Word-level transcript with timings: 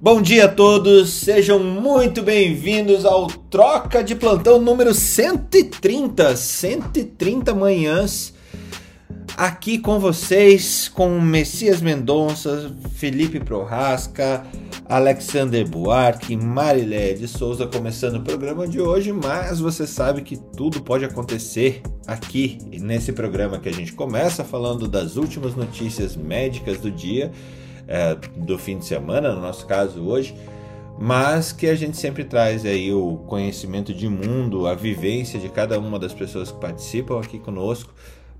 Bom 0.00 0.22
dia 0.22 0.44
a 0.44 0.48
todos, 0.48 1.10
sejam 1.10 1.58
muito 1.58 2.22
bem-vindos 2.22 3.04
ao 3.04 3.26
Troca 3.26 4.00
de 4.00 4.14
Plantão 4.14 4.60
número 4.60 4.94
130, 4.94 6.36
130 6.36 7.52
manhãs, 7.52 8.32
aqui 9.36 9.76
com 9.76 9.98
vocês, 9.98 10.88
com 10.88 11.20
Messias 11.20 11.80
Mendonça, 11.80 12.72
Felipe 12.94 13.40
Prorasca, 13.40 14.46
Alexander 14.88 15.68
Buarque, 15.68 16.36
Marilé 16.36 17.14
de 17.14 17.26
Souza, 17.26 17.66
começando 17.66 18.18
o 18.18 18.22
programa 18.22 18.68
de 18.68 18.80
hoje, 18.80 19.12
mas 19.12 19.58
você 19.58 19.84
sabe 19.84 20.22
que 20.22 20.36
tudo 20.36 20.80
pode 20.80 21.04
acontecer 21.04 21.82
aqui, 22.06 22.58
nesse 22.80 23.10
programa 23.10 23.58
que 23.58 23.68
a 23.68 23.74
gente 23.74 23.92
começa 23.94 24.44
falando 24.44 24.86
das 24.86 25.16
últimas 25.16 25.56
notícias 25.56 26.14
médicas 26.14 26.78
do 26.78 26.88
dia, 26.88 27.32
é, 27.88 28.14
do 28.36 28.58
fim 28.58 28.78
de 28.78 28.84
semana, 28.84 29.34
no 29.34 29.40
nosso 29.40 29.66
caso 29.66 30.02
hoje, 30.02 30.34
mas 31.00 31.52
que 31.52 31.66
a 31.66 31.74
gente 31.74 31.96
sempre 31.96 32.24
traz 32.24 32.66
aí 32.66 32.92
o 32.92 33.16
conhecimento 33.26 33.94
de 33.94 34.08
mundo, 34.08 34.66
a 34.66 34.74
vivência 34.74 35.40
de 35.40 35.48
cada 35.48 35.78
uma 35.78 35.98
das 35.98 36.12
pessoas 36.12 36.52
que 36.52 36.60
participam 36.60 37.18
aqui 37.18 37.38
conosco, 37.38 37.94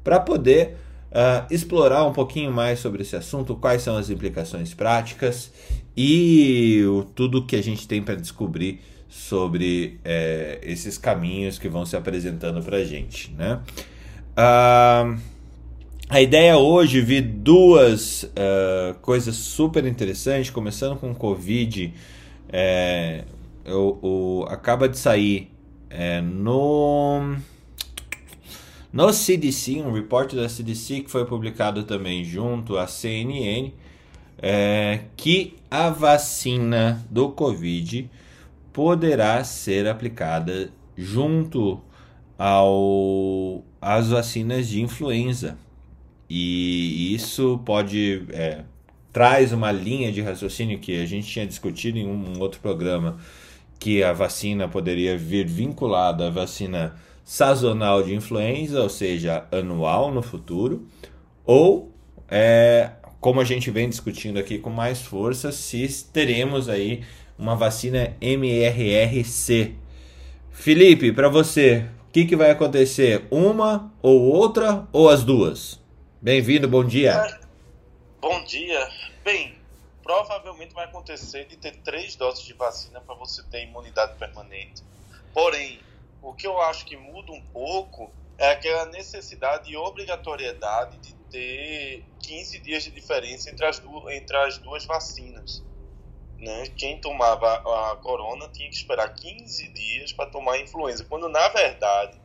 para 0.05 0.21
poder 0.21 0.77
uh, 1.11 1.47
explorar 1.51 2.05
um 2.05 2.13
pouquinho 2.13 2.53
mais 2.53 2.79
sobre 2.81 3.03
esse 3.03 3.17
assunto, 3.17 3.57
quais 3.57 3.83
são 3.83 3.97
as 3.97 4.11
implicações 4.11 4.75
práticas 4.75 5.53
e 5.97 6.85
o, 6.85 7.05
tudo 7.05 7.45
que 7.47 7.57
a 7.57 7.63
gente 7.63 7.87
tem 7.89 8.03
para 8.03 8.15
descobrir 8.15 8.81
sobre 9.09 9.99
é, 10.05 10.59
esses 10.63 10.99
caminhos 10.99 11.59
que 11.59 11.69
vão 11.69 11.87
se 11.87 11.97
apresentando 11.97 12.63
para 12.63 12.79
a 12.79 12.85
gente, 12.85 13.33
né? 13.33 13.61
Uh, 14.37 15.19
a 16.09 16.23
ideia 16.23 16.57
hoje 16.57 17.03
vi 17.03 17.21
duas 17.21 18.23
uh, 18.23 18.95
coisas 19.03 19.37
super 19.37 19.85
interessantes, 19.85 20.49
começando 20.49 20.99
com 20.99 21.11
o 21.11 21.15
Covid. 21.15 21.93
É, 22.51 23.25
o, 23.67 24.41
o, 24.41 24.45
acaba 24.49 24.89
de 24.89 24.97
sair 24.97 25.51
é, 25.91 26.23
no, 26.23 27.37
no 28.91 29.13
CDC, 29.13 29.83
um 29.83 29.93
repórter 29.93 30.41
da 30.41 30.49
CDC 30.49 31.01
que 31.01 31.11
foi 31.11 31.27
publicado 31.27 31.83
também 31.83 32.25
junto 32.25 32.79
à 32.79 32.87
CNN, 32.87 33.73
é, 34.41 35.01
que 35.15 35.57
a 35.71 35.91
vacina 35.91 37.07
do 37.11 37.29
Covid 37.33 38.11
poderá 38.73 39.45
ser 39.45 39.87
aplicada 39.87 40.71
junto 40.97 41.83
ao, 42.39 43.63
às 43.79 44.09
vacinas 44.09 44.67
de 44.69 44.81
influenza. 44.81 45.59
E 46.29 47.15
isso 47.15 47.61
pode 47.65 48.25
é, 48.31 48.63
traz 49.13 49.53
uma 49.53 49.73
linha 49.73 50.13
de 50.13 50.21
raciocínio 50.21 50.79
que 50.79 51.01
a 51.01 51.07
gente 51.07 51.27
tinha 51.27 51.47
discutido 51.47 51.99
em 51.99 52.07
um 52.07 52.39
outro 52.39 52.61
programa 52.61 53.19
que 53.79 54.03
a 54.03 54.13
vacina 54.13 54.69
poderia 54.69 55.17
vir 55.17 55.47
vinculada 55.47 56.27
à 56.27 56.31
vacina 56.31 56.97
sazonal 57.25 58.03
de 58.03 58.15
influenza, 58.15 58.83
ou 58.83 58.89
seja, 58.89 59.47
anual 59.53 60.11
no 60.11 60.23
futuro, 60.23 60.87
ou 61.45 61.93
é, 62.29 62.91
como 63.21 63.41
a 63.41 63.45
gente 63.45 63.71
vem 63.71 63.89
discutindo 63.89 64.39
aqui 64.39 64.59
com 64.59 64.71
mais 64.71 65.03
força, 65.03 65.53
se 65.53 66.07
teremos 66.13 66.69
aí 66.69 67.03
uma 67.39 67.55
vacina 67.55 68.15
MRRC. 68.21 69.75
Felipe, 70.51 71.13
para 71.13 71.29
você, 71.29 71.85
o 72.09 72.13
que, 72.13 72.25
que 72.25 72.37
vai 72.37 72.51
acontecer? 72.51 73.27
Uma 73.31 73.93
ou 74.03 74.23
outra 74.23 74.89
ou 74.93 75.09
as 75.09 75.23
duas? 75.23 75.81
Bem-vindo, 76.21 76.67
bom 76.67 76.85
dia. 76.85 77.13
É, 77.13 77.41
bom 78.21 78.43
dia. 78.43 78.91
Bem, 79.23 79.57
provavelmente 80.03 80.75
vai 80.75 80.85
acontecer 80.85 81.45
de 81.45 81.57
ter 81.57 81.77
três 81.77 82.17
doses 82.17 82.45
de 82.45 82.55
vacina 82.55 83.01
para 83.01 83.15
você 83.15 83.41
ter 83.45 83.63
imunidade 83.63 84.19
permanente. 84.19 84.83
Porém, 85.33 85.79
o 86.21 86.35
que 86.35 86.45
eu 86.45 86.61
acho 86.61 86.85
que 86.87 86.97
muda 86.97 87.31
um 87.31 87.41
pouco 87.41 88.11
é 88.37 88.51
aquela 88.51 88.87
necessidade 88.87 89.71
e 89.71 89.77
obrigatoriedade 89.77 90.99
de 90.99 91.15
ter 91.31 92.05
15 92.19 92.59
dias 92.59 92.83
de 92.83 92.91
diferença 92.91 93.49
entre 93.49 93.65
as 93.65 93.79
duas, 93.79 94.13
entre 94.13 94.37
as 94.39 94.59
duas 94.59 94.85
vacinas. 94.85 95.63
Né? 96.37 96.67
Quem 96.77 97.01
tomava 97.01 97.93
a 97.93 97.97
corona 97.97 98.49
tinha 98.49 98.69
que 98.69 98.75
esperar 98.75 99.15
15 99.15 99.69
dias 99.69 100.13
para 100.13 100.29
tomar 100.29 100.55
a 100.55 100.61
influenza, 100.61 101.05
quando 101.05 101.29
na 101.29 101.49
verdade 101.51 102.21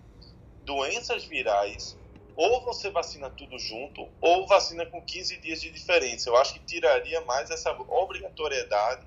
doenças 0.66 1.26
virais 1.26 1.96
ou 2.36 2.62
você 2.64 2.90
vacina 2.90 3.30
tudo 3.30 3.58
junto, 3.60 4.08
ou 4.20 4.48
vacina 4.48 4.86
com 4.86 5.02
15 5.02 5.38
dias 5.38 5.62
de 5.62 5.70
diferença. 5.70 6.30
Eu 6.30 6.38
acho 6.38 6.54
que 6.54 6.60
tiraria 6.62 7.22
mais 7.22 7.50
essa 7.52 7.72
obrigatoriedade 7.72 9.06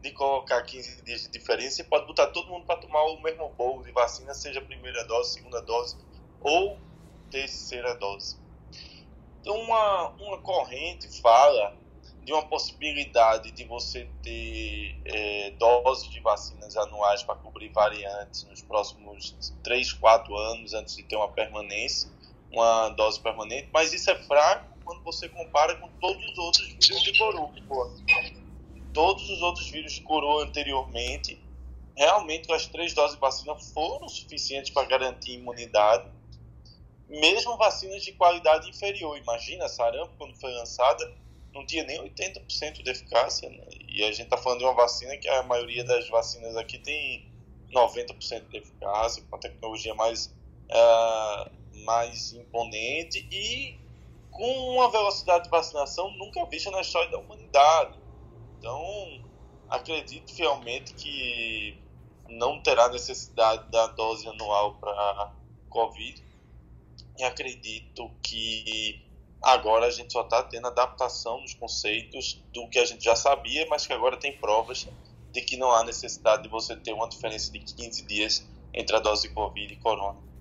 de 0.00 0.10
colocar 0.10 0.60
15 0.62 1.02
dias 1.02 1.22
de 1.22 1.28
diferença 1.30 1.80
e 1.80 1.84
pode 1.84 2.06
botar 2.06 2.26
todo 2.28 2.48
mundo 2.48 2.66
para 2.66 2.76
tomar 2.76 3.02
o 3.04 3.20
mesmo 3.22 3.48
bolo 3.50 3.84
de 3.84 3.92
vacina, 3.92 4.34
seja 4.34 4.60
primeira 4.60 5.04
dose, 5.04 5.34
segunda 5.34 5.62
dose 5.62 5.96
ou 6.40 6.76
terceira 7.30 7.94
dose. 7.94 8.36
Então, 9.40 9.56
uma, 9.60 10.08
uma 10.10 10.38
corrente 10.38 11.20
fala 11.20 11.76
de 12.24 12.32
uma 12.32 12.46
possibilidade 12.46 13.50
de 13.50 13.64
você 13.64 14.08
ter 14.22 14.96
é, 15.04 15.50
doses 15.52 16.08
de 16.10 16.20
vacinas 16.20 16.76
anuais 16.76 17.22
para 17.22 17.34
cobrir 17.36 17.70
variantes 17.70 18.44
nos 18.44 18.62
próximos 18.62 19.52
3, 19.64 19.92
4 19.94 20.36
anos 20.36 20.74
antes 20.74 20.96
de 20.96 21.02
ter 21.02 21.16
uma 21.16 21.28
permanência 21.28 22.11
uma 22.52 22.90
dose 22.90 23.18
permanente, 23.20 23.68
mas 23.72 23.92
isso 23.92 24.10
é 24.10 24.14
fraco 24.14 24.76
quando 24.84 25.02
você 25.02 25.28
compara 25.28 25.74
com 25.76 25.88
todos 26.00 26.24
os 26.30 26.38
outros 26.38 26.68
vírus 26.68 27.02
de 27.02 27.18
coroa. 27.18 27.52
Todos 28.92 29.28
os 29.30 29.40
outros 29.40 29.70
vírus 29.70 29.94
de 29.94 30.02
coroa 30.02 30.44
anteriormente, 30.44 31.42
realmente 31.96 32.52
as 32.52 32.66
três 32.66 32.92
doses 32.92 33.14
de 33.14 33.20
vacina 33.20 33.54
foram 33.56 34.08
suficientes 34.08 34.70
para 34.70 34.86
garantir 34.86 35.32
imunidade, 35.32 36.10
mesmo 37.08 37.56
vacinas 37.56 38.02
de 38.02 38.12
qualidade 38.12 38.68
inferior. 38.68 39.16
Imagina, 39.16 39.64
a 39.64 39.68
sarampo, 39.68 40.12
quando 40.18 40.34
foi 40.38 40.52
lançada, 40.52 41.10
não 41.54 41.64
tinha 41.64 41.84
nem 41.84 42.02
80% 42.02 42.82
de 42.82 42.90
eficácia, 42.90 43.48
né? 43.48 43.64
e 43.88 44.02
a 44.04 44.10
gente 44.10 44.24
está 44.24 44.36
falando 44.36 44.60
de 44.60 44.64
uma 44.64 44.74
vacina 44.74 45.16
que 45.16 45.28
a 45.28 45.42
maioria 45.42 45.84
das 45.84 46.08
vacinas 46.08 46.56
aqui 46.56 46.78
tem 46.78 47.30
90% 47.70 48.48
de 48.48 48.58
eficácia, 48.58 49.22
com 49.28 49.36
a 49.36 49.38
tecnologia 49.38 49.94
mais 49.94 50.34
uh, 50.70 51.61
mais 51.84 52.32
imponente 52.32 53.26
e 53.30 53.78
com 54.30 54.74
uma 54.74 54.90
velocidade 54.90 55.44
de 55.44 55.50
vacinação 55.50 56.10
nunca 56.16 56.44
vista 56.46 56.70
na 56.70 56.80
história 56.80 57.10
da 57.10 57.18
humanidade. 57.18 57.98
Então, 58.58 59.22
acredito 59.68 60.34
fielmente 60.34 60.94
que 60.94 61.78
não 62.28 62.62
terá 62.62 62.88
necessidade 62.88 63.70
da 63.70 63.88
dose 63.88 64.26
anual 64.28 64.74
para 64.76 65.32
Covid. 65.68 66.22
E 67.18 67.24
acredito 67.24 68.10
que 68.22 69.04
agora 69.42 69.86
a 69.86 69.90
gente 69.90 70.12
só 70.12 70.22
está 70.22 70.42
tendo 70.42 70.68
adaptação 70.68 71.40
nos 71.40 71.54
conceitos 71.54 72.42
do 72.52 72.68
que 72.68 72.78
a 72.78 72.84
gente 72.84 73.04
já 73.04 73.14
sabia, 73.16 73.66
mas 73.68 73.86
que 73.86 73.92
agora 73.92 74.16
tem 74.16 74.36
provas 74.38 74.88
de 75.30 75.40
que 75.42 75.56
não 75.56 75.70
há 75.72 75.84
necessidade 75.84 76.42
de 76.42 76.48
você 76.48 76.76
ter 76.76 76.92
uma 76.92 77.08
diferença 77.08 77.50
de 77.50 77.58
15 77.58 78.06
dias 78.06 78.46
entre 78.72 78.96
a 78.96 79.00
dose 79.00 79.28
Covid 79.30 79.72
e 79.72 79.76
Corona. 79.76 80.31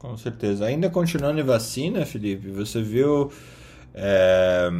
Com 0.00 0.16
certeza. 0.16 0.64
Ainda 0.64 0.88
continuando 0.88 1.38
em 1.40 1.44
vacina, 1.44 2.06
Felipe, 2.06 2.48
você 2.48 2.80
viu. 2.80 3.30
É, 3.94 4.70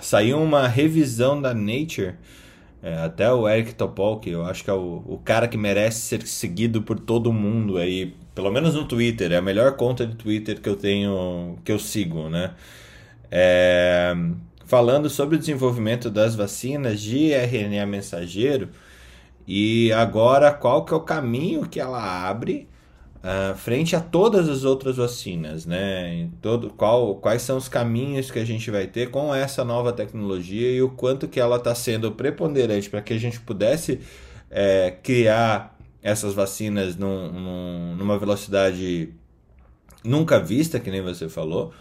saiu 0.00 0.42
uma 0.42 0.66
revisão 0.66 1.40
da 1.40 1.54
Nature. 1.54 2.14
É, 2.82 2.98
até 2.98 3.32
o 3.32 3.48
Eric 3.48 3.76
Topol, 3.76 4.18
que 4.18 4.30
eu 4.30 4.44
acho 4.44 4.64
que 4.64 4.70
é 4.70 4.72
o, 4.72 5.04
o 5.06 5.20
cara 5.24 5.46
que 5.46 5.56
merece 5.56 6.00
ser 6.00 6.26
seguido 6.26 6.82
por 6.82 6.98
todo 6.98 7.32
mundo 7.32 7.78
aí, 7.78 8.12
pelo 8.34 8.50
menos 8.50 8.74
no 8.74 8.84
Twitter, 8.86 9.30
é 9.32 9.36
a 9.36 9.42
melhor 9.42 9.76
conta 9.76 10.04
de 10.04 10.16
Twitter 10.16 10.60
que 10.60 10.68
eu 10.68 10.76
tenho, 10.76 11.58
que 11.64 11.70
eu 11.70 11.78
sigo, 11.78 12.28
né? 12.28 12.54
É, 13.30 14.14
falando 14.64 15.08
sobre 15.08 15.36
o 15.36 15.38
desenvolvimento 15.38 16.10
das 16.10 16.34
vacinas 16.34 17.00
de 17.00 17.32
RNA 17.32 17.86
mensageiro 17.86 18.68
e 19.46 19.92
agora 19.92 20.52
qual 20.52 20.84
que 20.84 20.92
é 20.92 20.96
o 20.96 21.00
caminho 21.00 21.68
que 21.68 21.78
ela 21.80 22.28
abre 22.28 22.68
uh, 23.26 23.56
frente 23.56 23.96
a 23.96 24.00
todas 24.00 24.48
as 24.48 24.64
outras 24.64 24.96
vacinas, 24.96 25.66
né? 25.66 26.28
todo, 26.40 26.70
qual, 26.70 27.16
quais 27.16 27.42
são 27.42 27.56
os 27.56 27.68
caminhos 27.68 28.30
que 28.30 28.38
a 28.38 28.44
gente 28.44 28.70
vai 28.70 28.86
ter 28.86 29.10
com 29.10 29.34
essa 29.34 29.64
nova 29.64 29.92
tecnologia 29.92 30.70
e 30.70 30.80
o 30.80 30.88
quanto 30.88 31.26
que 31.26 31.40
ela 31.40 31.56
está 31.56 31.74
sendo 31.74 32.12
preponderante 32.12 32.88
para 32.88 33.02
que 33.02 33.12
a 33.12 33.18
gente 33.18 33.40
pudesse 33.40 34.00
é, 34.48 34.92
criar 35.02 35.76
essas 36.02 36.34
vacinas 36.34 36.96
num, 36.96 37.32
num, 37.32 37.96
numa 37.96 38.16
velocidade 38.16 39.12
nunca 40.04 40.38
vista, 40.38 40.78
que 40.78 40.90
nem 40.90 41.02
você 41.02 41.28
falou, 41.28 41.72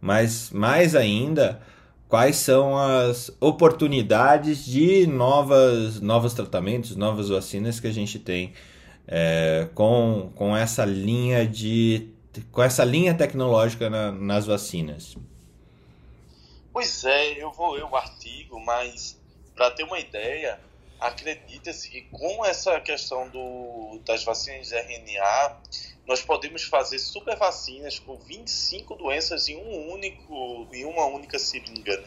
mas 0.00 0.50
mais 0.52 0.94
ainda 0.94 1.60
quais 2.08 2.36
são 2.36 2.76
as 2.76 3.34
oportunidades 3.40 4.64
de 4.64 5.06
novas, 5.06 6.00
novos 6.00 6.32
tratamentos, 6.34 6.94
novas 6.94 7.28
vacinas 7.28 7.80
que 7.80 7.88
a 7.88 7.92
gente 7.92 8.20
tem 8.20 8.52
é, 9.06 9.68
com, 9.74 10.32
com 10.34 10.56
essa 10.56 10.84
linha 10.84 11.46
de 11.46 12.08
com 12.50 12.62
essa 12.62 12.82
linha 12.82 13.14
tecnológica 13.14 13.90
na, 13.90 14.10
nas 14.10 14.46
vacinas? 14.46 15.16
Pois 16.72 17.04
é, 17.04 17.42
eu 17.42 17.52
vou 17.52 17.72
ler 17.72 17.84
o 17.84 17.94
artigo, 17.94 18.58
mas 18.60 19.20
Para 19.54 19.70
ter 19.70 19.84
uma 19.84 20.00
ideia, 20.00 20.58
acredita-se 20.98 21.90
que 21.90 22.02
com 22.02 22.44
essa 22.44 22.80
questão 22.80 23.28
do, 23.28 24.00
das 24.06 24.24
vacinas 24.24 24.68
de 24.68 24.74
RNA, 24.74 25.56
nós 26.06 26.22
podemos 26.22 26.62
fazer 26.62 26.98
super 26.98 27.36
vacinas 27.36 27.98
com 27.98 28.16
25 28.16 28.94
doenças 28.94 29.48
em 29.48 29.56
um 29.56 29.92
único, 29.92 30.66
em 30.72 30.84
uma 30.86 31.04
única 31.04 31.38
seringa. 31.38 32.02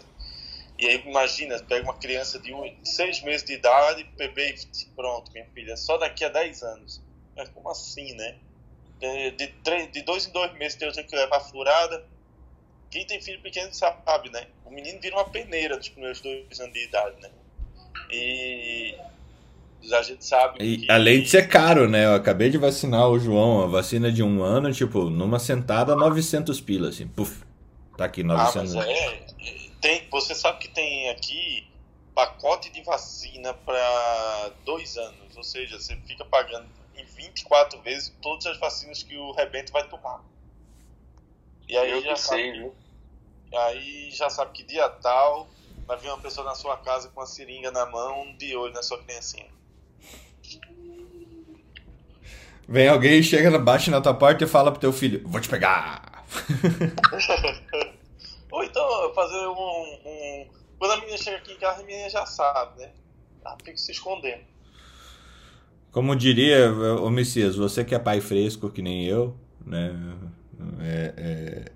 E 0.77 0.88
aí 0.88 1.04
imagina, 1.06 1.57
pega 1.63 1.83
uma 1.83 1.98
criança 1.98 2.38
de 2.39 2.54
6 2.83 3.24
meses 3.24 3.45
de 3.45 3.54
idade, 3.54 4.04
bebê, 4.18 4.54
pronto, 4.95 5.31
minha 5.31 5.45
filha, 5.54 5.77
só 5.77 5.98
daqui 5.98 6.25
a 6.25 6.30
10 6.30 6.63
anos. 6.63 7.01
Mas 7.36 7.50
como 7.50 7.69
assim, 7.69 8.13
né? 8.16 8.36
De, 9.00 9.48
três, 9.63 9.92
de 9.92 10.01
dois 10.01 10.27
em 10.27 10.31
dois 10.31 10.54
meses 10.54 10.77
tem 10.77 11.06
que 11.06 11.16
levar 11.16 11.39
furada. 11.42 12.06
Quem 12.89 13.06
tem 13.06 13.22
filho 13.22 13.42
pequeno 13.42 13.74
sabe, 13.74 14.30
né? 14.30 14.48
O 14.66 14.72
menino 14.72 15.00
vira 15.01 15.16
uma 15.16 15.30
peneira 15.30 15.75
nos 15.75 15.89
primeiros 15.89 16.22
dois 16.22 16.60
anos 16.60 16.74
de 16.74 16.83
idade, 16.83 17.21
né? 17.21 17.30
E 18.10 18.95
a 19.92 20.01
gente 20.01 20.25
sabe 20.25 20.63
e, 20.63 20.78
que... 20.78 20.92
Além 20.92 21.21
de 21.21 21.30
ser 21.30 21.48
caro, 21.48 21.89
né? 21.89 22.06
Eu 22.06 22.16
acabei 22.16 22.50
de 22.50 22.57
vacinar 22.57 23.10
o 23.10 23.19
João, 23.19 23.63
a 23.63 23.68
vacina 23.68 24.12
de 24.12 24.24
um 24.24 24.42
ano, 24.42 24.71
tipo, 24.74 25.10
numa 25.10 25.39
sentada, 25.39 25.95
900 25.95 26.60
pilas, 26.62 26.95
assim, 26.95 27.07
puf, 27.07 27.44
tá 27.98 28.06
aqui 28.06 28.24
900. 28.24 28.75
Ah, 28.75 28.78
mas 28.78 28.88
é, 28.88 29.25
tem, 29.81 30.07
você 30.10 30.33
sabe 30.36 30.60
que 30.60 30.68
tem 30.68 31.10
aqui 31.10 31.68
pacote 32.13 32.69
de 32.69 32.81
vacina 32.81 33.54
para 33.54 34.51
dois 34.63 34.98
anos, 34.98 35.36
ou 35.36 35.44
seja, 35.44 35.77
você 35.77 35.95
fica 36.07 36.24
pagando 36.24 36.68
em 36.95 37.04
24 37.04 37.81
vezes 37.81 38.16
todas 38.22 38.45
as 38.45 38.57
vacinas 38.57 39.04
que 39.04 39.18
o 39.18 39.33
rebento 39.33 39.74
vai 39.74 39.88
tomar. 39.88 40.24
E 41.68 41.77
aí 41.77 41.92
Eu 41.92 42.01
já 42.01 42.13
que 42.13 42.22
sabe, 42.22 42.42
sei, 42.42 42.51
viu? 42.54 42.75
aí 43.54 44.12
já 44.12 44.30
sabe 44.30 44.51
que 44.54 44.63
dia 44.63 44.88
tal 44.89 45.48
vai 45.86 45.98
vir 45.98 46.07
uma 46.07 46.19
pessoa 46.19 46.45
na 46.45 46.56
sua 46.56 46.78
casa 46.78 47.10
com 47.10 47.21
a 47.21 47.25
seringa 47.25 47.69
na 47.71 47.86
mão, 47.86 48.33
de 48.38 48.56
olho 48.56 48.74
na 48.74 48.81
sua 48.81 49.04
criancinha. 49.04 49.54
Vem 52.68 52.88
alguém, 52.88 53.21
chega, 53.21 53.60
bate 53.60 53.92
na 53.92 54.01
tua 54.01 54.13
porta 54.13 54.44
e 54.44 54.48
fala 54.48 54.71
pro 54.71 54.80
teu 54.80 54.92
filho, 54.94 55.21
vou 55.28 55.39
te 55.39 55.50
pegar. 55.50 56.25
Ou 58.56 58.63
então 58.63 59.13
fazer 59.13 59.48
um, 59.48 59.84
um- 60.06 60.48
Quando 60.80 60.92
a 60.92 60.98
menina 61.02 61.18
chega 61.18 61.38
aqui 61.38 61.52
em 61.52 61.57
casa, 61.57 61.81
a 61.81 61.86
menina 61.86 62.10
já 62.10 62.25
sabe, 62.25 62.80
né? 62.80 62.92
Ela 63.44 63.57
fica 63.57 63.75
se 63.75 63.92
escondendo. 63.92 64.44
Como 65.92 66.16
diria 66.16 66.72
o 66.72 67.10
Messias, 67.10 67.57
você 67.57 67.84
que 67.84 67.94
é 67.94 68.00
pai 68.00 68.22
fresco 68.22 68.69
que 68.69 68.81
nem 68.81 69.06
eu, 69.06 69.36
né? 69.66 69.94
é- 70.80 71.13
é- 71.18 71.72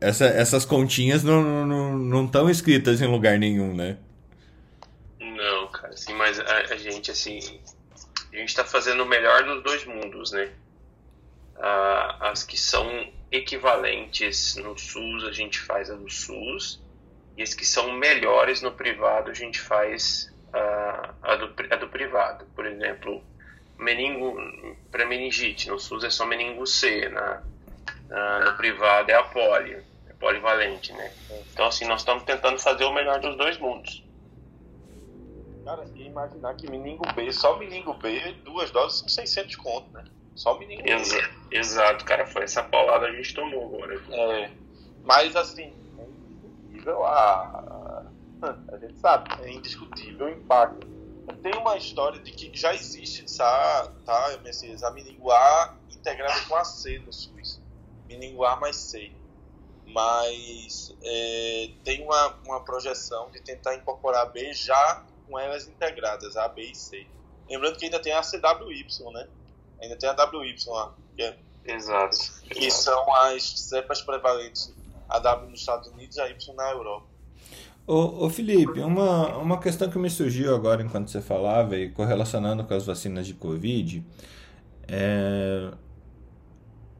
essa- 0.00 0.26
essas 0.26 0.66
continhas 0.66 1.22
não 1.24 1.40
estão 1.40 1.66
não, 1.66 1.98
não 1.98 2.24
estão 2.26 2.50
escritas 2.50 3.00
em 3.00 3.06
lugar 3.06 3.38
nenhum, 3.38 3.74
né? 3.74 3.96
Não, 5.18 5.68
cara, 5.68 5.94
assim, 5.94 6.12
mas 6.14 6.38
a, 6.38 6.56
a 6.74 6.76
gente, 6.76 7.10
assim, 7.10 7.38
a 8.32 8.36
gente 8.36 8.54
tá 8.54 8.64
fazendo 8.64 9.02
o 9.02 9.06
melhor 9.06 9.44
dos 9.44 9.62
dois 9.62 9.84
mundos, 9.86 10.32
né? 10.32 10.50
Ah, 11.56 12.30
as 12.30 12.42
que 12.42 12.58
são 12.58 12.86
equivalentes 13.32 14.54
no 14.56 14.76
SUS, 14.78 15.24
a 15.24 15.32
gente 15.32 15.58
faz 15.58 15.90
a 15.90 15.96
do 15.96 16.08
SUS, 16.08 16.82
e 17.36 17.42
as 17.42 17.54
que 17.54 17.64
são 17.64 17.92
melhores 17.92 18.60
no 18.62 18.72
privado, 18.72 19.30
a 19.30 19.34
gente 19.34 19.58
faz 19.58 20.26
a, 20.52 21.14
a, 21.22 21.36
do, 21.36 21.54
a 21.70 21.76
do 21.76 21.88
privado. 21.88 22.46
Por 22.54 22.66
exemplo, 22.66 23.24
meningo, 23.78 24.36
para 24.90 25.06
meningite, 25.06 25.68
no 25.68 25.78
SUS 25.78 26.04
é 26.04 26.10
só 26.10 26.26
meningo 26.26 26.66
C, 26.66 27.08
na, 27.08 27.42
na- 28.08 28.40
no 28.40 28.56
privado 28.56 29.10
é 29.10 29.14
a 29.14 29.24
polio, 29.24 29.84
é 30.06 30.12
polivalente, 30.14 30.92
né? 30.92 31.12
Então, 31.52 31.66
assim, 31.66 31.86
nós 31.86 32.02
estamos 32.02 32.24
tentando 32.24 32.58
fazer 32.58 32.84
o 32.84 32.92
melhor 32.92 33.20
dos 33.20 33.36
dois 33.36 33.58
mundos. 33.58 34.04
Cara, 35.64 35.88
e 35.94 36.04
imaginar 36.04 36.54
que 36.54 36.68
meningo 36.70 37.04
B, 37.14 37.32
só 37.32 37.56
meningo 37.56 37.94
B, 37.94 38.32
duas 38.44 38.70
doses 38.70 38.98
são 38.98 39.08
600 39.08 39.56
conto, 39.56 39.92
né? 39.94 40.04
Só 40.34 40.54
B. 40.54 40.66
Exa- 40.84 41.30
exato, 41.50 42.04
cara, 42.04 42.26
foi 42.26 42.44
essa 42.44 42.62
paulada 42.62 43.06
que 43.06 43.12
a 43.12 43.16
gente 43.16 43.34
tomou 43.34 43.66
agora. 43.66 44.02
É, 44.10 44.50
mas 45.02 45.36
assim, 45.36 45.74
é 45.98 46.04
indiscutível 46.04 47.04
a, 47.04 48.12
a 48.68 48.78
gente 48.78 48.98
sabe, 48.98 49.30
é 49.42 49.50
indiscutível 49.52 50.26
o 50.26 50.30
impacto. 50.30 50.86
Tem 51.42 51.52
uma 51.54 51.76
história 51.76 52.20
de 52.20 52.32
que 52.32 52.50
já 52.54 52.74
existe, 52.74 53.24
tá, 53.36 53.86
tá 54.04 54.38
Messias, 54.42 54.82
a 54.82 54.90
meningo 54.90 55.30
A 55.30 55.78
integrada 55.90 56.40
com 56.48 56.56
a 56.56 56.64
C 56.64 56.98
no 57.00 57.12
SUS. 57.12 57.60
Meningo 58.08 58.44
A 58.44 58.56
mais 58.56 58.76
C. 58.76 59.12
Mas 59.86 60.96
é, 61.02 61.70
tem 61.84 62.02
uma, 62.04 62.38
uma 62.44 62.64
projeção 62.64 63.30
de 63.30 63.40
tentar 63.40 63.74
incorporar 63.74 64.22
a 64.22 64.26
B 64.26 64.52
já 64.52 65.06
com 65.26 65.38
elas 65.38 65.66
integradas, 65.68 66.36
A, 66.36 66.48
B 66.48 66.62
e 66.62 66.74
C. 66.74 67.06
Lembrando 67.48 67.78
que 67.78 67.84
ainda 67.84 68.00
tem 68.00 68.12
a 68.12 68.22
CWY, 68.22 69.12
né? 69.12 69.28
Ainda 69.82 69.96
tem 69.96 70.08
a 70.08 70.12
WY 70.12 70.54
lá, 70.68 70.94
que 71.16 71.22
é 71.22 71.36
Exato. 71.64 72.16
que 72.48 72.70
são 72.70 73.14
as 73.14 73.42
cepas 73.42 74.00
prevalentes, 74.00 74.72
a 75.08 75.18
W 75.18 75.50
nos 75.50 75.60
Estados 75.60 75.88
Unidos 75.88 76.16
e 76.16 76.20
a 76.20 76.30
Y 76.30 76.54
na 76.54 76.70
Europa. 76.70 77.06
Ô, 77.84 78.26
ô 78.26 78.30
Felipe, 78.30 78.78
uma, 78.78 79.36
uma 79.38 79.58
questão 79.58 79.90
que 79.90 79.98
me 79.98 80.08
surgiu 80.08 80.54
agora 80.54 80.82
enquanto 80.82 81.10
você 81.10 81.20
falava 81.20 81.76
e 81.76 81.90
correlacionando 81.90 82.62
com 82.62 82.74
as 82.74 82.86
vacinas 82.86 83.26
de 83.26 83.34
Covid, 83.34 84.04
é... 84.86 85.68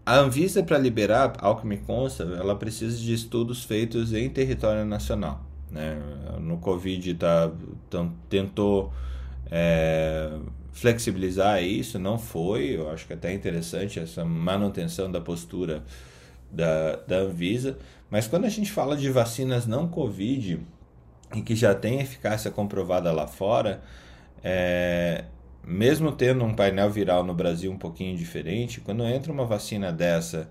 a 0.04 0.16
Anvisa 0.16 0.60
para 0.64 0.76
liberar, 0.76 1.34
ao 1.38 1.56
que 1.60 1.66
me 1.66 1.78
consta, 1.78 2.24
ela 2.24 2.56
precisa 2.56 2.98
de 2.98 3.14
estudos 3.14 3.62
feitos 3.62 4.12
em 4.12 4.28
território 4.28 4.84
nacional. 4.84 5.40
Né? 5.70 5.96
No 6.40 6.58
Covid 6.58 7.14
tá, 7.14 7.50
tentou 8.28 8.92
é, 9.50 10.32
flexibilizar 10.72 11.62
isso, 11.62 11.98
não 11.98 12.18
foi, 12.18 12.76
eu 12.76 12.90
acho 12.90 13.06
que 13.06 13.12
até 13.12 13.30
é 13.30 13.34
interessante 13.34 14.00
essa 14.00 14.24
manutenção 14.24 15.10
da 15.10 15.20
postura 15.20 15.84
da, 16.50 16.96
da 16.96 17.16
Anvisa, 17.18 17.78
mas 18.10 18.26
quando 18.26 18.46
a 18.46 18.48
gente 18.48 18.72
fala 18.72 18.96
de 18.96 19.10
vacinas 19.10 19.66
não 19.66 19.86
Covid 19.86 20.60
e 21.34 21.42
que 21.42 21.54
já 21.54 21.74
tem 21.74 22.00
eficácia 22.00 22.50
comprovada 22.50 23.12
lá 23.12 23.26
fora, 23.26 23.82
é, 24.42 25.24
mesmo 25.64 26.12
tendo 26.12 26.44
um 26.44 26.54
painel 26.54 26.90
viral 26.90 27.22
no 27.22 27.34
Brasil 27.34 27.70
um 27.70 27.78
pouquinho 27.78 28.16
diferente, 28.16 28.80
quando 28.80 29.04
entra 29.04 29.32
uma 29.32 29.46
vacina 29.46 29.92
dessa 29.92 30.48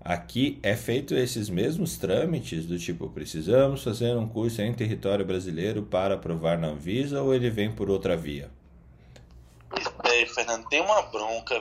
aqui, 0.00 0.58
é 0.62 0.74
feito 0.74 1.14
esses 1.14 1.48
mesmos 1.48 1.96
trâmites 1.96 2.66
do 2.66 2.78
tipo, 2.78 3.08
precisamos 3.08 3.82
fazer 3.82 4.16
um 4.16 4.26
curso 4.26 4.60
em 4.62 4.72
território 4.72 5.24
brasileiro 5.24 5.82
para 5.82 6.14
aprovar 6.14 6.58
na 6.58 6.68
Anvisa 6.68 7.22
ou 7.22 7.34
ele 7.34 7.50
vem 7.50 7.70
por 7.70 7.90
outra 7.90 8.16
via? 8.16 8.50
É, 10.04 10.26
Fernando, 10.26 10.68
tem 10.68 10.80
uma 10.80 11.02
bronca. 11.02 11.58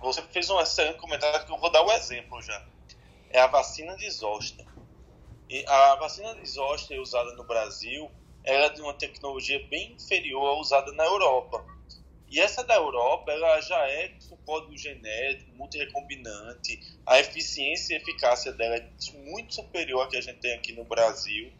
Você 0.00 0.22
fez 0.22 0.48
um 0.50 0.60
excelente 0.60 0.98
comentário 0.98 1.44
que 1.44 1.52
eu 1.52 1.58
vou 1.58 1.70
dar 1.70 1.82
o 1.82 1.92
exemplo 1.92 2.40
já. 2.42 2.64
É 3.30 3.40
a 3.40 3.46
vacina 3.46 3.96
de 3.96 4.10
zoster. 4.10 4.66
E 5.48 5.64
a 5.66 5.96
vacina 5.96 6.34
de 6.34 6.48
zoster 6.48 7.00
usada 7.00 7.34
no 7.34 7.44
Brasil 7.44 8.10
ela 8.44 8.66
é 8.66 8.70
de 8.70 8.82
uma 8.82 8.92
tecnologia 8.92 9.66
bem 9.68 9.92
inferior 9.92 10.46
à 10.46 10.60
usada 10.60 10.92
na 10.92 11.04
Europa. 11.04 11.64
E 12.28 12.38
essa 12.38 12.62
da 12.62 12.74
Europa, 12.74 13.32
ela 13.32 13.60
já 13.60 13.78
é 13.88 14.08
com 14.28 14.36
código 14.38 14.76
genético, 14.76 15.50
multirecombinante. 15.56 16.78
A 17.06 17.18
eficiência 17.18 17.94
e 17.94 17.96
eficácia 17.96 18.52
dela 18.52 18.76
é 18.76 18.90
muito 19.14 19.54
superior 19.54 20.02
à 20.02 20.08
que 20.08 20.16
a 20.16 20.20
gente 20.20 20.40
tem 20.40 20.52
aqui 20.52 20.72
no 20.72 20.84
Brasil. 20.84 21.50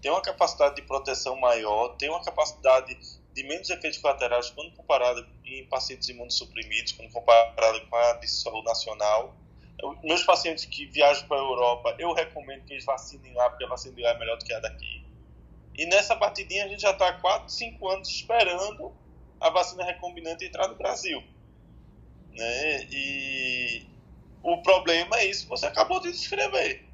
Tem 0.00 0.10
uma 0.10 0.22
capacidade 0.22 0.76
de 0.76 0.82
proteção 0.82 1.36
maior, 1.36 1.96
tem 1.96 2.08
uma 2.08 2.22
capacidade 2.24 2.96
de 3.34 3.42
menos 3.44 3.70
efeitos 3.70 3.98
colaterais 3.98 4.50
quando 4.50 4.72
comparada 4.72 5.26
em 5.44 5.64
pacientes 5.66 6.08
imunossuprimidos, 6.08 6.92
quando 6.92 7.10
comparada 7.10 7.80
com 7.80 7.96
a 7.96 8.12
de 8.14 8.28
solo 8.28 8.62
nacional. 8.62 9.36
Eu- 9.80 9.98
meus 10.02 10.22
pacientes 10.24 10.64
que 10.64 10.86
viajam 10.86 11.26
para 11.26 11.38
a 11.38 11.40
Europa, 11.40 11.96
eu 11.98 12.12
recomendo 12.12 12.64
que 12.64 12.74
eles 12.74 12.84
vacinem 12.84 13.32
lá, 13.34 13.48
porque 13.50 13.64
a 13.64 13.68
vacina 13.68 13.94
de 13.94 14.02
lá 14.02 14.10
é 14.10 14.18
melhor 14.18 14.36
do 14.38 14.44
que 14.44 14.52
a 14.52 14.60
daqui. 14.60 15.02
E 15.74 15.86
nessa 15.86 16.14
batidinha 16.14 16.64
a 16.64 16.68
gente 16.68 16.82
já 16.82 16.90
está 16.90 17.08
há 17.08 17.12
4, 17.14 17.48
5 17.50 17.88
anos 17.88 18.08
esperando 18.08 18.94
a 19.40 19.50
vacina 19.50 19.84
recombinante 19.84 20.44
entrar 20.44 20.68
no 20.68 20.76
Brasil. 20.76 21.22
Né? 22.30 22.86
E 22.90 23.86
o 24.42 24.62
problema 24.62 25.18
é 25.18 25.26
isso 25.26 25.44
que 25.44 25.50
você 25.50 25.66
acabou 25.66 26.00
de 26.00 26.12
descrever. 26.12 26.84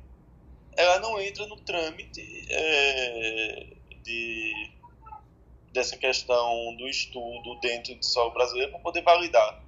Ela 0.77 1.01
não 1.01 1.21
entra 1.21 1.47
no 1.47 1.57
trâmite 1.57 2.47
é, 2.51 3.67
de, 4.03 4.71
dessa 5.79 5.97
questão 5.97 6.75
do 6.77 6.89
estudo 6.89 7.59
dentro 7.61 7.95
do 7.95 8.05
solo 8.05 8.33
brasileiro 8.33 8.73
para 8.73 8.81
poder 8.81 9.03
validar. 9.03 9.63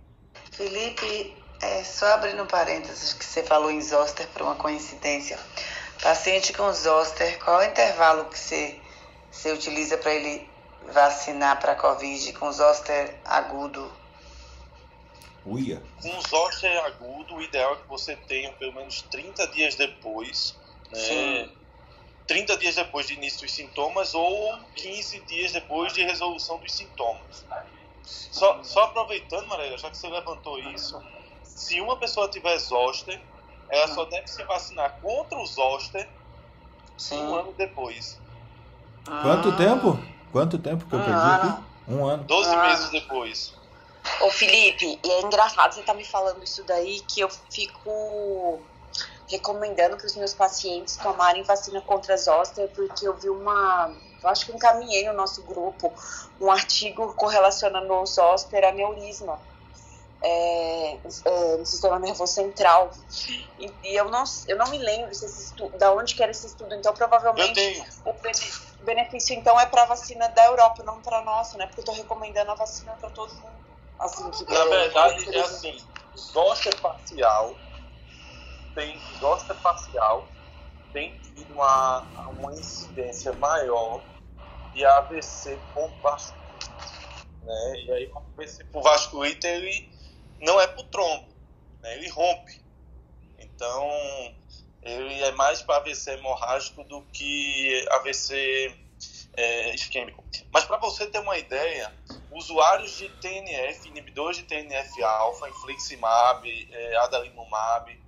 Felipe, 0.51 1.35
é, 1.63 1.85
só 1.85 2.07
abrindo 2.07 2.45
parênteses 2.47 3.13
que 3.13 3.25
você 3.25 3.45
falou 3.45 3.71
em 3.71 3.81
zoster 3.81 4.27
por 4.29 4.43
uma 4.43 4.57
coincidência. 4.57 5.39
Paciente 6.03 6.53
com 6.53 6.73
zoster, 6.73 7.39
qual 7.45 7.63
é 7.63 7.69
o 7.69 7.71
intervalo 7.71 8.25
que 8.25 8.39
você, 8.39 8.81
você 9.31 9.53
utiliza 9.53 9.97
para 9.99 10.13
ele 10.13 10.49
vacinar 10.93 11.61
para 11.61 11.77
Covid 11.77 12.33
com 12.33 12.51
zoster 12.51 13.17
agudo? 13.25 13.93
Uia. 15.47 15.81
Com 16.03 16.09
o 16.09 16.23
zoster 16.23 16.85
agudo, 16.87 17.37
o 17.37 17.43
ideal 17.43 17.75
é 17.75 17.77
que 17.77 17.89
você 17.89 18.17
tenha 18.17 18.53
pelo 18.55 18.75
menos 18.75 19.03
30 19.03 19.47
dias 19.49 19.77
depois, 19.77 20.59
né, 20.91 20.99
Sim. 20.99 21.53
30 22.31 22.57
dias 22.59 22.77
depois 22.77 23.09
de 23.09 23.15
início 23.15 23.41
dos 23.41 23.51
sintomas 23.53 24.15
ou 24.15 24.57
15 24.77 25.19
dias 25.23 25.51
depois 25.51 25.93
de 25.93 26.05
resolução 26.05 26.59
dos 26.59 26.73
sintomas. 26.73 27.45
Só, 28.05 28.63
só 28.63 28.85
aproveitando, 28.85 29.49
Maria, 29.49 29.77
já 29.77 29.91
que 29.91 29.97
você 29.97 30.09
levantou 30.09 30.57
isso, 30.61 31.03
se 31.43 31.81
uma 31.81 31.97
pessoa 31.97 32.29
tiver 32.29 32.57
zoster, 32.59 33.21
ela 33.69 33.89
só 33.89 34.05
deve 34.05 34.29
se 34.29 34.45
vacinar 34.45 34.97
contra 35.03 35.37
o 35.41 35.45
zoster 35.45 36.09
Sim. 36.97 37.21
um 37.21 37.35
ano 37.35 37.53
depois. 37.59 38.21
Quanto 39.23 39.49
Ah. 39.49 39.57
tempo? 39.57 39.99
Quanto 40.31 40.57
tempo 40.57 40.87
que 40.87 40.95
eu 40.95 41.01
perdi 41.01 41.13
ano. 41.13 41.51
aqui? 41.51 41.63
Um 41.89 42.05
ano. 42.07 42.23
12 42.23 42.55
Ah. 42.55 42.63
meses 42.63 42.91
depois. 42.91 43.55
Ô 44.21 44.31
Felipe, 44.31 45.01
e 45.05 45.11
é 45.11 45.21
engraçado 45.23 45.73
você 45.75 45.83
tá 45.83 45.95
me 45.95 46.05
falando 46.05 46.45
isso 46.45 46.63
daí 46.63 47.01
que 47.09 47.21
eu 47.23 47.29
fico 47.51 48.61
recomendando 49.31 49.97
para 49.97 50.07
os 50.07 50.17
meus 50.17 50.35
pacientes 50.35 50.97
tomarem 50.97 51.43
vacina 51.45 51.81
contra 51.81 52.17
zoster 52.17 52.69
porque 52.71 53.07
eu 53.07 53.17
vi 53.17 53.31
uma, 53.31 53.97
eu 54.23 54.29
acho 54.29 54.45
que 54.47 54.53
encaminhei 54.53 55.07
no 55.07 55.13
nosso 55.15 55.43
grupo 55.45 55.95
um 56.41 56.51
artigo 56.51 57.15
correlacionando 57.15 57.93
o 57.93 58.05
zoster 58.07 58.65
a 58.65 58.73
neurisma 58.73 59.41
é, 60.23 60.95
é, 61.25 61.57
no 61.57 61.65
sistema 61.65 61.99
nervoso 61.99 62.35
central. 62.35 62.91
E, 63.59 63.73
e 63.85 63.97
eu 63.97 64.11
não 64.11 64.25
eu 64.49 64.57
não 64.57 64.67
me 64.69 64.79
lembro 64.79 65.15
se 65.15 65.25
estudo, 65.25 65.79
da 65.79 65.93
onde 65.93 66.15
que 66.15 66.23
era 66.23 66.33
esse 66.33 66.47
estudo 66.47 66.75
então 66.75 66.93
provavelmente 66.93 67.83
o 68.05 68.13
bene- 68.21 68.53
o 68.81 68.85
benefício 68.85 69.35
então 69.35 69.59
é 69.59 69.67
para 69.67 69.87
vacina 69.87 70.29
da 70.29 70.45
Europa 70.47 70.83
não 70.83 71.01
para 71.01 71.23
nossa 71.23 71.57
né? 71.57 71.67
Porque 71.67 71.81
eu 71.81 71.85
tô 71.85 71.93
recomendando 71.93 72.51
a 72.51 72.55
vacina 72.55 72.93
para 73.01 73.11
todo 73.11 73.33
mundo. 73.35 73.71
Assim 73.99 74.31
que 74.31 74.45
Na 74.53 74.61
é, 74.61 74.69
verdade, 74.69 75.37
é 75.37 75.41
assim: 75.41 75.87
zoster 76.17 76.79
parcial 76.81 77.55
tem 78.75 79.01
zoster 79.19 79.57
parcial 79.57 80.29
tem 80.93 81.17
tido 81.19 81.53
uma, 81.55 82.01
uma 82.39 82.53
incidência 82.53 83.33
maior 83.35 84.03
de 84.73 84.85
AVC 84.85 85.59
com 85.75 85.89
vasculite. 86.03 86.71
Né? 87.43 87.75
E 87.85 87.93
aí, 87.93 88.07
o 88.13 88.19
AVC 88.19 88.65
por 88.65 88.83
vasculite 88.83 89.47
ele 89.47 89.89
não 90.41 90.61
é 90.61 90.67
por 90.67 90.85
trombo, 90.85 91.29
né? 91.81 91.97
ele 91.97 92.09
rompe. 92.09 92.61
Então, 93.39 93.89
ele 94.83 95.23
é 95.23 95.33
mais 95.33 95.63
para 95.63 95.77
AVC 95.77 96.13
hemorrágico 96.13 96.85
do 96.85 97.03
que 97.13 97.87
AVC 97.91 98.75
é, 99.37 99.75
isquêmico. 99.75 100.25
Mas 100.53 100.65
para 100.65 100.79
você 100.79 101.07
ter 101.07 101.19
uma 101.19 101.39
ideia, 101.39 101.93
usuários 102.33 102.97
de 102.97 103.09
TNF, 103.09 103.89
inibidores 103.89 104.39
de 104.39 104.45
TNF-alfa, 104.45 105.49
infliximab, 105.49 106.69
é, 106.73 106.97
adalimumab, 106.97 108.00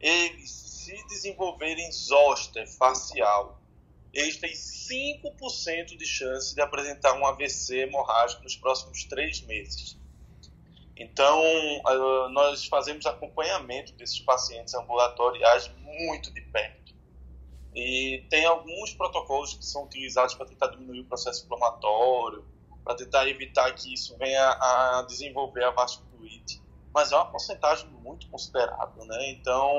eles 0.00 0.50
se 0.50 1.06
desenvolverem 1.08 1.90
zoster 1.92 2.66
facial, 2.66 3.60
eles 4.12 4.38
têm 4.38 4.52
5% 4.52 5.96
de 5.96 6.06
chance 6.06 6.54
de 6.54 6.60
apresentar 6.60 7.14
um 7.14 7.24
AVC 7.26 7.82
hemorrágico 7.82 8.42
nos 8.42 8.56
próximos 8.56 9.04
três 9.04 9.40
meses. 9.42 9.98
Então, 10.96 11.40
ah, 11.86 12.28
nós 12.30 12.66
fazemos 12.66 13.06
acompanhamento 13.06 13.92
desses 13.94 14.20
pacientes 14.20 14.74
ambulatoriais 14.74 15.70
muito 15.78 16.32
de 16.32 16.40
perto. 16.42 16.94
E 17.74 18.26
tem 18.28 18.44
alguns 18.44 18.92
protocolos 18.94 19.54
que 19.54 19.64
são 19.64 19.84
utilizados 19.84 20.34
para 20.34 20.46
tentar 20.46 20.68
diminuir 20.68 21.00
o 21.00 21.04
processo 21.04 21.44
inflamatório, 21.44 22.44
para 22.84 22.96
tentar 22.96 23.28
evitar 23.28 23.72
que 23.74 23.94
isso 23.94 24.16
venha 24.18 24.42
a 24.42 25.04
desenvolver 25.08 25.64
a 25.64 25.70
vasculite. 25.70 26.60
Mas 26.92 27.12
é 27.12 27.16
uma 27.16 27.26
porcentagem 27.26 27.88
muito 27.88 28.28
considerável, 28.28 29.04
né? 29.04 29.30
Então, 29.30 29.72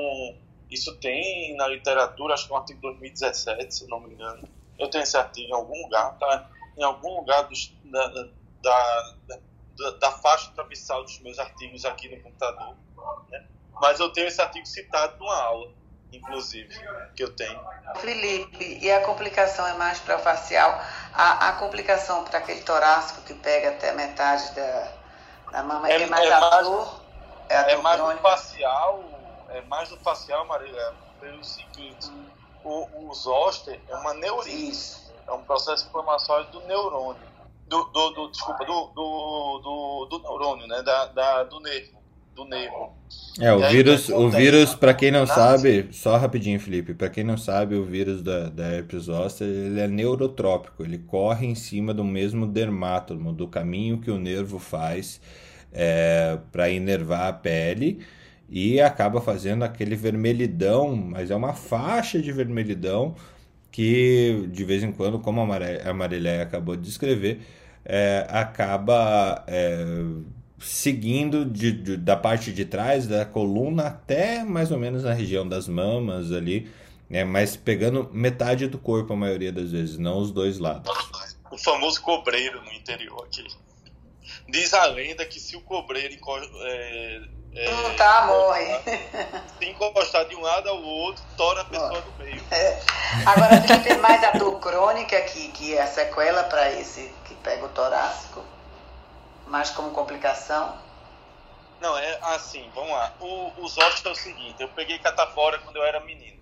isso 0.70 0.98
tem 0.98 1.54
na 1.56 1.68
literatura, 1.68 2.34
acho 2.34 2.46
que 2.46 2.52
é 2.52 2.56
um 2.56 2.58
artigo 2.58 2.78
de 2.80 2.86
2017, 2.88 3.74
se 3.74 3.86
não 3.88 4.00
me 4.00 4.14
engano. 4.14 4.48
Eu 4.78 4.88
tenho 4.88 5.02
esse 5.02 5.16
artigo 5.16 5.48
em 5.50 5.54
algum 5.54 5.82
lugar, 5.82 6.16
tá? 6.18 6.48
Em 6.76 6.82
algum 6.82 7.16
lugar 7.18 7.42
dos, 7.42 7.76
da, 7.84 8.08
da, 8.08 8.28
da, 9.78 9.90
da, 10.00 10.10
faixa 10.12 10.50
travessal 10.54 11.02
dos 11.02 11.20
meus 11.20 11.38
artigos 11.38 11.84
aqui 11.84 12.08
no 12.08 12.22
computador, 12.22 12.74
né? 13.30 13.44
Mas 13.80 14.00
eu 14.00 14.10
tenho 14.12 14.28
esse 14.28 14.40
artigo 14.40 14.64
citado 14.64 15.18
numa 15.18 15.36
aula, 15.36 15.70
inclusive, 16.10 16.74
que 17.14 17.22
eu 17.22 17.36
tenho. 17.36 17.60
Felipe, 17.96 18.78
e 18.80 18.90
a 18.90 19.02
complicação 19.04 19.66
é 19.66 19.74
mais 19.74 19.98
para 20.00 20.18
facial? 20.18 20.80
A, 21.12 21.50
a 21.50 21.52
complicação 21.54 22.24
para 22.24 22.38
aquele 22.38 22.62
torácico 22.62 23.20
que 23.22 23.34
pega 23.34 23.70
até 23.70 23.92
metade 23.92 24.54
da, 24.54 24.92
da 25.52 25.62
mama 25.62 25.90
é, 25.90 26.00
é 26.00 26.06
mais 26.06 26.26
é 26.26 26.32
a 26.32 26.40
mais- 26.40 26.66
dor? 26.66 27.01
É 27.52 27.72
É 27.72 27.76
mais 27.82 28.00
do 28.00 28.18
facial, 28.22 29.04
é 29.50 29.60
mais 29.62 29.88
do 29.90 29.96
facial, 29.98 30.46
Marília, 30.46 30.92
pelo 31.20 31.44
seguinte, 31.44 32.10
o, 32.64 33.08
o 33.08 33.14
zoster 33.14 33.78
é 33.88 33.94
uma 33.94 34.14
Isso. 34.46 35.12
é 35.28 35.32
um 35.32 35.42
processo 35.42 35.86
inflamatório 35.86 36.50
do 36.50 36.60
neurônio, 36.66 37.20
do, 37.68 37.84
do, 37.84 38.10
do- 38.10 38.30
desculpa, 38.30 38.64
do, 38.64 38.86
do, 38.94 39.58
do, 39.62 40.06
do 40.10 40.18
neurônio, 40.22 40.66
né, 40.66 40.82
da, 40.82 41.06
da, 41.06 41.42
do 41.44 41.60
nervo, 41.60 41.98
do 42.34 42.44
nervo. 42.46 42.94
É, 43.38 43.52
o 43.52 43.62
aí, 43.62 43.72
vírus, 43.76 44.08
o 44.08 44.30
vírus, 44.30 44.74
para 44.74 44.94
quem 44.94 45.10
não 45.10 45.26
sabe, 45.26 45.88
só 45.92 46.16
rapidinho, 46.16 46.58
Felipe, 46.58 46.94
para 46.94 47.10
quem 47.10 47.22
não 47.22 47.36
sabe, 47.36 47.74
o 47.74 47.84
vírus 47.84 48.22
da, 48.22 48.48
da 48.48 48.64
herpes 48.64 49.04
zoster, 49.04 49.46
ele 49.46 49.80
é 49.80 49.86
neurotrópico, 49.86 50.82
ele 50.82 50.98
corre 50.98 51.46
em 51.46 51.54
cima 51.54 51.92
do 51.92 52.04
mesmo 52.04 52.46
dermátomo, 52.46 53.30
do 53.32 53.46
caminho 53.46 54.00
que 54.00 54.10
o 54.10 54.18
nervo 54.18 54.58
faz 54.58 55.20
para 56.50 56.68
inervar 56.70 57.28
a 57.28 57.32
pele 57.32 58.00
e 58.48 58.80
acaba 58.80 59.20
fazendo 59.20 59.64
aquele 59.64 59.96
vermelhidão, 59.96 60.94
mas 60.94 61.30
é 61.30 61.34
uma 61.36 61.54
faixa 61.54 62.20
de 62.20 62.30
vermelhidão 62.32 63.14
que 63.70 64.46
de 64.52 64.64
vez 64.64 64.82
em 64.82 64.92
quando, 64.92 65.18
como 65.18 65.40
a 65.40 65.94
Marileia 65.94 66.42
acabou 66.42 66.76
de 66.76 66.82
descrever, 66.82 67.40
é, 67.84 68.26
acaba 68.28 69.42
é, 69.46 69.82
seguindo 70.60 71.44
de- 71.44 71.72
de- 71.72 71.96
da 71.96 72.16
parte 72.16 72.52
de 72.52 72.64
trás 72.64 73.06
da 73.06 73.24
coluna 73.24 73.84
até 73.88 74.44
mais 74.44 74.70
ou 74.70 74.78
menos 74.78 75.02
na 75.04 75.12
região 75.12 75.48
das 75.48 75.66
mamas 75.66 76.30
ali, 76.32 76.68
né, 77.08 77.24
mas 77.24 77.56
pegando 77.56 78.08
metade 78.12 78.66
do 78.68 78.78
corpo 78.78 79.12
a 79.14 79.16
maioria 79.16 79.50
das 79.52 79.72
vezes, 79.72 79.98
não 79.98 80.18
os 80.18 80.30
dois 80.30 80.58
lados. 80.58 80.92
O 81.50 81.58
famoso 81.58 82.00
cobreiro 82.02 82.62
no 82.62 82.72
interior 82.72 83.24
aqui. 83.24 83.44
Diz 84.48 84.74
a 84.74 84.84
lenda 84.86 85.24
que 85.24 85.38
se 85.40 85.56
o 85.56 85.60
cobreiro 85.60 86.14
é, 86.62 87.20
é, 87.54 87.70
Não 87.70 87.94
tá, 87.96 88.26
morre. 88.26 88.66
se 89.58 89.68
encostar 89.68 90.26
de 90.26 90.34
um 90.34 90.40
lado 90.40 90.68
ao 90.68 90.82
outro, 90.82 91.22
tora 91.36 91.60
a 91.60 91.64
pessoa 91.64 92.00
do 92.00 92.12
meio. 92.12 92.42
Agora, 93.26 93.60
Felipe, 93.60 93.88
é 93.90 93.96
mais 93.98 94.24
a 94.24 94.30
dor 94.32 94.58
crônica 94.58 95.20
que, 95.22 95.48
que 95.48 95.76
é 95.76 95.82
a 95.82 95.86
sequela 95.86 96.44
para 96.44 96.72
esse 96.72 97.12
que 97.24 97.34
pega 97.36 97.64
o 97.66 97.68
torácico? 97.68 98.42
Mais 99.46 99.70
como 99.70 99.90
complicação? 99.90 100.78
Não, 101.80 101.98
é 101.98 102.18
assim, 102.22 102.70
vamos 102.74 102.90
lá. 102.90 103.12
O, 103.20 103.52
os 103.58 103.76
ossos 103.76 104.06
é 104.06 104.08
o 104.08 104.14
seguinte, 104.14 104.62
eu 104.62 104.68
peguei 104.68 104.98
catapora 104.98 105.58
quando 105.58 105.76
eu 105.76 105.84
era 105.84 106.00
menino. 106.00 106.40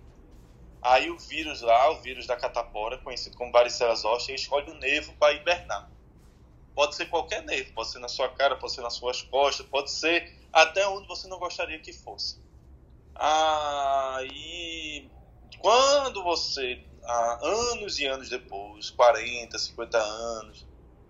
Aí 0.81 1.11
o 1.11 1.17
vírus 1.17 1.61
lá, 1.61 1.91
o 1.91 2.01
vírus 2.01 2.25
da 2.25 2.35
catapora, 2.37 2.97
conhecido 2.99 3.35
como 3.35 3.51
varicela 3.51 3.95
zoster, 3.95 4.33
escolhe 4.33 4.71
o 4.71 4.75
nervo 4.75 5.13
para 5.19 5.33
hibernar. 5.33 5.90
Pode 6.81 6.95
ser 6.95 7.05
qualquer 7.09 7.43
nervo, 7.43 7.73
pode 7.73 7.91
ser 7.91 7.99
na 7.99 8.07
sua 8.07 8.27
cara, 8.29 8.55
pode 8.55 8.73
ser 8.73 8.81
nas 8.81 8.95
suas 8.95 9.21
costas, 9.21 9.63
pode 9.67 9.91
ser 9.91 10.33
até 10.51 10.87
onde 10.87 11.07
você 11.07 11.27
não 11.27 11.37
gostaria 11.37 11.77
que 11.77 11.93
fosse. 11.93 12.41
Aí, 13.13 15.07
quando 15.59 16.23
você, 16.23 16.83
anos 17.43 17.99
e 17.99 18.07
anos 18.07 18.29
depois, 18.29 18.89
40, 18.89 19.59
50 19.59 19.95
anos, 19.95 20.65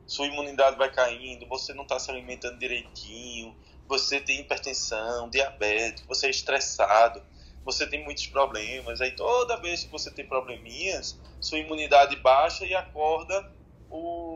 sua 0.05 0.27
imunidade 0.27 0.75
vai 0.75 0.91
caindo, 0.91 1.47
você 1.47 1.73
não 1.73 1.83
está 1.83 1.97
se 1.97 2.11
alimentando 2.11 2.59
direitinho, 2.59 3.57
você 3.87 4.19
tem 4.19 4.41
hipertensão, 4.41 5.29
diabetes, 5.29 6.03
você 6.05 6.27
é 6.27 6.31
estressado, 6.31 7.23
você 7.63 7.87
tem 7.87 8.03
muitos 8.03 8.27
problemas. 8.27 8.99
Aí 8.99 9.11
toda 9.15 9.55
vez 9.61 9.85
que 9.85 9.91
você 9.91 10.11
tem 10.11 10.27
probleminhas, 10.27 11.17
sua 11.39 11.59
imunidade 11.59 12.17
baixa 12.17 12.65
e 12.65 12.75
acorda 12.75 13.55
o 13.89 14.30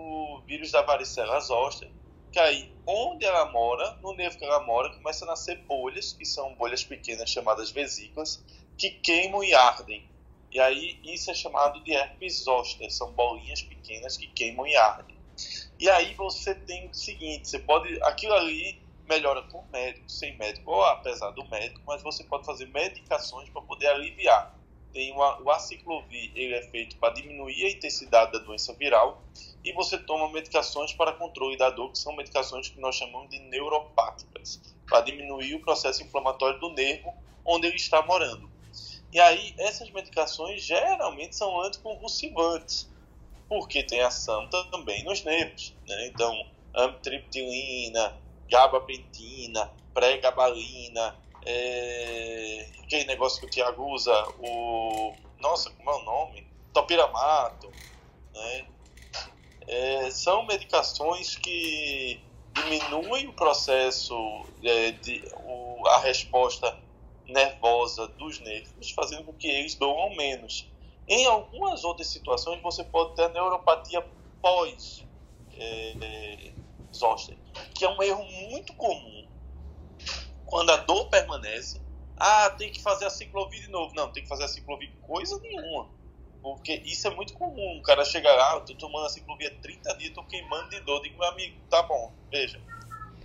vírus 0.45 0.71
da 0.71 0.81
varicela 0.81 1.39
zoster, 1.39 1.91
que 2.31 2.39
aí 2.39 2.73
onde 2.85 3.25
ela 3.25 3.51
mora, 3.51 3.97
no 4.01 4.13
nervo 4.13 4.37
que 4.37 4.45
ela 4.45 4.61
mora, 4.63 4.93
começa 4.95 5.25
a 5.25 5.27
nascer 5.27 5.57
bolhas, 5.63 6.13
que 6.13 6.25
são 6.25 6.53
bolhas 6.55 6.83
pequenas 6.83 7.29
chamadas 7.29 7.71
vesículas, 7.71 8.43
que 8.77 8.89
queimam 8.89 9.43
e 9.43 9.53
ardem. 9.53 10.07
E 10.51 10.59
aí 10.59 10.99
isso 11.03 11.31
é 11.31 11.33
chamado 11.33 11.83
de 11.83 11.91
herpes 11.91 12.43
zoster, 12.43 12.91
são 12.91 13.11
bolinhas 13.11 13.61
pequenas 13.61 14.17
que 14.17 14.27
queimam 14.27 14.67
e 14.67 14.75
ardem. 14.75 15.15
E 15.79 15.89
aí 15.89 16.13
você 16.13 16.55
tem 16.55 16.89
o 16.89 16.93
seguinte, 16.93 17.47
você 17.47 17.59
pode, 17.59 18.01
aquilo 18.03 18.33
ali 18.33 18.81
melhora 19.07 19.43
com 19.43 19.63
médico, 19.71 20.09
sem 20.09 20.37
médico, 20.37 20.71
ou 20.71 20.83
apesar 20.83 21.31
do 21.31 21.47
médico, 21.49 21.81
mas 21.85 22.01
você 22.01 22.23
pode 22.23 22.45
fazer 22.45 22.67
medicações 22.67 23.49
para 23.49 23.61
poder 23.61 23.87
aliviar. 23.87 24.57
Tem 24.93 25.11
uma, 25.11 25.41
o 25.41 25.51
aciclovir, 25.51 26.31
ele 26.35 26.55
é 26.55 26.61
feito 26.63 26.97
para 26.97 27.13
diminuir 27.13 27.65
a 27.65 27.69
intensidade 27.71 28.31
da 28.31 28.39
doença 28.39 28.73
viral, 28.73 29.21
e 29.65 29.73
você 29.73 29.97
toma 29.97 30.29
medicações 30.29 30.93
para 30.93 31.11
controle 31.11 31.57
da 31.57 31.71
dor, 31.71 31.91
que 31.91 31.97
são 31.97 32.15
medicações 32.15 32.69
que 32.69 32.79
nós 32.79 32.95
chamamos 32.95 33.31
de 33.31 33.39
neuropáticas, 33.39 34.61
para 34.85 35.01
diminuir 35.01 35.55
o 35.55 35.59
processo 35.59 36.03
inflamatório 36.03 36.59
do 36.59 36.69
nervo 36.69 37.11
onde 37.43 37.65
ele 37.65 37.75
está 37.75 38.03
morando. 38.03 38.47
E 39.11 39.19
aí, 39.19 39.55
essas 39.57 39.89
medicações 39.89 40.63
geralmente 40.63 41.35
são 41.35 41.59
anticonvulsivantes, 41.61 42.87
porque 43.49 43.81
tem 43.81 44.01
ação 44.01 44.47
também 44.49 45.03
nos 45.03 45.23
nervos. 45.23 45.73
Né? 45.87 46.07
Então, 46.07 46.47
amitriptilina, 46.73 48.15
gabapentina, 48.47 49.71
pregabalina, 49.93 51.15
é... 51.43 52.67
aquele 52.83 53.05
negócio 53.05 53.39
que 53.39 53.47
o 53.47 53.49
Tiago 53.49 53.83
usa, 53.91 54.13
o. 54.39 55.15
Nossa, 55.39 55.71
como 55.71 55.89
é 55.89 55.95
o 55.95 56.03
nome? 56.03 56.47
Topiramato. 56.73 57.71
Né? 58.33 58.65
É, 59.67 60.09
são 60.11 60.45
medicações 60.45 61.35
que 61.35 62.21
diminuem 62.53 63.27
o 63.27 63.33
processo, 63.33 64.15
é, 64.63 64.91
de, 64.91 65.23
o, 65.43 65.87
a 65.87 65.99
resposta 65.99 66.77
nervosa 67.27 68.07
dos 68.07 68.39
nervos, 68.39 68.91
fazendo 68.91 69.23
com 69.25 69.33
que 69.33 69.47
eles 69.47 69.75
doam 69.75 70.15
menos. 70.15 70.69
Em 71.07 71.25
algumas 71.25 71.83
outras 71.83 72.07
situações, 72.07 72.61
você 72.61 72.83
pode 72.83 73.15
ter 73.15 73.29
neuropatia 73.29 74.05
pós 74.41 75.03
é, 75.57 75.95
é, 76.01 76.51
zoster, 76.93 77.37
que 77.73 77.85
é 77.85 77.89
um 77.89 78.01
erro 78.01 78.23
muito 78.49 78.73
comum. 78.73 79.27
Quando 80.45 80.71
a 80.71 80.77
dor 80.77 81.09
permanece, 81.09 81.81
ah, 82.17 82.49
tem 82.51 82.71
que 82.71 82.81
fazer 82.81 83.05
a 83.05 83.09
ciclovia 83.09 83.61
de 83.61 83.69
novo. 83.69 83.93
Não, 83.93 84.11
tem 84.11 84.23
que 84.23 84.29
fazer 84.29 84.45
a 84.45 84.47
ciclovia 84.47 84.91
coisa 85.01 85.39
nenhuma. 85.39 85.89
Porque 86.45 86.79
isso 86.85 87.07
é 87.07 87.09
muito 87.09 87.33
comum. 87.33 87.79
O 87.79 87.81
cara 87.81 88.05
chega 88.05 88.31
lá, 88.31 88.53
ah, 88.53 88.59
tô 88.59 88.75
tomando 88.75 89.07
a 89.07 89.09
ciclovia 89.09 89.49
30 89.63 89.95
dias, 89.95 90.13
tô 90.13 90.23
queimando 90.25 90.69
de 90.69 90.79
dor. 90.81 91.01
Digo, 91.01 91.17
meu 91.17 91.27
amigo, 91.27 91.59
tá 91.71 91.81
bom, 91.81 92.13
veja. 92.29 92.61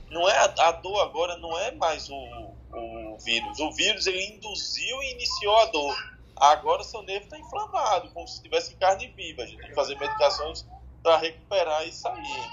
Não 0.08 0.26
é 0.26 0.38
a, 0.38 0.68
a 0.68 0.72
dor 0.72 0.98
agora 1.02 1.36
não 1.36 1.58
é 1.58 1.70
mais 1.72 2.08
o, 2.08 2.14
o 2.14 3.18
vírus. 3.18 3.60
O 3.60 3.70
vírus 3.72 4.06
ele 4.06 4.24
induziu 4.24 5.02
e 5.02 5.12
iniciou 5.12 5.54
a 5.58 5.66
dor. 5.66 5.94
Agora 6.34 6.82
seu 6.82 7.02
nervo 7.02 7.24
está 7.24 7.38
inflamado, 7.38 8.08
como 8.08 8.26
se 8.26 8.42
tivesse 8.42 8.74
carne 8.76 9.08
viva. 9.08 9.42
A 9.42 9.46
gente 9.46 9.58
tem 9.58 9.68
que 9.68 9.74
fazer 9.74 9.98
medicações 9.98 10.66
para 11.02 11.18
recuperar 11.18 11.86
e 11.86 11.92
sair. 11.92 12.50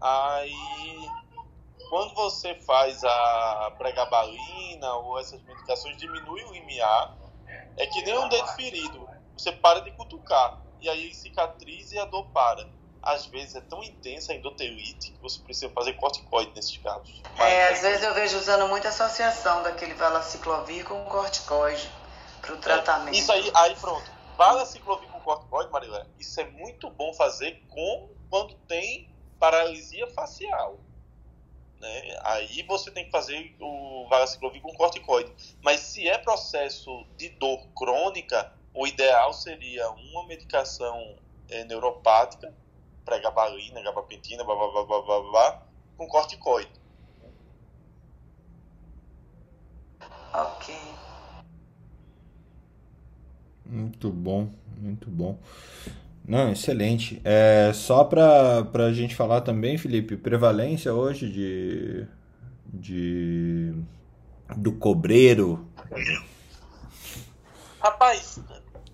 Aí, 0.00 1.10
quando 1.90 2.14
você 2.14 2.54
faz 2.60 3.02
a 3.02 3.74
pregabalina 3.76 4.94
ou 4.98 5.18
essas 5.18 5.42
medicações, 5.42 5.96
diminui 5.96 6.44
o 6.44 6.54
IMA. 6.54 7.26
É 7.76 7.86
que 7.88 8.02
nem 8.02 8.16
um 8.16 8.28
dedo 8.28 8.46
ferido 8.54 9.15
você 9.46 9.52
para 9.52 9.80
de 9.80 9.92
cutucar. 9.92 10.60
E 10.80 10.88
aí 10.88 11.14
cicatriza 11.14 11.94
e 11.94 11.98
a 11.98 12.04
dor 12.04 12.26
para. 12.30 12.68
Às 13.02 13.26
vezes 13.26 13.54
é 13.54 13.60
tão 13.60 13.82
intensa 13.84 14.32
a 14.32 14.34
endotelite 14.34 15.12
que 15.12 15.20
você 15.20 15.40
precisa 15.40 15.70
fazer 15.70 15.92
corticoide 15.94 16.52
nesses 16.56 16.76
casos. 16.78 17.22
Mas, 17.36 17.52
é, 17.52 17.68
às 17.68 17.80
vezes 17.80 18.02
eu 18.02 18.12
vejo 18.12 18.36
usando 18.36 18.66
muita 18.68 18.88
associação 18.88 19.62
daquele 19.62 19.94
valaciclovir 19.94 20.84
com 20.84 21.04
corticoide 21.04 21.88
para 22.40 22.52
o 22.52 22.56
é, 22.56 22.60
tratamento. 22.60 23.14
É, 23.14 23.18
isso 23.18 23.30
aí, 23.30 23.50
aí 23.54 23.76
pronto. 23.76 24.10
Valaciclovir 24.36 25.08
com 25.08 25.20
corticoide, 25.20 25.70
Marilé, 25.70 26.04
isso 26.18 26.40
é 26.40 26.44
muito 26.44 26.90
bom 26.90 27.14
fazer 27.14 27.62
com 27.68 28.10
quando 28.28 28.54
tem 28.66 29.08
paralisia 29.38 30.08
facial. 30.08 30.78
Né? 31.80 32.18
Aí 32.22 32.62
você 32.64 32.90
tem 32.90 33.04
que 33.04 33.10
fazer 33.10 33.54
o 33.60 34.08
valaciclovir 34.08 34.60
com 34.60 34.74
corticoide. 34.74 35.32
Mas 35.62 35.80
se 35.80 36.08
é 36.08 36.18
processo 36.18 37.06
de 37.16 37.28
dor 37.30 37.66
crônica, 37.76 38.52
o 38.76 38.86
ideal 38.86 39.32
seria 39.32 39.88
uma 39.90 40.26
medicação 40.26 41.16
é, 41.48 41.64
neuropática, 41.64 42.52
pregabalina, 43.04 43.82
gabapentina, 43.82 44.44
blá, 44.44 44.54
blá, 44.54 44.70
blá, 44.70 44.84
blá, 44.84 45.02
blá, 45.02 45.30
blá, 45.30 45.62
com 45.96 46.06
corticoide. 46.06 46.70
Ok. 50.34 50.74
Muito 53.64 54.10
bom, 54.10 54.50
muito 54.76 55.10
bom. 55.10 55.38
Não, 56.22 56.52
excelente. 56.52 57.20
É, 57.24 57.72
só 57.72 58.04
para 58.04 58.68
a 58.74 58.92
gente 58.92 59.14
falar 59.14 59.40
também, 59.40 59.78
Felipe, 59.78 60.16
prevalência 60.16 60.92
hoje 60.92 61.30
de, 61.30 62.06
de 62.66 63.74
do 64.56 64.72
cobreiro. 64.72 65.66
Rapaz, 67.80 68.40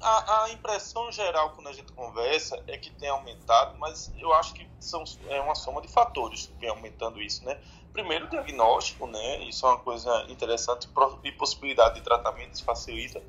a, 0.03 0.45
a, 0.45 0.51
impressão 0.51 1.11
geral 1.13 1.51
quando 1.51 1.69
a 1.69 1.73
gente 1.73 1.93
conversa 1.93 2.63
é 2.67 2.77
que 2.77 2.91
tem 2.91 3.09
aumentado, 3.09 3.79
mas 3.79 4.13
eu 4.19 4.33
acho 4.35 4.53
que 4.55 4.69
são, 4.81 5.05
é 5.29 5.41
uma 5.41 5.55
soma 5.55 5.81
de 5.81 5.89
fatores 5.89 6.47
que 6.47 6.55
vem 6.55 6.69
aumentando 6.69 7.21
isso, 7.23 7.45
né? 7.45 7.61
Primeiro, 7.93 8.27
o 8.27 8.31
diagnóstico, 8.31 9.07
né? 9.07 9.45
Isso 9.45 9.65
é 9.65 9.69
uma 9.69 9.79
coisa 9.79 10.27
interessante 10.29 10.89
e 11.23 11.33
possibilidade 11.33 11.97
de 11.97 12.01
tratamento 12.01 12.55
isso 12.55 12.65
facilita. 12.65 13.23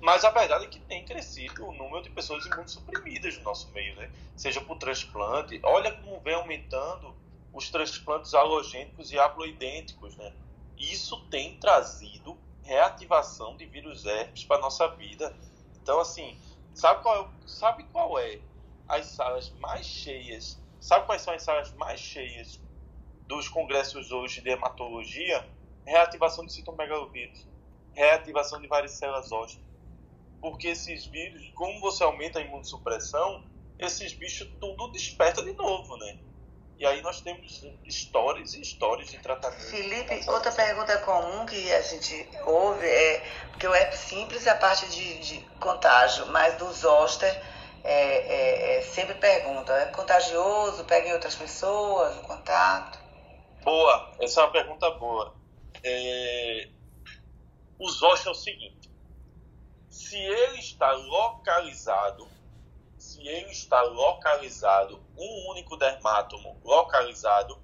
Mas 0.00 0.24
a 0.24 0.30
verdade 0.30 0.64
é 0.64 0.68
que 0.68 0.78
tem 0.80 1.04
crescido 1.04 1.66
o 1.66 1.72
número 1.72 2.02
de 2.02 2.10
pessoas 2.10 2.46
imunossuprimidas 2.46 3.36
no 3.38 3.44
nosso 3.44 3.70
meio, 3.72 3.96
né? 3.96 4.10
Seja 4.36 4.60
por 4.60 4.78
transplante. 4.78 5.60
Olha 5.62 5.92
como 5.92 6.20
vem 6.20 6.34
aumentando 6.34 7.14
os 7.52 7.68
transplantes 7.70 8.34
halogênicos 8.34 9.12
e 9.12 9.18
haploidênticos, 9.18 10.16
né? 10.16 10.32
Isso 10.78 11.20
tem 11.26 11.58
trazido 11.58 12.38
reativação 12.62 13.56
de 13.56 13.66
vírus 13.66 14.06
herpes 14.06 14.44
para 14.44 14.60
nossa 14.60 14.86
vida 14.88 15.34
então, 15.82 16.00
assim, 16.00 16.38
sabe 16.74 17.02
qual, 17.02 17.22
é, 17.22 17.48
sabe 17.48 17.84
qual 17.84 18.18
é 18.18 18.40
as 18.88 19.06
salas 19.06 19.50
mais 19.58 19.86
cheias? 19.86 20.60
Sabe 20.80 21.06
quais 21.06 21.22
são 21.22 21.34
as 21.34 21.42
salas 21.42 21.72
mais 21.74 22.00
cheias 22.00 22.60
dos 23.26 23.48
congressos 23.48 24.10
hoje 24.10 24.40
de 24.40 24.50
hematologia? 24.50 25.48
Reativação 25.86 26.44
de 26.44 26.52
citomegalovírus, 26.52 27.48
reativação 27.92 28.60
de 28.60 28.68
varicelas 28.68 29.32
ósseas. 29.32 29.64
Porque 30.40 30.68
esses 30.68 31.06
vírus, 31.06 31.50
como 31.54 31.80
você 31.80 32.02
aumenta 32.04 32.38
a 32.38 32.42
imunossupressão, 32.42 33.44
esses 33.78 34.12
bichos 34.14 34.48
tudo 34.60 34.92
desperta 34.92 35.42
de 35.42 35.52
novo, 35.54 35.96
né? 35.96 36.18
E 36.80 36.86
aí 36.86 37.02
nós 37.02 37.20
temos 37.20 37.62
histórias 37.84 38.54
e 38.54 38.62
histórias 38.62 39.10
de 39.10 39.18
tratamento. 39.18 39.60
Felipe, 39.64 40.24
outra 40.30 40.50
pergunta 40.50 40.96
comum 41.00 41.44
que 41.44 41.70
a 41.72 41.82
gente 41.82 42.26
ouve 42.46 42.86
é 42.86 43.22
porque 43.50 43.66
o 43.66 43.74
herpes 43.74 44.00
simples 44.00 44.46
é 44.46 44.50
a 44.50 44.56
parte 44.56 44.88
de, 44.88 45.18
de 45.18 45.40
contágio, 45.60 46.24
mas 46.28 46.56
do 46.56 46.72
zoster 46.72 47.30
é, 47.84 47.92
é, 47.92 48.78
é, 48.78 48.82
sempre 48.82 49.14
pergunta, 49.16 49.74
é 49.74 49.86
contagioso, 49.92 50.82
pega 50.86 51.08
em 51.08 51.12
outras 51.12 51.34
pessoas, 51.34 52.16
o 52.16 52.22
contato? 52.22 52.98
Boa, 53.62 54.14
essa 54.18 54.40
é 54.40 54.44
uma 54.44 54.52
pergunta 54.52 54.90
boa. 54.92 55.34
É... 55.84 56.66
O 57.78 57.90
zoster 57.90 58.28
é 58.28 58.30
o 58.30 58.34
seguinte, 58.34 58.90
se 59.90 60.16
ele 60.16 60.58
está 60.58 60.90
localizado 60.92 62.26
se 63.00 63.26
ele 63.26 63.50
está 63.50 63.80
localizado, 63.80 65.00
um 65.20 65.50
único 65.50 65.76
dermátomo 65.76 66.58
localizado, 66.64 67.58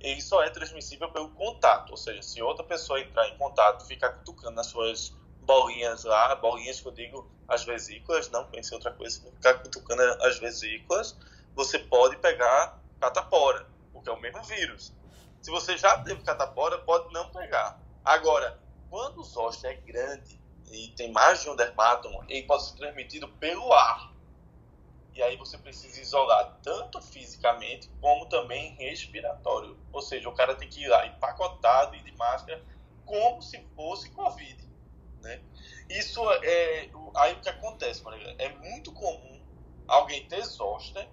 ele 0.00 0.20
só 0.20 0.42
é 0.42 0.50
transmissível 0.50 1.10
pelo 1.10 1.30
contato. 1.30 1.90
Ou 1.90 1.96
seja, 1.96 2.22
se 2.22 2.42
outra 2.42 2.64
pessoa 2.64 3.00
entrar 3.00 3.28
em 3.28 3.36
contato, 3.36 3.86
ficar 3.86 4.10
cutucando 4.10 4.56
nas 4.56 4.66
suas 4.66 5.16
bolinhas 5.40 6.04
lá, 6.04 6.34
bolinhas 6.34 6.80
que 6.80 6.88
eu 6.88 6.92
digo 6.92 7.30
as 7.46 7.64
vesículas, 7.64 8.28
não 8.30 8.44
conhecer 8.44 8.74
outra 8.74 8.92
coisa, 8.92 9.20
ficar 9.20 9.54
cutucando 9.54 10.02
as 10.22 10.38
vesículas, 10.38 11.16
você 11.54 11.78
pode 11.78 12.16
pegar 12.16 12.78
catapora, 13.00 13.66
porque 13.92 14.10
é 14.10 14.12
o 14.12 14.20
mesmo 14.20 14.42
vírus. 14.42 14.92
Se 15.40 15.50
você 15.50 15.76
já 15.76 15.98
teve 16.02 16.22
catapora, 16.22 16.78
pode 16.78 17.12
não 17.12 17.30
pegar. 17.30 17.80
Agora, 18.04 18.58
quando 18.90 19.20
o 19.20 19.24
zoster 19.24 19.70
é 19.70 19.74
grande 19.74 20.40
e 20.70 20.88
tem 20.96 21.10
mais 21.12 21.40
de 21.40 21.48
um 21.48 21.56
dermátomo, 21.56 22.24
ele 22.28 22.46
pode 22.46 22.66
ser 22.66 22.76
transmitido 22.76 23.28
pelo 23.28 23.72
ar. 23.72 24.12
E 25.18 25.22
aí 25.22 25.36
você 25.36 25.58
precisa 25.58 26.00
isolar 26.00 26.60
tanto 26.62 27.02
fisicamente 27.02 27.90
como 28.00 28.26
também 28.26 28.76
respiratório. 28.76 29.76
Ou 29.92 30.00
seja, 30.00 30.28
o 30.28 30.32
cara 30.32 30.54
tem 30.54 30.68
que 30.68 30.84
ir 30.84 30.86
lá 30.86 31.08
empacotado 31.08 31.96
e 31.96 32.02
de 32.04 32.12
máscara 32.12 32.62
como 33.04 33.42
se 33.42 33.60
fosse 33.74 34.10
Covid. 34.10 34.64
Né? 35.20 35.42
Isso 35.90 36.20
é. 36.30 36.88
Aí 37.16 37.32
o 37.32 37.40
que 37.40 37.48
acontece, 37.48 38.00
Maria? 38.04 38.32
É 38.38 38.48
muito 38.60 38.92
comum 38.92 39.42
alguém 39.88 40.24
ter 40.28 40.40
zoster. 40.44 41.08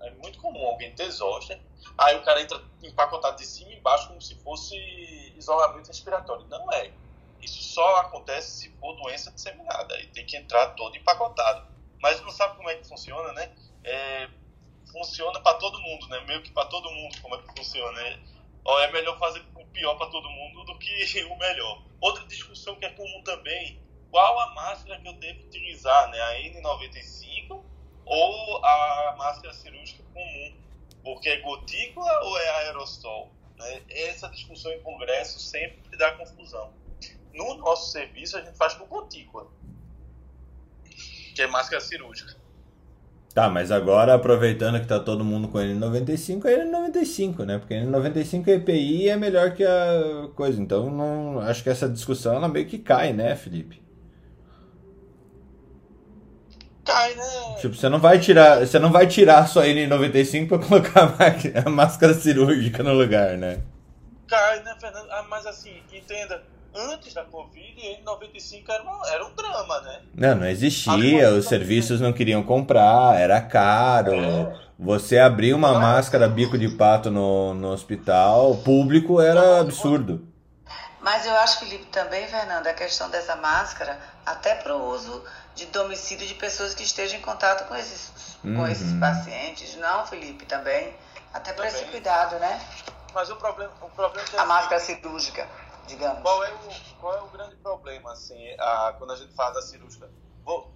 É 0.00 0.10
muito 0.12 0.38
comum 0.38 0.64
alguém 0.68 0.94
ter 0.94 1.10
zoster. 1.10 1.60
Aí 1.98 2.14
o 2.14 2.22
cara 2.22 2.40
entra 2.40 2.62
empacotado 2.84 3.36
de 3.36 3.46
cima 3.46 3.72
e 3.72 3.78
embaixo 3.78 4.06
como 4.06 4.22
se 4.22 4.36
fosse 4.36 4.76
isolamento 5.36 5.88
respiratório. 5.88 6.46
Não 6.46 6.72
é. 6.72 6.92
Isso 7.42 7.60
só 7.64 7.96
acontece 7.96 8.60
se 8.60 8.70
for 8.76 8.94
doença 8.94 9.32
disseminada. 9.32 9.92
Aí 9.96 10.06
tem 10.06 10.24
que 10.24 10.36
entrar 10.36 10.68
todo 10.76 10.96
empacotado 10.96 11.77
mas 12.00 12.20
não 12.20 12.30
sabe 12.30 12.56
como 12.56 12.70
é 12.70 12.76
que 12.76 12.86
funciona, 12.86 13.32
né? 13.32 13.52
É, 13.84 14.28
funciona 14.90 15.40
para 15.40 15.58
todo 15.58 15.80
mundo, 15.80 16.08
né? 16.08 16.20
Meio 16.26 16.42
que 16.42 16.50
para 16.50 16.68
todo 16.68 16.90
mundo 16.90 17.20
como 17.20 17.34
é 17.34 17.38
que 17.38 17.56
funciona. 17.56 18.00
É, 18.02 18.18
ó, 18.64 18.80
é 18.80 18.92
melhor 18.92 19.18
fazer 19.18 19.44
o 19.54 19.66
pior 19.66 19.94
para 19.96 20.10
todo 20.10 20.28
mundo 20.28 20.64
do 20.64 20.78
que 20.78 21.24
o 21.24 21.38
melhor. 21.38 21.82
Outra 22.00 22.24
discussão 22.26 22.76
que 22.76 22.84
é 22.84 22.90
comum 22.90 23.22
também, 23.22 23.80
qual 24.10 24.38
a 24.40 24.54
máscara 24.54 25.00
que 25.00 25.08
eu 25.08 25.12
devo 25.14 25.40
utilizar, 25.44 26.08
né? 26.10 26.20
A 26.20 26.34
N95 26.40 27.62
ou 28.04 28.64
a 28.64 29.16
máscara 29.18 29.52
cirúrgica 29.54 30.02
comum? 30.14 30.56
Porque 31.02 31.28
é 31.28 31.40
gotícula 31.40 32.24
ou 32.24 32.38
é 32.38 32.48
aerossol? 32.64 33.32
Né? 33.56 33.82
Essa 33.90 34.28
discussão 34.28 34.72
em 34.72 34.82
congresso 34.82 35.40
sempre 35.40 35.96
dá 35.96 36.12
confusão. 36.12 36.72
No 37.32 37.54
nosso 37.56 37.92
serviço 37.92 38.36
a 38.36 38.42
gente 38.42 38.56
faz 38.56 38.74
com 38.74 38.86
gotícula 38.86 39.46
que 41.38 41.42
é 41.42 41.46
máscara 41.46 41.80
cirúrgica. 41.80 42.34
Tá, 43.32 43.48
mas 43.48 43.70
agora 43.70 44.14
aproveitando 44.14 44.80
que 44.80 44.86
tá 44.88 44.98
todo 44.98 45.24
mundo 45.24 45.46
com 45.46 45.58
N95, 45.58 46.44
é 46.46 46.64
N95, 46.64 47.44
né? 47.44 47.58
Porque 47.58 47.74
N95 47.74 48.48
EPI 48.48 49.08
é 49.08 49.16
melhor 49.16 49.52
que 49.52 49.64
a 49.64 50.28
coisa. 50.34 50.60
Então 50.60 50.90
não, 50.90 51.38
acho 51.38 51.62
que 51.62 51.70
essa 51.70 51.88
discussão 51.88 52.34
ela 52.34 52.48
meio 52.48 52.66
que 52.66 52.76
cai, 52.76 53.12
né, 53.12 53.36
Felipe? 53.36 53.80
Cai, 56.84 57.14
né? 57.14 57.56
Tipo, 57.60 57.76
você 57.76 57.88
não 57.88 58.00
vai 58.00 58.18
tirar, 58.18 58.66
você 58.66 58.78
não 58.80 58.90
vai 58.90 59.06
tirar 59.06 59.46
sua 59.46 59.66
N95 59.66 60.48
para 60.48 60.58
colocar 60.58 61.14
a 61.64 61.70
máscara 61.70 62.14
cirúrgica 62.14 62.82
no 62.82 62.94
lugar, 62.94 63.38
né? 63.38 63.60
Cai, 64.26 64.60
né, 64.64 64.74
Fernando? 64.80 65.08
Ah, 65.12 65.24
mas 65.30 65.46
assim, 65.46 65.80
entenda, 65.92 66.42
antes 66.78 67.12
da 67.12 67.24
Covid, 67.24 68.00
N95 68.04 68.64
era, 68.68 68.82
uma, 68.82 69.08
era 69.08 69.26
um 69.26 69.34
drama, 69.34 69.80
né? 69.80 70.00
Não, 70.14 70.34
não 70.36 70.46
existia, 70.46 71.30
os 71.30 71.46
serviços 71.46 72.00
não 72.00 72.12
queriam 72.12 72.42
comprar, 72.42 73.18
era 73.18 73.40
caro. 73.40 74.14
É. 74.14 74.68
Você 74.78 75.18
abrir 75.18 75.54
uma 75.54 75.78
máscara 75.78 76.28
bico 76.28 76.56
de 76.56 76.68
pato 76.68 77.10
no, 77.10 77.52
no 77.54 77.68
hospital 77.68 78.56
público 78.58 79.20
era 79.20 79.60
absurdo. 79.60 80.26
Mas 81.00 81.26
eu 81.26 81.34
acho, 81.36 81.60
Felipe, 81.60 81.86
também, 81.86 82.28
Fernando, 82.28 82.66
a 82.66 82.74
questão 82.74 83.10
dessa 83.10 83.34
máscara, 83.36 83.98
até 84.24 84.54
para 84.54 84.76
o 84.76 84.90
uso 84.90 85.24
de 85.54 85.66
domicílio 85.66 86.26
de 86.26 86.34
pessoas 86.34 86.74
que 86.74 86.82
estejam 86.82 87.18
em 87.18 87.22
contato 87.22 87.66
com 87.66 87.74
esses, 87.74 88.36
uhum. 88.44 88.56
com 88.56 88.68
esses 88.68 88.92
pacientes, 89.00 89.76
não, 89.76 90.06
Felipe, 90.06 90.44
também. 90.46 90.92
Até 91.32 91.52
para 91.52 91.66
esse 91.66 91.84
cuidado, 91.86 92.36
né? 92.38 92.60
Mas 93.14 93.30
o 93.30 93.36
problema, 93.36 93.72
o 93.80 93.88
problema 93.88 94.28
é 94.32 94.38
a 94.38 94.44
máscara 94.44 94.80
cirúrgica 94.80 95.46
digamos. 95.88 96.22
Qual 96.22 96.44
é 96.44 96.52
o, 96.52 96.58
qual 97.00 97.16
é 97.16 97.22
o 97.22 97.28
grande 97.28 97.56
problema, 97.56 98.12
assim, 98.12 98.38
a, 98.58 98.94
quando 98.96 99.12
a 99.12 99.16
gente 99.16 99.34
faz 99.34 99.56
a 99.56 99.62
cirúrgica? 99.62 100.08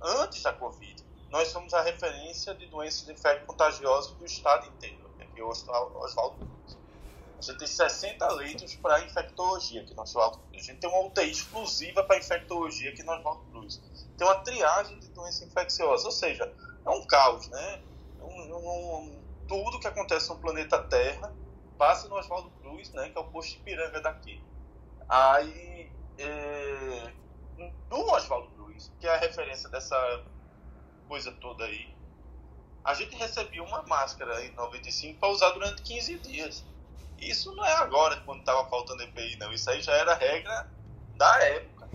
Antes 0.02 0.42
da 0.42 0.52
Covid, 0.52 1.04
nós 1.30 1.48
somos 1.48 1.72
a 1.72 1.82
referência 1.82 2.54
de 2.54 2.66
doenças 2.66 3.08
infecto-contagiosas 3.08 4.12
do 4.12 4.24
estado 4.24 4.66
inteiro, 4.66 5.10
aqui 5.20 5.40
é 5.40 5.44
Oswaldo 5.44 6.36
Cruz. 6.36 6.78
A 7.38 7.42
gente 7.42 7.58
tem 7.58 7.66
60 7.66 8.32
leitos 8.34 8.74
para 8.76 9.00
infectologia 9.00 9.82
aqui 9.82 9.94
no 9.94 10.02
Oswaldo. 10.02 10.40
A 10.52 10.58
gente 10.58 10.76
tem 10.76 10.88
uma 10.88 11.06
UTI 11.06 11.30
exclusiva 11.30 12.04
para 12.04 12.18
infectologia 12.18 12.90
aqui 12.90 13.02
no 13.02 13.12
Oswaldo 13.12 13.44
Cruz. 13.50 13.82
Tem 14.16 14.26
uma 14.26 14.36
triagem 14.36 14.98
de 15.00 15.08
doenças 15.08 15.42
infecciosas, 15.42 16.04
ou 16.04 16.12
seja, 16.12 16.52
é 16.84 16.90
um 16.90 17.04
caos, 17.06 17.48
né? 17.48 17.82
Um, 18.20 18.56
um, 18.56 19.22
tudo 19.48 19.80
que 19.80 19.88
acontece 19.88 20.28
no 20.28 20.36
planeta 20.36 20.82
Terra 20.84 21.34
passa 21.76 22.06
no 22.08 22.16
Oswaldo 22.16 22.50
Cruz, 22.60 22.90
né, 22.90 23.08
que 23.08 23.18
é 23.18 23.20
o 23.20 23.24
posto 23.24 23.56
de 23.56 23.58
piranga 23.64 24.00
daqui. 24.00 24.40
Aí, 25.08 25.90
é, 26.18 27.12
Oswaldo 27.90 28.48
Cruz, 28.50 28.90
que 29.00 29.06
é 29.06 29.14
a 29.14 29.18
referência 29.18 29.68
dessa 29.68 30.24
coisa 31.08 31.32
toda 31.32 31.64
aí, 31.64 31.94
a 32.84 32.94
gente 32.94 33.14
recebia 33.16 33.62
uma 33.62 33.82
máscara 33.82 34.44
em 34.44 34.52
95 34.52 35.18
para 35.18 35.28
usar 35.28 35.50
durante 35.50 35.82
15 35.82 36.18
dias. 36.18 36.64
Isso 37.18 37.54
não 37.54 37.64
é 37.64 37.72
agora, 37.74 38.20
quando 38.22 38.40
estava 38.40 38.68
faltando 38.68 39.02
EPI, 39.02 39.36
não. 39.36 39.52
Isso 39.52 39.70
aí 39.70 39.80
já 39.80 39.92
era 39.92 40.14
regra 40.14 40.68
da 41.16 41.38
época. 41.44 41.88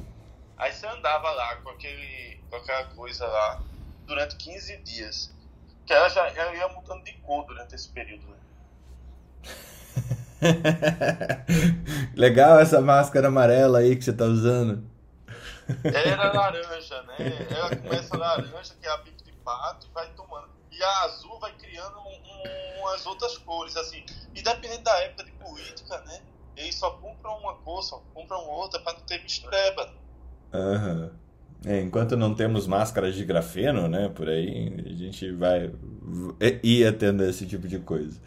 Aí 0.56 0.72
você 0.72 0.88
andava 0.88 1.30
lá 1.32 1.58
com, 1.58 1.70
aquele, 1.70 2.42
com 2.50 2.56
aquela 2.56 2.86
coisa 2.86 3.28
lá 3.28 3.62
durante 4.06 4.38
15 4.38 4.78
dias. 4.78 5.34
Que 5.86 5.94
ela 5.94 6.08
já 6.10 6.28
ela 6.30 6.56
ia 6.56 6.68
mudando 6.70 7.04
de 7.04 7.14
cor 7.18 7.46
durante 7.46 7.76
esse 7.76 7.90
período. 7.90 8.26
Né? 8.28 8.38
Legal 12.16 12.60
essa 12.60 12.82
máscara 12.82 13.28
amarela 13.28 13.80
aí 13.80 13.96
que 13.96 14.04
você 14.04 14.14
tá 14.14 14.26
usando. 14.26 14.84
Era 15.84 16.32
laranja, 16.34 17.02
né? 17.04 17.48
Ela 17.50 17.76
começa 17.76 18.18
laranja, 18.18 18.74
que 18.80 18.88
é 18.88 18.92
a 18.92 18.98
bico 18.98 19.24
de 19.24 19.32
pato, 19.44 19.88
e 19.90 19.94
vai 19.94 20.08
tomando. 20.16 20.48
E 20.72 20.82
a 20.82 21.04
azul 21.06 21.40
vai 21.40 21.52
criando 21.54 21.98
um, 21.98 22.04
um, 22.04 22.82
umas 22.82 23.06
outras 23.06 23.38
cores, 23.40 23.76
assim. 23.76 24.06
E 24.36 24.42
dependendo 24.42 24.84
da 24.84 24.98
época 25.02 25.24
de 25.26 25.32
política, 25.32 25.98
né? 26.00 26.22
Eles 26.56 26.76
só 26.76 26.92
compram 26.92 27.38
uma 27.38 27.56
cor, 27.56 27.84
só 27.84 28.02
compram 28.14 28.48
outra 28.48 28.80
para 28.80 28.94
não 28.94 29.02
ter 29.02 29.22
mistureba. 29.22 29.90
Aham. 30.54 31.12
Uhum. 31.12 31.28
É, 31.66 31.82
enquanto 31.82 32.16
não 32.16 32.36
temos 32.36 32.68
máscaras 32.68 33.16
de 33.16 33.26
grafeno, 33.26 33.88
né, 33.88 34.10
por 34.10 34.30
aí, 34.30 34.74
a 34.86 34.94
gente 34.94 35.32
vai 35.32 35.72
ir 36.62 36.98
tendo 36.98 37.24
esse 37.24 37.48
tipo 37.48 37.68
de 37.68 37.80
coisa. 37.80 38.20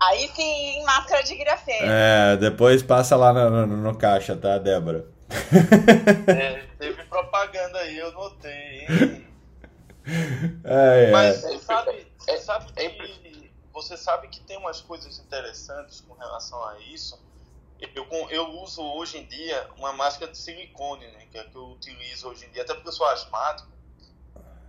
Aí 0.00 0.28
sim, 0.28 0.82
máscara 0.84 1.22
de 1.22 1.34
grafeno. 1.36 1.90
É, 1.90 2.36
depois 2.36 2.82
passa 2.82 3.16
lá 3.16 3.32
no, 3.32 3.66
no, 3.66 3.76
no 3.76 3.98
caixa, 3.98 4.36
tá, 4.36 4.58
Débora? 4.58 5.06
É, 6.26 6.62
teve 6.78 7.02
propaganda 7.04 7.78
aí, 7.78 7.98
eu 7.98 8.12
notei, 8.12 8.80
hein? 8.80 9.24
É, 10.64 11.04
é. 11.04 11.10
Mas 11.10 11.42
você 11.42 11.58
sabe, 11.58 12.06
você 12.16 12.38
sabe 12.38 12.72
que 12.72 13.52
você 13.74 13.96
sabe 13.96 14.28
que 14.28 14.40
tem 14.40 14.56
umas 14.56 14.80
coisas 14.80 15.18
interessantes 15.18 16.00
com 16.00 16.14
relação 16.14 16.64
a 16.64 16.78
isso. 16.80 17.22
Eu, 17.94 18.06
eu 18.30 18.48
uso 18.62 18.82
hoje 18.82 19.18
em 19.18 19.26
dia 19.26 19.68
uma 19.76 19.92
máscara 19.92 20.32
de 20.32 20.38
silicone, 20.38 21.06
né? 21.08 21.26
Que 21.30 21.38
é 21.38 21.44
que 21.44 21.54
eu 21.54 21.68
utilizo 21.72 22.28
hoje 22.28 22.46
em 22.46 22.50
dia, 22.50 22.62
até 22.62 22.74
porque 22.74 22.88
eu 22.88 22.92
sou 22.92 23.06
asmático. 23.06 23.70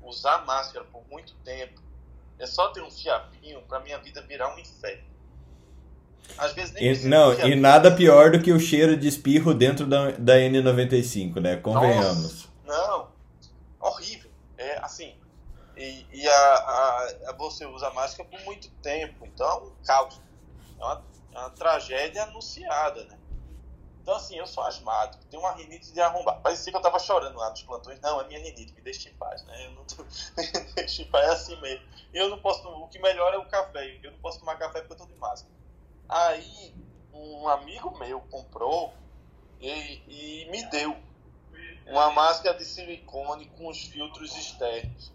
Usar 0.03 0.45
máscara 0.45 0.85
por 0.85 1.03
muito 1.09 1.33
tempo 1.43 1.81
é 2.37 2.45
só 2.45 2.69
ter 2.69 2.81
um 2.81 2.91
fiapinho 2.91 3.61
para 3.63 3.79
minha 3.79 3.97
vida 3.97 4.21
virar 4.21 4.53
um 4.53 4.59
inferno. 4.59 5.08
Às 6.37 6.53
vezes 6.53 6.73
nem 6.73 6.85
e, 6.85 7.07
Não, 7.07 7.33
e 7.33 7.55
nada 7.55 7.91
pior 7.91 8.31
do 8.31 8.41
que 8.41 8.51
o 8.51 8.59
cheiro 8.59 8.95
de 8.95 9.07
espirro 9.07 9.53
dentro 9.53 9.85
da, 9.85 10.11
da 10.11 10.35
N95, 10.35 11.39
né? 11.39 11.57
Convenhamos. 11.57 12.47
Nossa, 12.65 12.87
não, 12.87 13.07
horrível. 13.79 14.29
É 14.57 14.77
assim. 14.79 15.15
E, 15.75 16.05
e 16.11 16.27
a, 16.27 16.33
a, 16.33 17.07
a, 17.27 17.33
você 17.37 17.65
usa 17.65 17.89
máscara 17.91 18.27
por 18.29 18.39
muito 18.41 18.69
tempo, 18.81 19.25
então 19.25 19.47
é 19.47 19.55
um 19.55 19.71
caos. 19.85 20.21
É 20.79 20.83
uma, 20.83 21.03
é 21.33 21.39
uma 21.39 21.49
tragédia 21.51 22.23
anunciada, 22.23 23.03
né? 23.05 23.17
Então, 24.01 24.17
assim, 24.17 24.37
eu 24.37 24.47
sou 24.47 24.63
asmático, 24.63 25.23
tenho 25.25 25.43
uma 25.43 25.51
rinite 25.51 25.93
de 25.93 26.01
arrombar. 26.01 26.41
Parecia 26.41 26.71
que 26.71 26.77
eu 26.77 26.81
tava 26.81 26.97
chorando 26.97 27.37
lá 27.37 27.49
nos 27.51 27.61
plantões. 27.61 27.99
Não, 28.01 28.19
é 28.19 28.27
minha 28.27 28.39
rinite, 28.39 28.73
me 28.73 28.81
deixa 28.81 29.07
em 29.07 29.13
paz, 29.13 29.43
né? 29.43 29.67
Eu 29.67 29.71
não 29.71 29.85
tô... 29.85 30.03
me 30.35 30.73
deixa 30.73 31.03
em 31.03 31.05
paz, 31.05 31.25
é 31.25 31.31
assim 31.31 31.61
mesmo. 31.61 31.85
Eu 32.13 32.27
não 32.29 32.39
posso. 32.39 32.67
O 32.67 32.87
que 32.87 32.97
melhor 32.99 33.33
é 33.33 33.37
o 33.37 33.45
café. 33.45 33.99
Eu 34.01 34.11
não 34.11 34.19
posso 34.19 34.39
tomar 34.39 34.57
café 34.57 34.79
porque 34.81 34.93
eu 34.93 34.97
tô 34.97 35.05
de 35.05 35.19
máscara. 35.19 35.53
Aí 36.09 36.73
um 37.13 37.47
amigo 37.47 37.97
meu 37.99 38.19
comprou 38.21 38.93
e, 39.61 39.69
e 40.07 40.49
me 40.49 40.63
deu 40.71 40.97
uma 41.85 42.11
máscara 42.11 42.57
de 42.57 42.65
silicone 42.65 43.45
com 43.57 43.67
os 43.67 43.83
filtros 43.83 44.35
externos. 44.35 45.11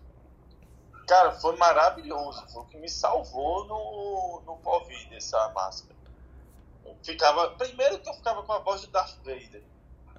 Cara, 1.07 1.33
foi 1.33 1.57
maravilhoso. 1.57 2.47
Foi 2.49 2.63
o 2.63 2.67
que 2.67 2.79
me 2.79 2.89
salvou 2.89 3.65
no, 3.67 4.43
no 4.47 4.57
Covid, 4.59 5.15
essa 5.17 5.49
máscara. 5.51 5.95
Eu 6.85 6.97
ficava, 7.03 7.51
primeiro 7.51 7.99
que 7.99 8.09
eu 8.09 8.15
ficava 8.15 8.43
com 8.43 8.53
a 8.53 8.59
voz 8.59 8.81
de 8.81 8.87
Darth 8.89 9.17
Vader. 9.19 9.65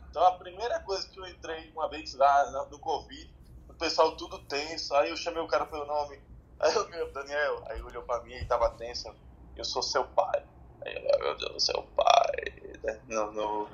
Então 0.10 0.24
a 0.24 0.34
primeira 0.34 0.80
coisa 0.82 1.08
que 1.08 1.20
eu 1.20 1.28
entrei 1.28 1.72
uma 1.72 1.90
vez 1.90 2.14
lá 2.16 2.68
no 2.70 2.80
Covid, 2.80 3.34
o 3.70 3.74
pessoal 3.74 4.16
tudo 4.16 4.40
tenso. 4.40 4.94
Aí 4.96 5.10
eu 5.10 5.18
chamei 5.18 5.42
o 5.42 5.48
cara 5.48 5.66
pelo 5.66 5.86
nome. 5.86 6.22
Aí 6.60 6.74
eu, 6.74 7.12
Daniel, 7.12 7.64
aí 7.68 7.82
olhou 7.82 8.04
pra 8.04 8.22
mim 8.22 8.34
e 8.34 8.46
tava 8.46 8.70
tenso. 8.72 9.14
Eu 9.56 9.66
sou 9.66 9.82
seu 9.82 10.06
pai. 10.06 10.44
Aí, 10.86 11.20
meu 11.20 11.38
Deus 11.38 11.54
do 11.54 11.60
céu, 11.60 11.86
pai. 11.96 12.54
Né? 12.84 13.00
No, 13.08 13.32
no, 13.32 13.70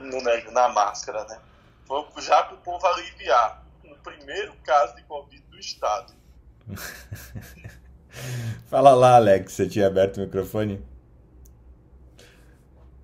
no, 0.00 0.52
na 0.52 0.68
máscara, 0.68 1.24
né? 1.24 1.40
Já 2.18 2.42
para 2.42 2.54
o 2.54 2.58
povo 2.58 2.86
aliviar. 2.86 3.64
No 3.82 3.96
primeiro 3.96 4.54
caso 4.64 4.94
de 4.94 5.02
Covid 5.04 5.42
do 5.44 5.58
Estado. 5.58 6.12
Fala 8.68 8.94
lá, 8.94 9.16
Alex. 9.16 9.52
Você 9.52 9.66
tinha 9.66 9.86
aberto 9.86 10.18
o 10.18 10.20
microfone? 10.20 10.84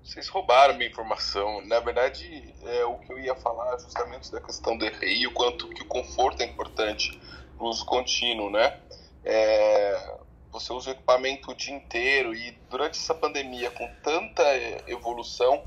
Vocês 0.03 0.27
roubaram 0.29 0.75
minha 0.75 0.89
informação. 0.89 1.65
Na 1.65 1.79
verdade, 1.79 2.53
é, 2.63 2.85
o 2.85 2.99
que 2.99 3.11
eu 3.11 3.19
ia 3.19 3.35
falar 3.35 3.73
é 3.73 3.79
justamente 3.79 4.31
da 4.31 4.39
questão 4.39 4.77
do 4.77 4.85
EPI, 4.85 5.25
o 5.27 5.33
quanto 5.33 5.67
que 5.69 5.81
o 5.81 5.87
conforto 5.87 6.41
é 6.41 6.45
importante 6.45 7.19
para 7.57 7.65
o 7.65 7.69
uso 7.69 7.85
contínuo, 7.85 8.51
né? 8.51 8.79
É, 9.23 10.14
você 10.55 10.71
usa 10.71 10.89
o 10.89 10.93
equipamento 10.93 11.51
o 11.51 11.55
dia 11.55 11.75
inteiro 11.75 12.33
e 12.33 12.51
durante 12.69 12.97
essa 12.97 13.13
pandemia, 13.13 13.69
com 13.71 13.87
tanta 14.01 14.43
evolução, 14.87 15.61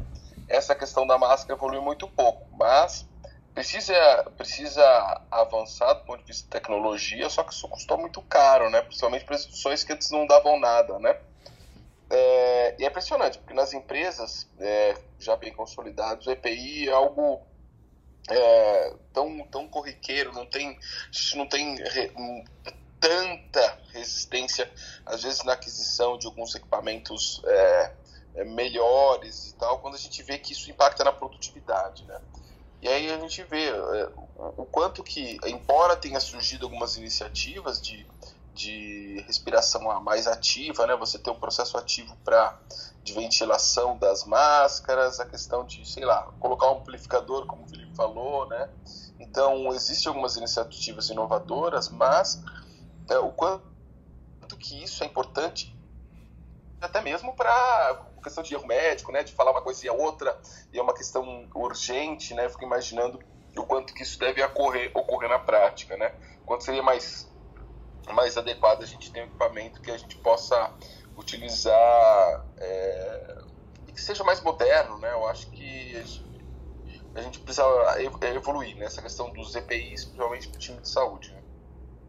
essa 0.49 0.75
questão 0.75 1.07
da 1.07 1.19
máscara 1.19 1.59
evoluiu 1.59 1.83
muito 1.83 2.09
pouco. 2.09 2.49
Mas 2.57 3.07
precisa, 3.55 3.95
precisa 4.35 5.21
avançar 5.31 5.93
do 5.93 6.05
ponto 6.05 6.21
de 6.21 6.27
vista 6.29 6.45
de 6.45 6.51
tecnologia, 6.51 7.29
só 7.29 7.43
que 7.43 7.53
isso 7.53 7.69
custou 7.69 7.99
muito 7.99 8.23
caro, 8.23 8.71
né? 8.71 8.81
Principalmente 8.81 9.27
para 9.27 9.37
instituições 9.37 9.85
que 9.85 9.93
antes 9.93 10.11
não 10.11 10.27
davam 10.27 10.59
nada, 10.59 10.99
né? 10.99 11.19
É, 12.09 12.77
e 12.79 12.85
é 12.85 12.89
impressionante, 12.89 13.37
porque 13.37 13.53
nas 13.53 13.75
empresas 13.75 14.49
é, 14.59 14.97
já 15.19 15.37
bem 15.37 15.53
consolidadas, 15.53 16.27
o 16.27 16.31
EPI 16.31 16.89
é 16.89 16.93
algo 16.93 17.43
é, 18.31 18.95
tão, 19.13 19.47
tão 19.49 19.69
corriqueiro, 19.69 20.33
não 20.33 20.47
tem, 20.47 20.79
não 21.35 21.47
tem 21.47 21.77
tanta 23.01 23.79
resistência, 23.93 24.71
às 25.05 25.23
vezes 25.23 25.45
na 25.45 25.53
aquisição 25.53 26.19
de 26.19 26.27
alguns 26.27 26.55
equipamentos 26.55 27.41
é, 27.45 27.93
é, 28.37 28.45
melhores 28.45 29.51
e 29.51 29.55
tal, 29.55 29.79
quando 29.79 29.95
a 29.95 29.99
gente 29.99 30.23
vê 30.23 30.39
que 30.39 30.53
isso 30.53 30.71
impacta 30.71 31.05
na 31.05 31.13
produtividade, 31.13 32.05
né? 32.05 32.21
E 32.81 32.89
aí 32.89 33.11
a 33.11 33.19
gente 33.19 33.43
vê 33.43 33.69
é, 33.69 34.09
o 34.57 34.65
quanto 34.65 35.03
que, 35.03 35.39
embora 35.45 35.97
tenha 35.97 36.21
surgido 36.21 36.67
algumas 36.67 36.97
iniciativas 36.97 37.81
de, 37.81 38.07
de 38.55 39.25
respiração 39.27 39.83
mais 40.01 40.27
ativa, 40.27 40.87
né? 40.87 40.95
Você 40.97 41.19
ter 41.19 41.31
um 41.31 41.39
processo 41.39 41.77
ativo 41.77 42.17
para 42.25 42.57
de 43.03 43.15
ventilação 43.15 43.97
das 43.97 44.25
máscaras, 44.25 45.19
a 45.19 45.25
questão 45.25 45.65
de, 45.65 45.89
sei 45.89 46.05
lá, 46.05 46.31
colocar 46.39 46.71
um 46.71 46.79
amplificador, 46.79 47.47
como 47.47 47.65
o 47.65 47.69
Felipe 47.69 47.95
falou, 47.97 48.47
né? 48.47 48.69
Então, 49.19 49.73
existem 49.73 50.09
algumas 50.09 50.37
iniciativas 50.37 51.09
inovadoras, 51.09 51.89
mas 51.89 52.41
é, 53.09 53.19
o 53.19 53.33
quanto 53.33 53.65
que 54.59 54.83
isso 54.83 55.03
é 55.03 55.07
importante 55.07 55.77
até 56.81 57.01
mesmo 57.01 57.35
para 57.35 58.07
questão 58.23 58.43
de 58.43 58.55
erro 58.55 58.67
médico, 58.67 59.13
né, 59.13 59.23
de 59.23 59.33
falar 59.33 59.53
uma 59.53 59.63
coisa 59.63 59.85
e 59.87 59.89
a 59.89 59.93
outra, 59.93 60.39
e 60.73 60.79
é 60.79 60.83
uma 60.83 60.95
questão 60.95 61.49
urgente, 61.55 62.35
né, 62.35 62.49
fico 62.49 62.65
imaginando 62.65 63.19
o 63.57 63.65
quanto 63.65 63.95
que 63.95 64.03
isso 64.03 64.19
deve 64.19 64.43
ocorrer, 64.43 64.91
ocorrer 64.95 65.29
na 65.29 65.39
prática, 65.39 65.97
né, 65.97 66.15
quanto 66.45 66.65
seria 66.65 66.83
mais, 66.83 67.33
mais 68.13 68.37
adequado 68.37 68.83
a 68.83 68.87
gente 68.87 69.11
ter 69.13 69.23
um 69.23 69.25
equipamento 69.25 69.81
que 69.81 69.91
a 69.91 69.97
gente 69.97 70.17
possa 70.19 70.75
utilizar 71.17 72.47
é, 72.59 73.39
e 73.87 73.93
que 73.93 74.01
seja 74.01 74.23
mais 74.25 74.41
moderno, 74.43 74.99
né, 74.99 75.11
eu 75.13 75.27
acho 75.27 75.51
que 75.51 75.97
a 75.97 76.03
gente, 76.03 76.25
a 77.15 77.21
gente 77.23 77.41
precisa 77.41 77.65
evoluir 78.23 78.77
nessa 78.77 79.01
questão 79.01 79.33
dos 79.33 79.55
EPIs, 79.55 80.05
principalmente 80.05 80.49
para 80.49 80.57
o 80.57 80.61
time 80.61 80.81
de 80.81 80.89
saúde, 80.89 81.33
né. 81.33 81.38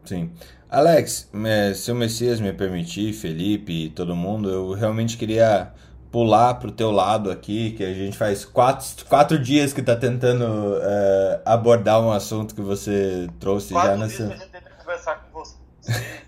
Sim. 0.04 0.32
Alex, 0.68 1.28
é, 1.44 1.74
se 1.74 1.90
o 1.90 1.94
Messias 1.94 2.40
me 2.40 2.52
permitir, 2.52 3.12
Felipe 3.12 3.86
e 3.86 3.90
todo 3.90 4.14
mundo, 4.14 4.48
eu 4.48 4.72
realmente 4.72 5.16
queria 5.16 5.72
pular 6.10 6.54
pro 6.54 6.70
teu 6.70 6.90
lado 6.90 7.30
aqui, 7.30 7.72
que 7.72 7.84
a 7.84 7.92
gente 7.92 8.16
faz 8.16 8.44
quatro, 8.44 9.04
quatro 9.06 9.38
dias 9.38 9.72
que 9.72 9.82
tá 9.82 9.96
tentando 9.96 10.78
é, 10.82 11.42
abordar 11.44 12.00
um 12.00 12.12
assunto 12.12 12.54
que 12.54 12.60
você 12.60 13.28
trouxe 13.38 13.72
quatro 13.72 13.90
já 13.90 13.96
nessa. 13.96 14.26
Dias 14.26 14.28
que 14.28 14.34
a 14.34 14.38
gente 14.38 14.50
tenta 14.50 14.70
conversar 14.70 15.16
com 15.16 15.38
você, 15.38 15.56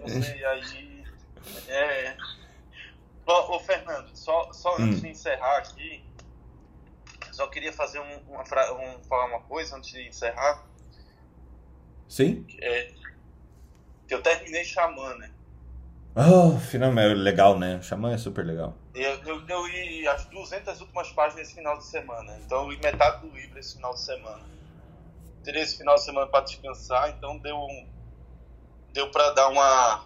você 0.01 0.45
aí. 0.45 1.05
É... 1.69 2.17
Ô, 3.27 3.57
ô, 3.57 3.61
Fernando, 3.61 4.11
só, 4.15 4.53
só 4.53 4.77
antes 4.79 4.99
hum. 4.99 5.03
de 5.03 5.09
encerrar 5.09 5.59
aqui, 5.59 6.05
só 7.31 7.47
queria 7.47 7.73
fazer 7.73 7.99
um, 8.01 8.19
uma, 8.29 8.43
um, 8.43 9.03
falar 9.05 9.27
uma 9.27 9.41
coisa 9.41 9.77
antes 9.77 9.91
de 9.91 10.07
encerrar. 10.07 10.65
Sim? 12.09 12.45
É, 12.61 12.93
que 14.13 14.17
eu 14.17 14.23
terminei 14.23 14.63
Xamã, 14.63 15.15
né? 15.15 15.31
Oh, 16.15 16.59
finalmente, 16.59 17.15
legal, 17.15 17.59
né? 17.59 17.81
Xamã 17.81 18.13
é 18.13 18.19
super 18.19 18.45
legal. 18.45 18.77
Eu, 18.95 19.15
eu, 19.25 19.49
eu 19.49 19.67
li 19.67 20.07
as 20.07 20.27
200 20.27 20.83
últimas 20.83 21.09
páginas 21.13 21.47
esse 21.47 21.55
final 21.55 21.79
de 21.79 21.87
semana. 21.87 22.39
Então 22.45 22.65
eu 22.65 22.73
li 22.73 22.79
metade 22.83 23.27
do 23.27 23.35
livro 23.35 23.59
esse 23.59 23.77
final 23.77 23.95
de 23.95 24.01
semana. 24.01 24.43
Terei 25.43 25.63
esse 25.63 25.79
final 25.79 25.95
de 25.95 26.05
semana 26.05 26.27
para 26.27 26.45
descansar, 26.45 27.09
então 27.17 27.39
deu 27.39 27.57
um, 27.57 27.87
deu 28.93 29.11
para 29.11 29.31
dar 29.31 29.49
uma 29.49 30.05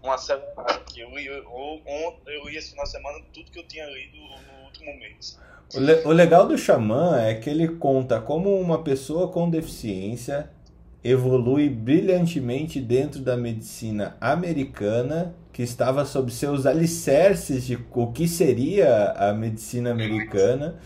uma 0.00 0.14
acelerada 0.14 0.74
aqui. 0.74 1.00
Eu 1.00 1.10
eu, 1.18 1.82
eu 2.26 2.48
li 2.48 2.56
esse 2.56 2.70
final 2.70 2.84
de 2.84 2.92
semana 2.92 3.18
tudo 3.32 3.50
que 3.50 3.58
eu 3.58 3.66
tinha 3.66 3.84
lido 3.86 4.16
no 4.16 4.64
último 4.66 4.96
mês. 4.96 5.40
O, 5.74 5.80
le, 5.80 5.94
o 6.04 6.12
legal 6.12 6.46
do 6.46 6.56
Xamã 6.56 7.20
é 7.20 7.34
que 7.34 7.50
ele 7.50 7.66
conta 7.66 8.20
como 8.20 8.56
uma 8.60 8.84
pessoa 8.84 9.32
com 9.32 9.50
deficiência 9.50 10.48
evolui 11.04 11.68
brilhantemente 11.68 12.80
dentro 12.80 13.20
da 13.20 13.36
medicina 13.36 14.16
americana, 14.18 15.36
que 15.52 15.62
estava 15.62 16.06
sob 16.06 16.32
seus 16.32 16.64
alicerces 16.64 17.66
de 17.66 17.78
o 17.92 18.10
que 18.10 18.26
seria 18.26 19.12
a 19.12 19.34
medicina 19.34 19.90
americana. 19.90 20.80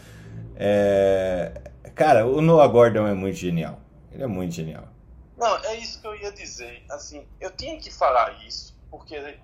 É... 0.57 1.53
Cara, 1.95 2.27
o 2.27 2.43
Noah 2.43 2.67
Gordon 2.67 3.07
é 3.07 3.15
muito 3.15 3.37
genial. 3.37 3.81
Ele 4.13 4.25
é 4.25 4.27
muito 4.27 4.53
genial. 4.53 4.89
Não, 5.37 5.57
é 5.65 5.77
isso 5.77 6.01
que 6.01 6.07
eu 6.09 6.17
ia 6.17 6.33
dizer. 6.33 6.83
Assim, 6.91 7.25
eu 7.41 7.53
tinha 7.53 7.79
que 7.79 7.93
falar 7.93 8.45
isso, 8.45 8.77
porque 8.91 9.37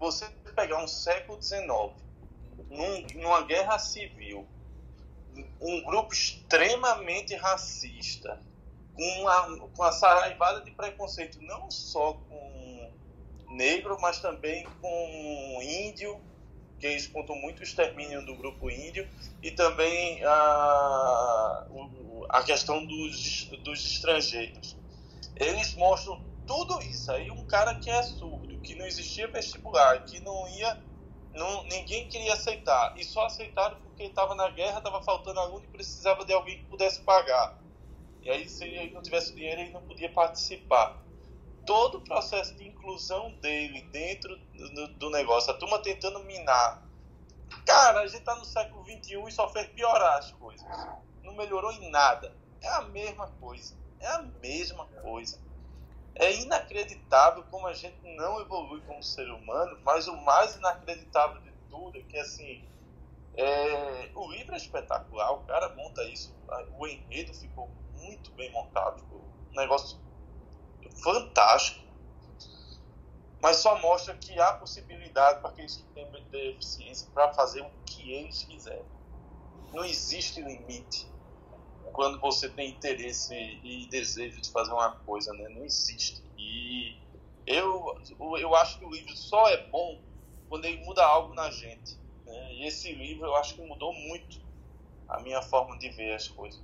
você 0.00 0.26
pegar 0.56 0.82
um 0.82 0.88
século 0.88 1.40
XIX, 1.40 1.68
num, 2.68 3.06
numa 3.22 3.42
guerra 3.42 3.78
civil, 3.78 4.44
um 5.60 5.84
grupo 5.84 6.12
extremamente 6.12 7.36
racista, 7.36 8.40
com 8.98 9.20
uma, 9.20 9.68
com 9.68 9.82
a 9.84 9.92
saraivada 9.92 10.60
de 10.62 10.72
preconceito, 10.72 11.40
não 11.40 11.70
só 11.70 12.14
com 12.14 12.90
negro, 13.50 13.96
mas 14.00 14.18
também 14.18 14.66
com 14.82 15.60
índio, 15.62 16.20
que 16.80 16.86
eles 16.86 17.06
contam 17.06 17.36
muito 17.36 17.60
o 17.60 17.62
extermínio 17.62 18.26
do 18.26 18.34
grupo 18.34 18.68
índio, 18.68 19.08
e 19.40 19.52
também 19.52 20.22
a, 20.24 21.66
a 22.28 22.42
questão 22.42 22.84
dos, 22.84 23.44
dos 23.62 23.86
estrangeiros. 23.86 24.76
Eles 25.36 25.74
mostram 25.76 26.20
tudo 26.44 26.82
isso. 26.82 27.12
Aí 27.12 27.30
um 27.30 27.46
cara 27.46 27.76
que 27.76 27.88
é 27.88 28.02
surdo, 28.02 28.58
que 28.58 28.74
não 28.74 28.84
existia 28.84 29.28
vestibular, 29.28 30.04
que 30.04 30.18
não 30.20 30.48
ia. 30.48 30.82
Não, 31.34 31.62
ninguém 31.64 32.08
queria 32.08 32.32
aceitar. 32.32 32.94
E 32.98 33.04
só 33.04 33.26
aceitaram 33.26 33.76
porque 33.80 34.02
estava 34.02 34.34
na 34.34 34.48
guerra, 34.50 34.78
estava 34.78 35.00
faltando 35.02 35.38
aluno 35.38 35.64
e 35.64 35.68
precisava 35.68 36.24
de 36.24 36.32
alguém 36.32 36.58
que 36.58 36.64
pudesse 36.64 37.00
pagar. 37.02 37.56
E 38.28 38.30
aí, 38.30 38.46
se 38.46 38.62
ele 38.62 38.92
não 38.92 39.00
tivesse 39.00 39.34
dinheiro, 39.34 39.62
ele 39.62 39.70
não 39.70 39.80
podia 39.80 40.12
participar. 40.12 41.02
Todo 41.64 41.96
o 41.96 42.00
processo 42.02 42.54
de 42.56 42.68
inclusão 42.68 43.32
dele 43.40 43.80
dentro 43.90 44.36
do, 44.36 44.88
do 44.88 45.10
negócio, 45.10 45.50
a 45.50 45.56
turma 45.56 45.78
tentando 45.78 46.22
minar. 46.24 46.86
Cara, 47.64 48.00
a 48.00 48.06
gente 48.06 48.22
tá 48.24 48.34
no 48.34 48.44
século 48.44 48.84
XXI 48.84 49.24
e 49.26 49.32
só 49.32 49.48
fez 49.48 49.68
piorar 49.68 50.18
as 50.18 50.30
coisas. 50.32 50.68
Não 51.22 51.34
melhorou 51.36 51.72
em 51.72 51.90
nada. 51.90 52.36
É 52.60 52.68
a 52.68 52.82
mesma 52.82 53.28
coisa. 53.40 53.74
É 53.98 54.08
a 54.08 54.20
mesma 54.20 54.84
coisa. 55.00 55.40
É 56.14 56.30
inacreditável 56.34 57.44
como 57.44 57.66
a 57.66 57.72
gente 57.72 57.96
não 58.14 58.42
evolui 58.42 58.82
como 58.82 59.02
ser 59.02 59.30
humano, 59.30 59.80
mas 59.84 60.06
o 60.06 60.14
mais 60.18 60.54
inacreditável 60.54 61.40
de 61.40 61.52
tudo 61.70 61.96
é 61.96 62.02
que, 62.02 62.18
assim, 62.18 62.62
é, 63.34 64.10
o 64.14 64.30
livro 64.30 64.52
é 64.52 64.58
espetacular, 64.58 65.32
o 65.32 65.44
cara 65.44 65.74
monta 65.74 66.04
isso, 66.04 66.36
o 66.76 66.86
enredo 66.86 67.32
ficou 67.32 67.70
muito 68.08 68.30
bem 68.32 68.50
montado. 68.52 69.02
Um 69.52 69.56
negócio 69.56 69.98
fantástico. 71.02 71.86
Mas 73.40 73.56
só 73.58 73.78
mostra 73.80 74.16
que 74.16 74.38
há 74.40 74.54
possibilidade 74.54 75.40
para 75.40 75.50
aqueles 75.50 75.76
que 75.76 75.82
têm 75.94 76.10
deficiência 76.30 77.08
para 77.14 77.32
fazer 77.34 77.60
o 77.60 77.70
que 77.86 78.12
eles 78.12 78.42
quiserem. 78.42 78.84
Não 79.72 79.84
existe 79.84 80.40
limite 80.40 81.08
quando 81.92 82.18
você 82.20 82.48
tem 82.48 82.70
interesse 82.70 83.34
e 83.34 83.86
desejo 83.88 84.40
de 84.40 84.50
fazer 84.50 84.72
uma 84.72 84.90
coisa, 84.90 85.32
né? 85.34 85.48
Não 85.50 85.64
existe. 85.64 86.22
E 86.36 86.96
eu, 87.46 87.96
eu 88.38 88.54
acho 88.56 88.78
que 88.78 88.84
o 88.84 88.90
livro 88.90 89.16
só 89.16 89.48
é 89.48 89.68
bom 89.68 90.00
quando 90.48 90.64
ele 90.64 90.84
muda 90.84 91.04
algo 91.04 91.34
na 91.34 91.50
gente. 91.50 91.96
Né? 92.24 92.54
E 92.54 92.66
esse 92.66 92.92
livro 92.92 93.26
eu 93.26 93.36
acho 93.36 93.54
que 93.54 93.62
mudou 93.62 93.92
muito 93.92 94.40
a 95.08 95.20
minha 95.20 95.40
forma 95.42 95.78
de 95.78 95.90
ver 95.90 96.14
as 96.14 96.28
coisas. 96.28 96.60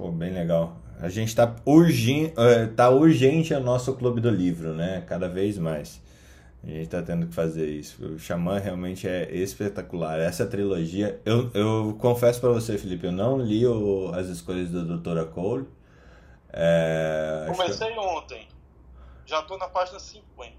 Pô, 0.00 0.10
bem 0.10 0.32
legal. 0.32 0.78
A 0.98 1.10
gente 1.10 1.36
tá, 1.36 1.54
urgente, 1.66 2.32
eh, 2.38 2.66
tá 2.68 2.88
urgente 2.88 3.52
o 3.52 3.60
nosso 3.60 3.92
clube 3.94 4.18
do 4.18 4.30
livro, 4.30 4.72
né? 4.72 5.04
Cada 5.06 5.28
vez 5.28 5.58
mais. 5.58 6.00
A 6.64 6.68
gente 6.68 6.88
tá 6.88 7.02
tendo 7.02 7.26
que 7.26 7.34
fazer 7.34 7.68
isso. 7.68 8.02
O 8.06 8.18
Xamã 8.18 8.58
realmente 8.58 9.06
é 9.06 9.30
espetacular. 9.30 10.18
Essa 10.18 10.46
trilogia, 10.46 11.20
eu, 11.26 11.50
eu 11.52 11.98
confesso 12.00 12.40
para 12.40 12.48
você, 12.48 12.78
Felipe, 12.78 13.04
eu 13.04 13.12
não 13.12 13.36
li 13.38 13.66
o, 13.66 14.10
as 14.14 14.28
escolhas 14.28 14.70
da 14.70 14.80
Doutora 14.80 15.26
Cole. 15.26 15.68
É, 16.50 17.44
Comecei 17.54 17.92
que... 17.92 17.98
ontem. 17.98 18.48
Já 19.26 19.42
tô 19.42 19.58
na 19.58 19.68
página 19.68 19.98
50. 19.98 20.54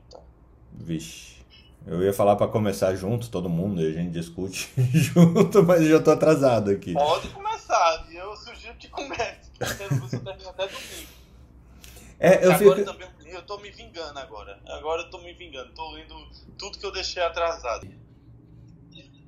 Vixe. 0.72 1.42
Eu 1.88 2.04
ia 2.04 2.14
falar 2.14 2.36
para 2.36 2.48
começar 2.48 2.94
junto, 2.94 3.28
todo 3.32 3.50
mundo, 3.50 3.82
e 3.82 3.88
a 3.88 3.92
gente 3.92 4.12
discute 4.12 4.72
junto, 4.94 5.64
mas 5.64 5.84
já 5.88 6.00
tô 6.00 6.12
atrasado 6.12 6.70
aqui. 6.70 6.94
Pode 6.94 7.28
começar, 7.30 8.06
eu 8.06 8.11
sugiro 8.56 8.76
que 8.76 8.90
comece, 8.90 9.52
que 9.52 9.96
você 9.96 10.20
termina 10.20 10.50
até 10.50 10.68
domingo. 10.68 11.22
É, 12.20 12.46
eu 12.46 12.52
agora 12.52 12.80
fico... 12.80 12.92
também 12.92 13.10
eu 13.34 13.42
tô 13.44 13.58
me 13.58 13.72
vingando 13.72 14.20
agora. 14.20 14.60
Agora 14.68 15.02
eu 15.04 15.10
tô 15.10 15.20
me 15.20 15.34
vingando, 15.34 15.74
tô 15.74 15.92
lendo 15.92 16.30
tudo 16.58 16.78
que 16.78 16.86
eu 16.86 16.92
deixei 16.92 17.24
atrasado. 17.24 17.88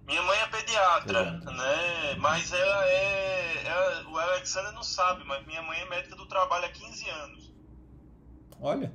Minha 0.06 0.22
mãe 0.22 0.38
é 0.40 0.48
pediatra, 0.48 1.20
é. 1.20 1.52
né? 1.52 2.16
Mas 2.20 2.52
ela 2.52 2.88
é, 2.90 3.66
ela, 3.66 4.10
o 4.10 4.18
Alexander 4.18 4.74
não 4.74 4.84
sabe, 4.84 5.24
mas 5.24 5.46
minha 5.46 5.62
mãe 5.62 5.80
é 5.80 5.86
médica 5.86 6.16
do 6.16 6.26
trabalho 6.26 6.66
há 6.66 6.70
15 6.70 7.10
anos. 7.10 7.54
Olha. 8.60 8.94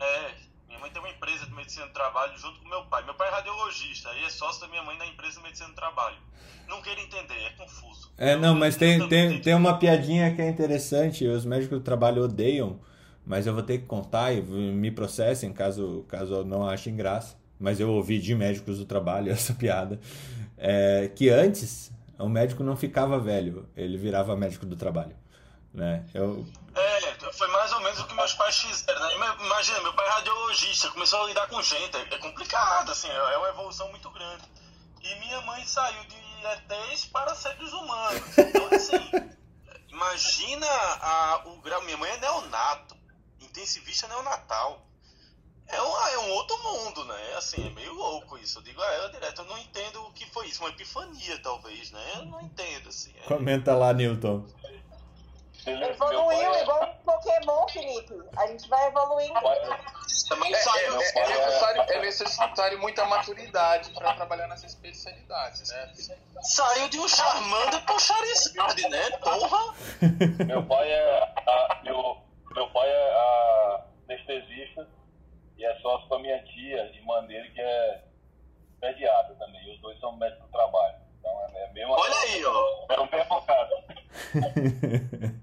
É, 0.00 0.34
minha 0.78 0.80
mãe 0.80 0.90
tem 0.90 1.02
uma 1.02 1.10
empresa 1.10 1.46
de 1.46 1.54
medicina 1.54 1.86
do 1.86 1.92
trabalho 1.92 2.38
junto 2.38 2.60
com 2.60 2.68
meu 2.68 2.84
pai. 2.84 3.04
Meu 3.04 3.14
pai 3.14 3.28
é 3.28 3.30
radiologista 3.32 4.08
e 4.20 4.24
é 4.24 4.30
sócio 4.30 4.60
da 4.60 4.68
minha 4.68 4.82
mãe 4.82 4.96
na 4.96 5.06
empresa 5.06 5.36
de 5.36 5.42
medicina 5.42 5.68
do 5.68 5.74
trabalho. 5.74 6.16
Não 6.68 6.80
quero 6.80 7.00
entender, 7.00 7.34
é 7.34 7.50
confuso. 7.50 8.12
É, 8.16 8.36
não, 8.36 8.54
mas 8.54 8.76
tem, 8.76 9.08
tem, 9.08 9.40
tem 9.40 9.54
uma 9.54 9.78
piadinha 9.78 10.34
que 10.34 10.40
é 10.40 10.48
interessante. 10.48 11.26
Os 11.26 11.44
médicos 11.44 11.78
do 11.78 11.84
trabalho 11.84 12.22
odeiam, 12.22 12.80
mas 13.26 13.46
eu 13.46 13.54
vou 13.54 13.62
ter 13.62 13.78
que 13.78 13.86
contar 13.86 14.32
e 14.32 14.40
me 14.40 14.90
processem 14.90 15.52
caso, 15.52 16.04
caso 16.08 16.44
não 16.44 16.68
achem 16.68 16.94
graça. 16.94 17.36
Mas 17.58 17.80
eu 17.80 17.90
ouvi 17.90 18.20
de 18.20 18.34
médicos 18.34 18.78
do 18.78 18.84
trabalho 18.84 19.30
essa 19.32 19.52
piada. 19.52 19.98
É, 20.56 21.10
que 21.14 21.28
antes 21.28 21.92
O 22.18 22.28
médico 22.28 22.64
não 22.64 22.76
ficava 22.76 23.18
velho, 23.18 23.68
ele 23.76 23.96
virava 23.96 24.36
médico 24.36 24.66
do 24.66 24.76
trabalho. 24.76 25.14
Né? 25.72 26.04
Eu... 26.12 26.44
É, 27.38 27.46
foi 27.46 27.48
mais 27.48 27.72
ou 27.72 27.80
menos 27.80 28.00
o 28.00 28.06
que 28.06 28.14
meus 28.14 28.34
pais 28.34 28.58
fizeram. 28.58 29.00
Né? 29.00 29.36
Imagina, 29.40 29.80
meu 29.80 29.94
pai 29.94 30.06
é 30.06 30.10
radiologista, 30.10 30.90
começou 30.90 31.22
a 31.22 31.26
lidar 31.26 31.46
com 31.46 31.62
gente. 31.62 31.96
É 31.96 32.18
complicado, 32.18 32.90
assim, 32.90 33.08
é 33.08 33.36
uma 33.36 33.48
evolução 33.48 33.88
muito 33.90 34.10
grande. 34.10 34.42
E 35.00 35.14
minha 35.20 35.40
mãe 35.42 35.64
saiu 35.64 36.02
de 36.04 36.16
ETs 36.16 37.06
para 37.06 37.34
seres 37.36 37.72
humanos. 37.72 38.36
Então, 38.36 38.68
assim, 38.74 39.36
imagina 39.88 40.66
a, 40.66 41.42
o 41.46 41.60
grau. 41.60 41.80
Minha 41.82 41.96
mãe 41.96 42.10
é 42.10 42.16
neonato, 42.18 42.96
intensivista 43.40 44.08
neonatal. 44.08 44.84
É 45.68 45.80
um, 45.80 46.06
é 46.08 46.18
um 46.18 46.30
outro 46.30 46.58
mundo, 46.62 47.04
né? 47.04 47.34
Assim, 47.36 47.66
é 47.66 47.70
meio 47.70 47.92
louco 47.92 48.38
isso. 48.38 48.58
Eu 48.58 48.62
digo 48.62 48.82
a 48.82 48.92
ela 48.94 49.10
direto, 49.10 49.42
eu 49.42 49.44
não 49.44 49.58
entendo 49.58 50.02
o 50.02 50.12
que 50.12 50.26
foi 50.26 50.48
isso. 50.48 50.62
Uma 50.62 50.70
epifania, 50.70 51.38
talvez, 51.40 51.92
né? 51.92 52.12
Eu 52.16 52.24
não 52.24 52.40
entendo, 52.40 52.88
assim. 52.88 53.12
É... 53.22 53.26
Comenta 53.26 53.76
lá, 53.76 53.92
Newton. 53.92 54.46
Evoluiu 55.66 56.54
igual 56.60 56.84
um 56.84 57.04
Pokémon, 57.04 57.68
Felipe. 57.68 58.14
A 58.36 58.46
gente 58.46 58.68
vai 58.68 58.86
evoluindo. 58.86 59.40
Também 60.28 60.52
é, 60.52 60.56
saiu, 60.56 60.92
é, 60.92 60.94
é, 60.94 61.28
necessário, 61.28 61.82
é 61.82 62.00
necessário 62.00 62.80
muita 62.80 63.04
maturidade 63.06 63.90
para 63.92 64.14
trabalhar 64.14 64.46
nessa 64.48 64.66
especialidade, 64.66 65.66
né? 65.68 65.92
Saiu 66.42 66.88
de 66.88 66.98
um 66.98 67.08
Charmander 67.08 67.82
pro 67.84 67.98
Charizard, 67.98 68.88
né? 68.88 69.10
Porra! 69.18 69.74
Meu 70.46 70.62
pai 70.66 70.90
é, 70.90 71.34
a, 71.46 71.80
meu, 71.82 72.18
meu 72.54 72.70
pai 72.70 72.88
é 72.88 73.10
a, 73.12 73.84
anestesista 74.08 74.86
e 75.56 75.64
é 75.64 75.74
sócio 75.80 76.06
com 76.08 76.16
a 76.16 76.18
minha 76.18 76.42
tia, 76.44 76.84
irmã 76.94 77.24
dele, 77.24 77.50
que 77.50 77.60
é 77.60 78.04
pediatra 78.80 79.34
também. 79.36 79.66
E 79.66 79.74
os 79.74 79.80
dois 79.80 79.98
são 79.98 80.16
médicos 80.16 80.44
do 80.44 80.52
trabalho. 80.52 80.96
Então 81.18 81.32
é, 81.54 81.64
é 81.64 81.72
mesmo. 81.72 81.92
Olha 81.92 82.16
aí, 82.16 82.44
ó. 82.44 82.86
É 82.90 83.00
o 83.00 83.10
mesmo 83.10 83.42
caso. 83.42 83.72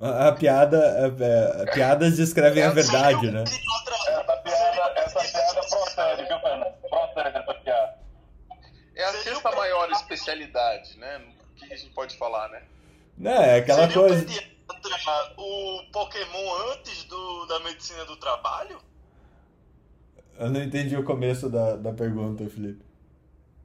A 0.00 0.32
piada, 0.32 0.78
a, 0.78 1.62
a, 1.62 1.72
piadas 1.72 2.16
descrevem 2.16 2.62
a 2.62 2.70
verdade, 2.70 3.30
né? 3.30 3.44
Essa 3.44 4.36
piada, 4.42 5.00
essa 5.00 5.20
piada 5.20 5.60
procede, 5.68 6.28
viu, 6.28 6.40
Fernando? 6.40 6.74
Procede 6.88 7.38
essa 7.38 7.54
piada. 7.54 7.98
É 8.94 9.04
a 9.04 9.12
sexta 9.12 9.50
maior 9.52 9.90
especialidade, 9.92 10.98
né? 10.98 11.22
O 11.52 11.54
que 11.54 11.72
a 11.72 11.76
gente 11.76 11.92
pode 11.94 12.16
falar, 12.16 12.48
né? 12.48 12.62
É, 13.24 13.56
aquela 13.56 13.88
Seria 13.88 13.94
coisa. 13.94 14.52
O 15.36 15.82
Pokémon 15.92 16.72
antes 16.72 17.04
do, 17.04 17.46
da 17.46 17.60
medicina 17.60 18.04
do 18.04 18.16
trabalho? 18.16 18.80
Eu 20.38 20.50
não 20.50 20.62
entendi 20.62 20.96
o 20.96 21.04
começo 21.04 21.48
da, 21.48 21.76
da 21.76 21.92
pergunta, 21.92 22.48
Felipe. 22.48 22.84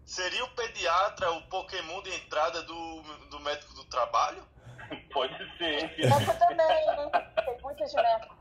Seria 0.06 0.44
o 0.44 0.50
pediatra 0.50 1.32
o 1.32 1.42
Pokémon 1.44 2.02
de 2.02 2.14
entrada 2.14 2.62
do, 2.64 3.02
do 3.30 3.40
médico 3.40 3.74
do 3.74 3.84
trabalho? 3.86 4.44
Pode 5.14 5.34
ser. 5.58 5.90
Gineco 5.96 6.34
também, 6.38 6.58
né? 6.58 7.10
Tem 7.46 7.58
muita 7.64 7.88
gineco. 7.88 8.36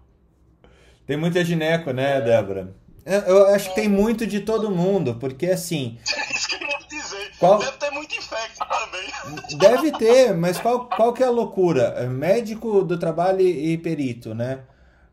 Tem 1.07 1.17
muita 1.17 1.45
gineco, 1.45 1.91
né, 1.93 2.21
Débora? 2.21 2.75
Eu 3.05 3.47
acho 3.55 3.69
que 3.69 3.77
tem 3.77 3.89
muito 3.89 4.27
de 4.27 4.41
todo 4.41 4.71
mundo, 4.71 5.15
porque 5.15 5.47
assim. 5.47 5.99
Isso 6.35 6.49
que 6.49 6.57
eu 6.57 6.69
ia 6.69 6.79
dizer. 6.89 7.31
Qual- 7.39 7.59
Deve 7.59 7.73
ter 7.79 7.91
muito 7.91 8.15
infecto 8.17 8.59
também. 8.69 9.07
Deve 9.59 9.93
ter, 9.93 10.35
mas 10.35 10.59
qual, 10.59 10.87
qual 10.89 11.13
que 11.13 11.23
é 11.23 11.27
a 11.27 11.31
loucura? 11.31 11.95
É 11.97 12.07
Médico 12.07 12.83
do 12.83 12.99
trabalho 12.99 13.41
e 13.41 13.79
perito, 13.79 14.35
né? 14.35 14.61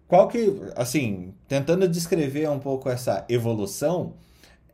Qual 0.07 0.27
que, 0.27 0.59
assim, 0.75 1.33
tentando 1.47 1.87
descrever 1.87 2.49
um 2.49 2.59
pouco 2.59 2.89
essa 2.89 3.25
evolução, 3.29 4.15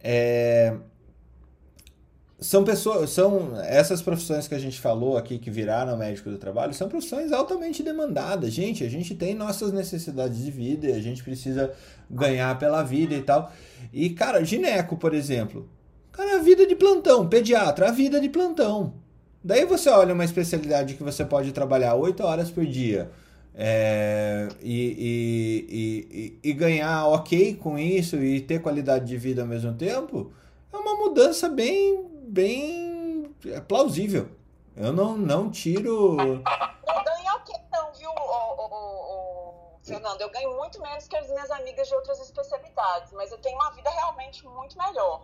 é, 0.04 0.74
são 2.40 2.64
pessoas, 2.64 3.10
são 3.10 3.60
essas 3.62 4.02
profissões 4.02 4.48
que 4.48 4.56
a 4.56 4.60
gente 4.60 4.80
falou 4.80 5.18
aqui 5.18 5.38
que 5.38 5.52
viraram 5.52 5.98
médico 5.98 6.30
do 6.30 6.38
trabalho, 6.38 6.74
são 6.74 6.88
profissões 6.88 7.32
altamente 7.32 7.84
demandadas. 7.84 8.54
Gente, 8.54 8.84
a 8.84 8.90
gente 8.90 9.14
tem 9.14 9.36
nossas 9.36 9.74
necessidades 9.74 10.38
de 10.44 10.50
vida, 10.50 10.88
e 10.88 10.94
a 10.94 11.02
gente 11.02 11.24
precisa 11.24 11.72
ganhar 12.10 12.58
pela 12.58 12.82
vida 12.82 13.14
e 13.14 13.22
tal. 13.22 13.52
E, 13.92 14.10
cara, 14.12 14.44
gineco, 14.44 14.96
por 14.96 15.14
exemplo, 15.14 15.68
cara, 16.12 16.38
a 16.38 16.42
vida 16.42 16.66
de 16.66 16.76
plantão, 16.76 17.28
pediatra, 17.28 17.90
a 17.90 17.92
vida 17.92 18.22
de 18.22 18.30
plantão. 18.30 18.94
Daí 19.44 19.66
você 19.66 19.90
olha 19.90 20.14
uma 20.14 20.26
especialidade 20.26 20.96
que 20.96 21.04
você 21.04 21.26
pode 21.26 21.52
trabalhar 21.52 21.96
8 21.96 22.24
horas 22.24 22.52
por 22.52 22.66
dia 22.66 23.10
é, 23.56 24.48
e, 24.62 25.66
e, 25.70 26.40
e, 26.44 26.50
e 26.50 26.54
ganhar 26.54 27.08
ok 27.08 27.56
com 27.56 27.78
isso 27.78 28.16
e 28.18 28.40
ter 28.40 28.62
qualidade 28.62 29.06
de 29.06 29.18
vida 29.18 29.42
ao 29.42 29.48
mesmo 29.48 29.74
tempo, 29.74 30.32
é 30.72 30.78
uma 30.78 30.96
mudança 30.96 31.50
bem, 31.50 32.06
bem 32.30 33.36
plausível. 33.68 34.30
Eu 34.76 34.94
não, 34.94 35.18
não 35.18 35.50
tiro. 35.50 36.16
Não 36.16 36.24
ganha 36.44 37.36
o 37.36 37.44
quê, 37.44 37.54
não, 37.72 37.92
viu, 37.94 38.10
ô, 38.10 39.64
Fernando? 39.84 40.22
Eu 40.22 40.30
ganho 40.32 40.56
muito 40.56 40.82
menos 40.82 41.08
que 41.08 41.18
as 41.18 41.28
minhas 41.30 41.50
amigas 41.52 41.88
de 41.88 41.96
outras 41.96 42.20
especialidades, 42.22 43.12
mas 43.14 43.32
eu 43.32 43.38
tenho 43.40 43.56
uma 43.56 43.72
vida 43.72 43.90
realmente 43.90 44.46
muito 44.48 44.78
melhor. 44.78 45.22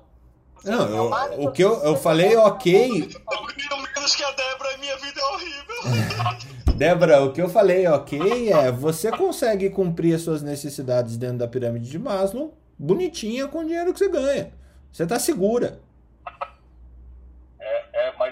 Assim, 0.57 0.69
Não, 0.71 0.89
eu- 0.89 1.09
marido 1.09 1.47
o 1.47 1.51
que 1.51 1.63
eu- 1.63 1.83
eu 1.83 1.95
falei 1.95 2.35
ok. 2.35 3.03
Eu 3.03 3.07
ganho 3.45 3.83
menos 3.95 4.15
que 4.15 4.23
a 4.23 4.31
Débora 4.31 4.73
e 4.73 4.77
minha 4.77 4.97
vida 4.97 5.19
é 5.21 5.25
horrível. 5.25 5.75
Débora, 6.77 7.23
o 7.23 7.31
que 7.31 7.41
eu 7.41 7.47
falei 7.49 7.87
ok 7.87 8.51
é 8.51 8.71
você 8.71 9.09
consegue 9.11 9.69
cumprir 9.69 10.15
as 10.15 10.21
suas 10.21 10.41
necessidades 10.41 11.15
dentro 11.17 11.37
da 11.37 11.47
pirâmide 11.47 11.89
de 11.89 11.97
Maslow 11.99 12.53
bonitinha 12.77 13.47
com 13.47 13.59
o 13.59 13.65
dinheiro 13.65 13.93
que 13.93 13.99
você 13.99 14.09
ganha. 14.09 14.51
Você 14.91 15.05
tá 15.07 15.17
segura. 15.19 15.79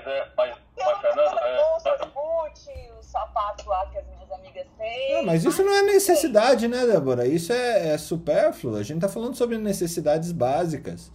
É, 0.05 0.17
é, 0.19 0.27
mas 0.37 0.49
é. 0.49 0.59
Mas, 0.77 0.85
mas 0.85 1.01
Fernando, 1.01 1.39
é, 1.39 1.57
bolsa, 1.57 2.05
boot, 2.13 2.91
os 2.99 3.05
sapatos 3.05 3.65
lá 3.65 3.85
que 3.87 3.97
as 3.97 4.05
minhas 4.07 4.31
amigas 4.31 4.67
têm. 4.77 5.15
Ah, 5.19 5.23
mas 5.23 5.43
isso 5.45 5.63
não 5.63 5.73
é 5.73 5.81
necessidade, 5.83 6.67
né, 6.67 6.85
Débora? 6.85 7.27
Isso 7.27 7.51
é, 7.53 7.89
é 7.93 7.97
supérfluo. 7.97 8.75
A 8.77 8.83
gente 8.83 9.01
tá 9.01 9.09
falando 9.09 9.35
sobre 9.35 9.57
necessidades 9.57 10.31
básicas. 10.31 11.11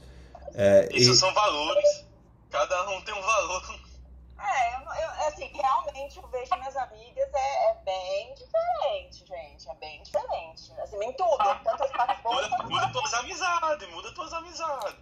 É, 0.54 0.88
Isso 0.92 1.12
e- 1.12 1.16
são 1.16 1.32
valores. 1.34 2.06
Cada 2.50 2.90
um 2.90 3.00
tem 3.02 3.14
um 3.14 3.20
valor. 3.22 3.62
É, 4.40 4.76
eu, 4.76 4.80
eu- 4.80 5.28
assim, 5.28 5.50
realmente 5.52 6.16
eu 6.16 6.26
vejo 6.28 6.54
minhas 6.56 6.76
amigas 6.76 7.28
é, 7.34 7.70
é 7.70 7.74
bem 7.84 8.34
diferente, 8.34 9.26
gente. 9.26 9.68
É 9.68 9.74
bem 9.74 10.02
diferente. 10.02 10.72
Assim, 10.80 10.96
em 11.04 11.12
tudo. 11.12 11.36
Tanto 11.64 11.84
as 11.84 11.90
partes 11.90 12.22
boas 12.22 12.48
Muda, 12.48 12.62
muda 12.64 12.86
as 12.86 12.92
tuas 12.92 13.14
amizades, 13.14 13.90
muda 13.90 14.14
tuas 14.14 14.32
amizades. 14.32 14.96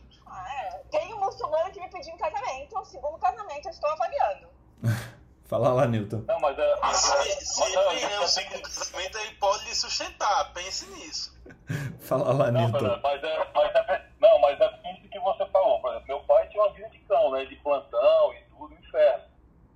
É. 0.57 0.79
Tem 0.91 1.13
um 1.15 1.21
muçulmano 1.21 1.71
que 1.71 1.81
me 1.81 1.89
pediu 1.89 2.15
em 2.15 2.19
casamento. 2.19 2.79
O 2.79 2.85
segundo 2.85 3.19
casamento 3.19 3.67
eu 3.67 3.71
estou 3.71 3.91
avaliando. 3.91 4.49
Fala 5.47 5.73
lá, 5.73 5.87
Newton. 5.87 6.25
não, 6.27 6.41
mas 6.41 6.59
é. 6.59 6.77
Mas, 6.81 6.97
Se, 6.97 7.17
é, 7.17 7.23
se 7.37 7.61
mas, 7.61 7.75
não, 7.75 7.93
ele 7.93 8.13
é 8.13 8.21
um 8.21 8.27
segundo 8.27 8.63
casamento, 8.63 9.19
ele 9.19 9.35
pode 9.37 9.65
lhe 9.65 9.75
sustentar. 9.75 10.53
Pense 10.53 10.87
nisso. 10.91 11.37
Fala 12.01 12.33
lá, 12.33 12.51
Não, 12.51 12.63
Newton. 12.63 13.01
Mas 13.03 13.23
é, 13.23 13.49
mas 13.55 13.75
é, 13.75 14.07
não, 14.21 14.41
mas 14.41 14.61
é 14.61 14.93
isso 14.93 15.09
que 15.09 15.19
você 15.21 15.47
falou. 15.47 15.81
Por 15.81 15.91
exemplo, 15.91 16.07
meu 16.09 16.21
pai 16.25 16.49
tinha 16.49 16.63
uma 16.65 16.73
vida 16.73 16.89
de 16.91 16.99
cão, 17.01 17.31
né? 17.31 17.45
De 17.45 17.55
plantão 17.57 18.35
e 18.35 18.43
tudo, 18.51 18.75
inferno. 18.75 19.25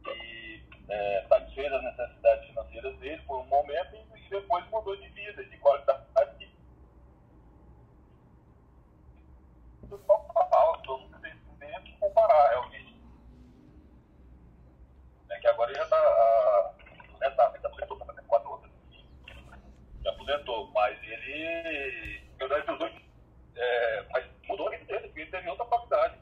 E 0.08 0.62
é, 0.88 1.26
satisfez 1.28 1.72
as 1.72 1.82
necessidades 1.84 2.46
financeiras 2.48 2.96
dele 2.98 3.22
por 3.26 3.38
um 3.38 3.46
momento 3.46 3.94
e, 3.94 4.26
e 4.26 4.28
depois 4.28 4.68
mudou 4.70 4.96
de 4.96 5.08
vida, 5.10 5.44
de 5.44 5.56
qualidade 5.58 6.02
Tudo 9.90 10.04
só 10.06 10.24
falar, 10.32 10.78
todo 10.82 11.00
mundo 11.00 11.18
tem 11.20 11.82
que 11.82 11.98
comparar, 11.98 12.50
realmente. 12.50 12.96
É 15.28 15.38
que 15.40 15.48
agora 15.48 15.70
ele 15.70 15.78
já 15.78 15.84
está 15.84 16.74
aposentado, 17.08 17.56
ele 17.56 17.66
aposentou 17.66 17.96
para 17.96 18.06
fazer 18.06 18.22
quatro 18.22 18.50
outras. 18.52 18.72
Se 20.00 20.08
aposentou, 20.08 20.70
mas 20.70 20.96
ele. 21.02 22.20
Durante 22.38 22.70
os 22.70 22.80
últimos. 22.80 23.02
É, 23.56 24.06
mas 24.12 24.24
mudou 24.48 24.68
a 24.68 24.70
vida 24.70 24.84
dele, 24.84 25.08
porque 25.08 25.20
ele 25.22 25.30
teve 25.30 25.48
outra 25.48 25.66
faculdade. 25.66 26.14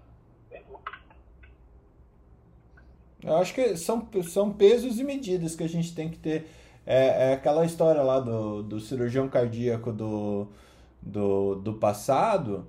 Eu 3.23 3.37
acho 3.37 3.53
que 3.53 3.77
são, 3.77 4.09
são 4.23 4.51
pesos 4.51 4.99
e 4.99 5.05
medidas 5.05 5.55
que 5.55 5.63
a 5.63 5.69
gente 5.69 5.95
tem 5.95 6.09
que 6.09 6.19
ter. 6.19 6.51
É, 6.87 7.31
é 7.31 7.33
aquela 7.35 7.67
história 7.67 8.01
lá 8.01 8.19
do, 8.19 8.63
do 8.63 8.81
cirurgião 8.81 9.29
cardíaco 9.29 9.93
do, 9.93 10.49
do, 11.03 11.57
do 11.57 11.75
passado. 11.75 12.67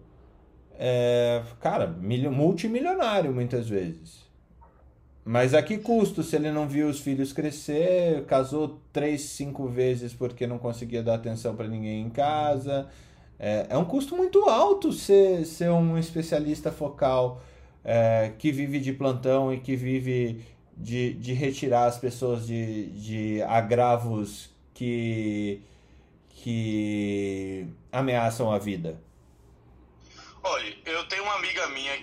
É, 0.82 1.44
cara, 1.60 1.88
multimilionário 1.88 3.34
muitas 3.34 3.68
vezes. 3.68 4.26
Mas 5.26 5.54
a 5.54 5.62
que 5.62 5.78
custo 5.78 6.24
se 6.24 6.38
ele 6.38 6.52
não 6.52 6.68
viu 6.68 6.88
os 6.88 7.02
filhos 7.02 7.34
crescer, 7.34 8.24
casou 8.26 8.80
três, 8.94 9.22
cinco 9.24 9.68
vezes 9.68 10.14
porque 10.14 10.48
não 10.48 10.58
conseguia 10.58 11.04
dar 11.04 11.16
atenção 11.16 11.54
para 11.54 11.68
ninguém 11.68 12.02
em 12.02 12.10
casa? 12.10 12.88
É, 13.38 13.68
é 13.70 13.78
um 13.78 13.84
custo 13.84 14.16
muito 14.16 14.50
alto 14.50 14.94
ser, 14.94 15.46
ser 15.46 15.70
um 15.70 15.98
especialista 15.98 16.72
focal 16.72 17.42
é, 17.84 18.32
que 18.38 18.50
vive 18.50 18.80
de 18.80 18.94
plantão 18.94 19.54
e 19.54 19.60
que 19.60 19.76
vive 19.76 20.46
de, 20.78 21.14
de 21.16 21.34
retirar 21.34 21.88
as 21.88 21.98
pessoas 21.98 22.48
de, 22.48 22.90
de 22.92 23.42
agravos 23.44 24.50
que, 24.74 25.62
que 26.30 27.68
ameaçam 27.92 28.50
a 28.52 28.58
vida. 28.58 28.98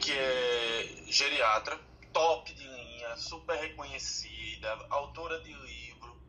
Que 0.01 0.12
é 0.12 1.05
geriatra, 1.09 1.80
top 2.12 2.53
de 2.53 2.66
linha, 2.66 3.16
super 3.16 3.57
reconhecida, 3.59 4.70
autora 4.90 5.40
de 5.40 5.53
livro. 5.53 6.20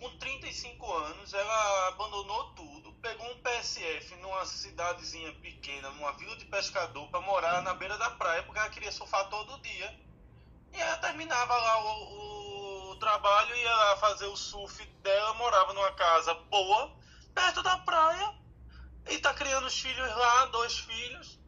Com 0.00 0.16
35 0.18 0.92
anos, 0.94 1.34
ela 1.34 1.88
abandonou 1.88 2.54
tudo, 2.54 2.92
pegou 2.94 3.30
um 3.30 3.42
PSF 3.42 4.16
numa 4.16 4.44
cidadezinha 4.46 5.32
pequena, 5.34 5.90
numa 5.90 6.12
vila 6.12 6.36
de 6.36 6.44
pescador, 6.46 7.08
para 7.08 7.20
morar 7.20 7.62
na 7.62 7.74
beira 7.74 7.98
da 7.98 8.10
praia, 8.10 8.42
porque 8.44 8.58
ela 8.58 8.70
queria 8.70 8.90
surfar 8.90 9.28
todo 9.28 9.60
dia. 9.62 10.00
E 10.72 10.80
ela 10.80 10.96
terminava 10.96 11.54
lá 11.54 11.84
o, 11.84 12.90
o 12.92 12.96
trabalho, 12.96 13.54
ia 13.54 13.76
lá 13.76 13.96
fazer 13.98 14.26
o 14.26 14.36
surf 14.36 14.84
dela, 15.02 15.34
morava 15.34 15.72
numa 15.74 15.92
casa 15.92 16.34
boa, 16.34 16.96
perto 17.34 17.62
da 17.62 17.76
praia, 17.78 18.34
e 19.10 19.18
tá 19.18 19.34
criando 19.34 19.66
os 19.66 19.78
filhos 19.78 20.16
lá, 20.16 20.46
dois 20.46 20.78
filhos. 20.78 21.41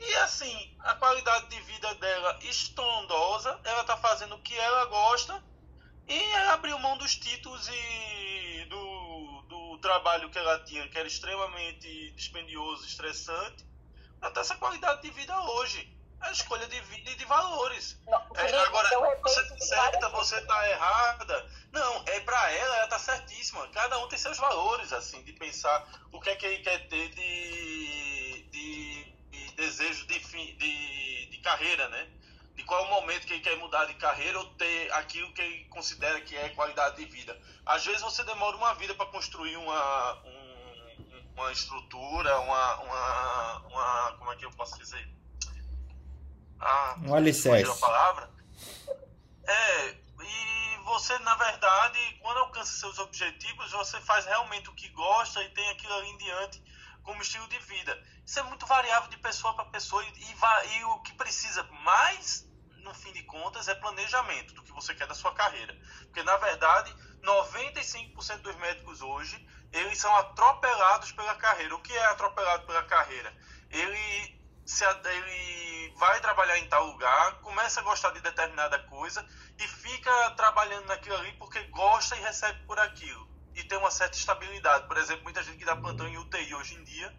E 0.00 0.14
assim, 0.16 0.74
a 0.80 0.94
qualidade 0.94 1.48
de 1.48 1.60
vida 1.60 1.94
dela 1.96 2.38
estrondosa, 2.42 3.60
ela 3.64 3.84
tá 3.84 3.98
fazendo 3.98 4.34
o 4.34 4.42
que 4.42 4.56
ela 4.56 4.86
gosta 4.86 5.44
e 6.08 6.18
ela 6.32 6.54
abriu 6.54 6.78
mão 6.78 6.96
dos 6.96 7.14
títulos 7.16 7.68
e 7.68 8.64
do, 8.70 9.42
do 9.42 9.78
trabalho 9.78 10.30
que 10.30 10.38
ela 10.38 10.58
tinha, 10.64 10.88
que 10.88 10.98
era 10.98 11.06
extremamente 11.06 12.10
dispendioso, 12.12 12.86
estressante, 12.86 13.64
para 14.18 14.30
ter 14.30 14.40
essa 14.40 14.56
qualidade 14.56 15.02
de 15.02 15.10
vida 15.10 15.38
hoje. 15.38 15.96
É 16.22 16.28
a 16.28 16.32
escolha 16.32 16.66
de 16.66 16.80
vida 16.80 17.10
e 17.10 17.16
de 17.16 17.24
valores. 17.24 17.98
Não, 18.06 18.18
É, 18.36 18.58
agora, 18.58 18.88
você 19.22 19.48
tá 19.48 19.58
certa, 19.58 20.08
você 20.10 20.40
tá 20.42 20.68
errada. 20.68 21.50
Não, 21.72 22.04
é 22.08 22.20
pra 22.20 22.50
ela, 22.50 22.76
ela 22.76 22.88
tá 22.88 22.98
certíssima. 22.98 23.66
Cada 23.68 23.98
um 23.98 24.08
tem 24.08 24.18
seus 24.18 24.36
valores, 24.36 24.92
assim, 24.92 25.22
de 25.22 25.32
pensar 25.32 25.86
o 26.12 26.20
que 26.20 26.30
é 26.30 26.36
que 26.36 26.44
ele 26.44 26.62
quer 26.62 26.88
ter 26.88 27.08
de 27.10 27.89
desejo 29.60 30.06
de, 30.06 30.18
fim, 30.20 30.56
de, 30.56 31.26
de 31.26 31.38
carreira, 31.38 31.88
né? 31.88 32.08
De 32.56 32.64
qual 32.64 32.80
é 32.84 32.88
o 32.88 32.90
momento 32.90 33.26
que 33.26 33.32
ele 33.34 33.42
quer 33.42 33.56
mudar 33.58 33.84
de 33.86 33.94
carreira 33.94 34.38
ou 34.38 34.46
ter 34.54 34.92
aquilo 34.92 35.32
que 35.32 35.40
ele 35.40 35.64
considera 35.66 36.20
que 36.20 36.36
é 36.36 36.48
qualidade 36.50 36.96
de 36.96 37.04
vida. 37.06 37.40
Às 37.64 37.84
vezes 37.86 38.02
você 38.02 38.22
demora 38.24 38.56
uma 38.56 38.74
vida 38.74 38.94
para 38.94 39.06
construir 39.06 39.56
uma, 39.56 40.14
um- 40.24 41.30
uma 41.36 41.52
estrutura, 41.52 42.38
uma, 42.40 42.80
uma, 42.80 43.58
uma. 43.68 44.12
Como 44.18 44.32
é 44.32 44.36
que 44.36 44.44
eu 44.44 44.50
posso 44.52 44.76
dizer? 44.78 45.08
Ah, 46.60 46.96
Um 47.06 47.14
alicerce. 47.14 47.64
fugiu 47.64 47.72
a 47.72 47.86
palavra. 47.88 48.30
É, 49.46 49.88
e 50.22 50.76
você, 50.84 51.18
na 51.20 51.34
verdade, 51.36 51.98
quando 52.20 52.38
alcança 52.38 52.72
seus 52.78 52.98
objetivos, 52.98 53.72
você 53.72 53.98
faz 54.02 54.26
realmente 54.26 54.68
o 54.68 54.74
que 54.74 54.88
gosta 54.90 55.42
e 55.42 55.48
tem 55.50 55.68
aquilo 55.70 55.94
ali 55.94 56.08
em 56.10 56.18
diante 56.18 56.62
como 57.02 57.22
estilo 57.22 57.48
de 57.48 57.58
vida. 57.60 57.96
Isso 58.24 58.38
é 58.38 58.42
muito 58.42 58.66
variável 58.66 59.08
de 59.10 59.16
pessoa 59.18 59.54
para 59.54 59.64
pessoa 59.66 60.04
e, 60.04 60.78
e 60.78 60.84
o 60.84 61.00
que 61.00 61.12
precisa 61.14 61.62
mais, 61.84 62.48
no 62.78 62.94
fim 62.94 63.12
de 63.12 63.22
contas, 63.24 63.68
é 63.68 63.74
planejamento 63.74 64.54
do 64.54 64.62
que 64.62 64.72
você 64.72 64.94
quer 64.94 65.06
da 65.06 65.14
sua 65.14 65.32
carreira. 65.34 65.76
Porque, 66.04 66.22
na 66.22 66.36
verdade, 66.36 66.94
95% 67.22 68.38
dos 68.42 68.56
médicos 68.56 69.02
hoje, 69.02 69.46
eles 69.72 69.98
são 69.98 70.14
atropelados 70.16 71.12
pela 71.12 71.34
carreira. 71.36 71.74
O 71.74 71.82
que 71.82 71.92
é 71.92 72.04
atropelado 72.06 72.66
pela 72.66 72.82
carreira? 72.84 73.34
Ele 73.70 74.40
se 74.70 74.84
ele 74.84 75.92
vai 75.96 76.20
trabalhar 76.20 76.56
em 76.58 76.68
tal 76.68 76.86
lugar, 76.86 77.40
começa 77.40 77.80
a 77.80 77.82
gostar 77.82 78.10
de 78.10 78.20
determinada 78.20 78.78
coisa 78.84 79.26
e 79.58 79.66
fica 79.66 80.30
trabalhando 80.36 80.86
naquilo 80.86 81.16
ali 81.16 81.32
porque 81.32 81.60
gosta 81.64 82.16
e 82.16 82.20
recebe 82.20 82.60
por 82.66 82.78
aquilo. 82.78 83.28
E 83.54 83.64
tem 83.64 83.78
uma 83.78 83.90
certa 83.90 84.16
estabilidade. 84.16 84.86
Por 84.86 84.96
exemplo, 84.96 85.24
muita 85.24 85.42
gente 85.42 85.58
que 85.58 85.64
dá 85.64 85.76
plantão 85.76 86.06
em 86.06 86.16
UTI 86.16 86.54
hoje 86.54 86.74
em 86.74 86.84
dia, 86.84 87.14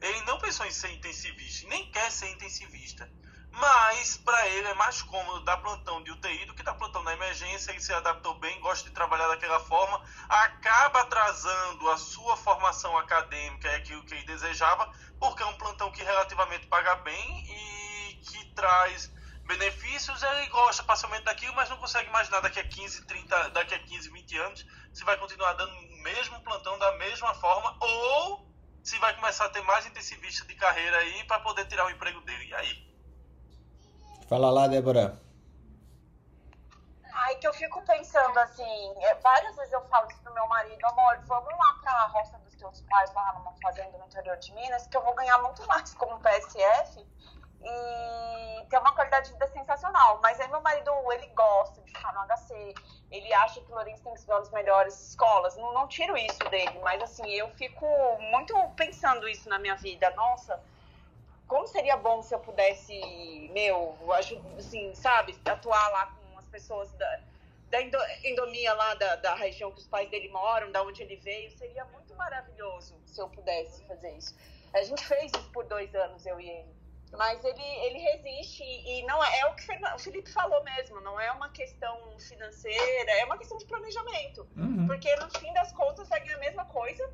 ele 0.00 0.20
não 0.22 0.38
pensou 0.38 0.66
em 0.66 0.70
ser 0.70 0.90
intensivista, 0.90 1.66
nem 1.68 1.90
quer 1.90 2.10
ser 2.10 2.28
intensivista. 2.30 3.10
Mas 3.50 4.16
para 4.16 4.48
ele 4.48 4.66
é 4.66 4.74
mais 4.74 5.00
cômodo 5.02 5.44
dar 5.44 5.58
plantão 5.58 6.02
de 6.02 6.10
UTI 6.10 6.44
do 6.44 6.54
que 6.54 6.62
dar 6.62 6.74
plantão 6.74 7.02
na 7.04 7.12
emergência. 7.12 7.70
Ele 7.70 7.80
se 7.80 7.92
adaptou 7.92 8.38
bem, 8.40 8.60
gosta 8.60 8.88
de 8.88 8.94
trabalhar 8.94 9.28
daquela 9.28 9.60
forma, 9.60 10.02
acaba 10.28 11.02
atrasando 11.02 11.88
a 11.90 11.96
sua 11.96 12.36
formação 12.36 12.98
acadêmica 12.98 13.68
e 13.68 13.74
aquilo 13.76 14.04
que 14.04 14.14
ele 14.14 14.24
desejava, 14.24 14.90
porque 15.20 15.42
é 15.42 15.46
um 15.46 15.56
plantão 15.56 15.90
que 15.92 16.02
relativamente 16.02 16.66
paga 16.66 16.96
bem 16.96 17.44
e 17.48 18.14
que 18.24 18.44
traz 18.54 19.12
benefícios. 19.46 20.20
Ele 20.22 20.48
gosta 20.48 20.82
parcialmente 20.82 21.24
daquilo, 21.24 21.54
mas 21.54 21.70
não 21.70 21.76
consegue 21.76 22.08
imaginar 22.08 22.40
daqui 22.40 22.58
a 22.58 22.68
15, 22.68 23.06
30, 23.06 23.50
daqui 23.50 23.74
a 23.74 23.78
15, 23.78 24.10
20 24.10 24.38
anos 24.38 24.66
se 24.94 25.04
vai 25.04 25.18
continuar 25.18 25.52
dando 25.54 25.72
o 25.76 26.02
mesmo 26.02 26.40
plantão 26.40 26.78
da 26.78 26.92
mesma 26.92 27.34
forma 27.34 27.76
ou 27.80 28.46
se 28.82 28.96
vai 28.98 29.14
começar 29.16 29.46
a 29.46 29.48
ter 29.50 29.62
mais 29.62 29.84
intensivista 29.86 30.46
de 30.46 30.54
carreira 30.54 30.96
aí 30.98 31.24
para 31.24 31.40
poder 31.40 31.66
tirar 31.66 31.86
o 31.86 31.90
emprego 31.90 32.20
dele. 32.20 32.44
E 32.46 32.54
aí? 32.54 32.94
Fala 34.28 34.50
lá, 34.50 34.68
Débora. 34.68 35.20
Ai, 37.12 37.36
que 37.36 37.46
eu 37.46 37.54
fico 37.54 37.82
pensando 37.82 38.38
assim, 38.38 38.94
é, 39.02 39.14
várias 39.16 39.56
vezes 39.56 39.72
eu 39.72 39.82
falo 39.88 40.08
isso 40.10 40.20
pro 40.22 40.34
meu 40.34 40.46
marido, 40.46 40.84
amor, 40.84 41.18
vamos 41.26 41.48
lá 41.48 41.78
pra 41.80 42.06
roça 42.06 42.38
dos 42.38 42.54
teus 42.54 42.80
pais, 42.82 43.12
lá 43.14 43.32
numa 43.34 43.52
fazenda 43.62 43.96
no 43.96 44.06
interior 44.06 44.36
de 44.36 44.52
Minas, 44.52 44.86
que 44.86 44.96
eu 44.96 45.02
vou 45.02 45.14
ganhar 45.14 45.38
muito 45.38 45.66
mais 45.66 45.94
como 45.94 46.20
PSF 46.20 47.06
e 47.64 48.66
ter 48.66 48.78
uma 48.78 48.92
qualidade 48.94 49.26
de 49.26 49.32
vida 49.32 49.46
sensacional. 49.48 50.20
Mas 50.22 50.38
aí 50.40 50.48
meu 50.48 50.60
marido, 50.60 50.90
ele 51.12 51.26
gosta 51.28 51.80
de 51.80 51.90
ficar 51.90 52.12
no 52.12 52.20
HC, 52.20 52.74
ele 53.10 53.32
acha 53.34 53.60
que 53.60 53.72
Lourenço 53.72 54.02
tem 54.02 54.12
que 54.12 54.18
estudar 54.18 54.38
nas 54.38 54.50
melhores 54.50 55.00
escolas. 55.08 55.56
Não, 55.56 55.72
não 55.72 55.88
tiro 55.88 56.16
isso 56.16 56.38
dele, 56.50 56.78
mas 56.80 57.02
assim, 57.02 57.28
eu 57.32 57.48
fico 57.50 57.86
muito 58.20 58.54
pensando 58.76 59.28
isso 59.28 59.48
na 59.48 59.58
minha 59.58 59.76
vida. 59.76 60.10
Nossa, 60.10 60.60
como 61.46 61.66
seria 61.66 61.96
bom 61.96 62.22
se 62.22 62.34
eu 62.34 62.40
pudesse, 62.40 63.48
meu, 63.52 63.96
assim, 64.58 64.94
sabe, 64.94 65.38
atuar 65.44 65.88
lá 65.90 66.06
com 66.06 66.38
as 66.38 66.46
pessoas 66.48 66.92
da, 66.94 67.20
da 67.70 67.82
endo- 67.82 67.98
endomia 68.24 68.74
lá 68.74 68.94
da, 68.94 69.16
da 69.16 69.34
região 69.34 69.70
que 69.72 69.78
os 69.78 69.86
pais 69.86 70.10
dele 70.10 70.28
moram, 70.28 70.70
da 70.72 70.82
onde 70.82 71.02
ele 71.02 71.16
veio. 71.16 71.50
Seria 71.50 71.84
muito 71.86 72.14
maravilhoso 72.16 73.00
se 73.06 73.20
eu 73.20 73.28
pudesse 73.28 73.84
fazer 73.86 74.10
isso. 74.16 74.34
A 74.74 74.82
gente 74.82 75.04
fez 75.06 75.30
isso 75.32 75.50
por 75.52 75.64
dois 75.66 75.94
anos, 75.94 76.26
eu 76.26 76.40
e 76.40 76.48
ele. 76.48 76.83
Mas 77.16 77.44
ele, 77.44 77.62
ele 77.62 77.98
resiste 77.98 78.62
e 78.62 79.04
não 79.06 79.22
é, 79.22 79.40
é 79.40 79.46
o 79.46 79.54
que 79.54 79.64
o 79.72 79.98
Felipe 79.98 80.30
falou 80.30 80.62
mesmo, 80.64 81.00
não 81.00 81.18
é 81.20 81.30
uma 81.32 81.48
questão 81.50 81.96
financeira, 82.18 83.10
é 83.12 83.24
uma 83.24 83.38
questão 83.38 83.58
de 83.58 83.64
planejamento. 83.64 84.46
Uhum. 84.56 84.86
Porque 84.86 85.14
no 85.16 85.28
fim 85.38 85.52
das 85.52 85.72
contas 85.72 86.08
vai 86.08 86.20
ganhar 86.20 86.36
a 86.36 86.40
mesma 86.40 86.64
coisa. 86.64 87.08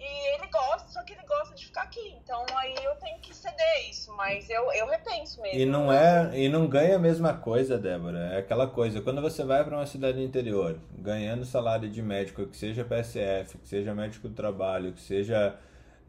E 0.00 0.34
ele 0.34 0.46
gosta, 0.46 0.88
só 0.88 1.02
que 1.02 1.12
ele 1.12 1.22
gosta 1.26 1.54
de 1.54 1.66
ficar 1.66 1.82
aqui. 1.82 2.16
Então 2.24 2.42
aí 2.56 2.74
eu 2.82 2.94
tenho 2.96 3.18
que 3.20 3.34
ceder 3.36 3.90
isso, 3.90 4.14
mas 4.16 4.48
eu, 4.48 4.72
eu 4.72 4.86
repenso 4.86 5.42
mesmo. 5.42 5.60
E 5.60 5.66
não 5.66 5.92
é, 5.92 6.30
e 6.38 6.48
não 6.48 6.66
ganha 6.66 6.96
a 6.96 6.98
mesma 6.98 7.34
coisa, 7.34 7.76
Débora. 7.76 8.18
É 8.32 8.38
aquela 8.38 8.66
coisa, 8.66 9.02
quando 9.02 9.20
você 9.20 9.44
vai 9.44 9.62
para 9.62 9.76
uma 9.76 9.86
cidade 9.86 10.22
interior, 10.22 10.78
ganhando 10.92 11.44
salário 11.44 11.86
de 11.88 12.00
médico, 12.00 12.46
que 12.46 12.56
seja 12.56 12.82
PSF, 12.82 13.58
que 13.58 13.68
seja 13.68 13.94
médico 13.94 14.26
do 14.26 14.34
trabalho, 14.34 14.94
que 14.94 15.02
seja 15.02 15.58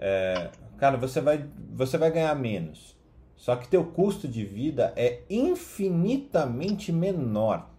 é, 0.01 0.49
cara, 0.77 0.97
você 0.97 1.21
vai 1.21 1.47
você 1.73 1.97
vai 1.97 2.11
ganhar 2.11 2.35
menos. 2.35 2.99
Só 3.35 3.55
que 3.55 3.67
teu 3.67 3.83
custo 3.85 4.27
de 4.27 4.43
vida 4.45 4.93
é 4.95 5.21
infinitamente 5.29 6.91
menor. 6.91 7.69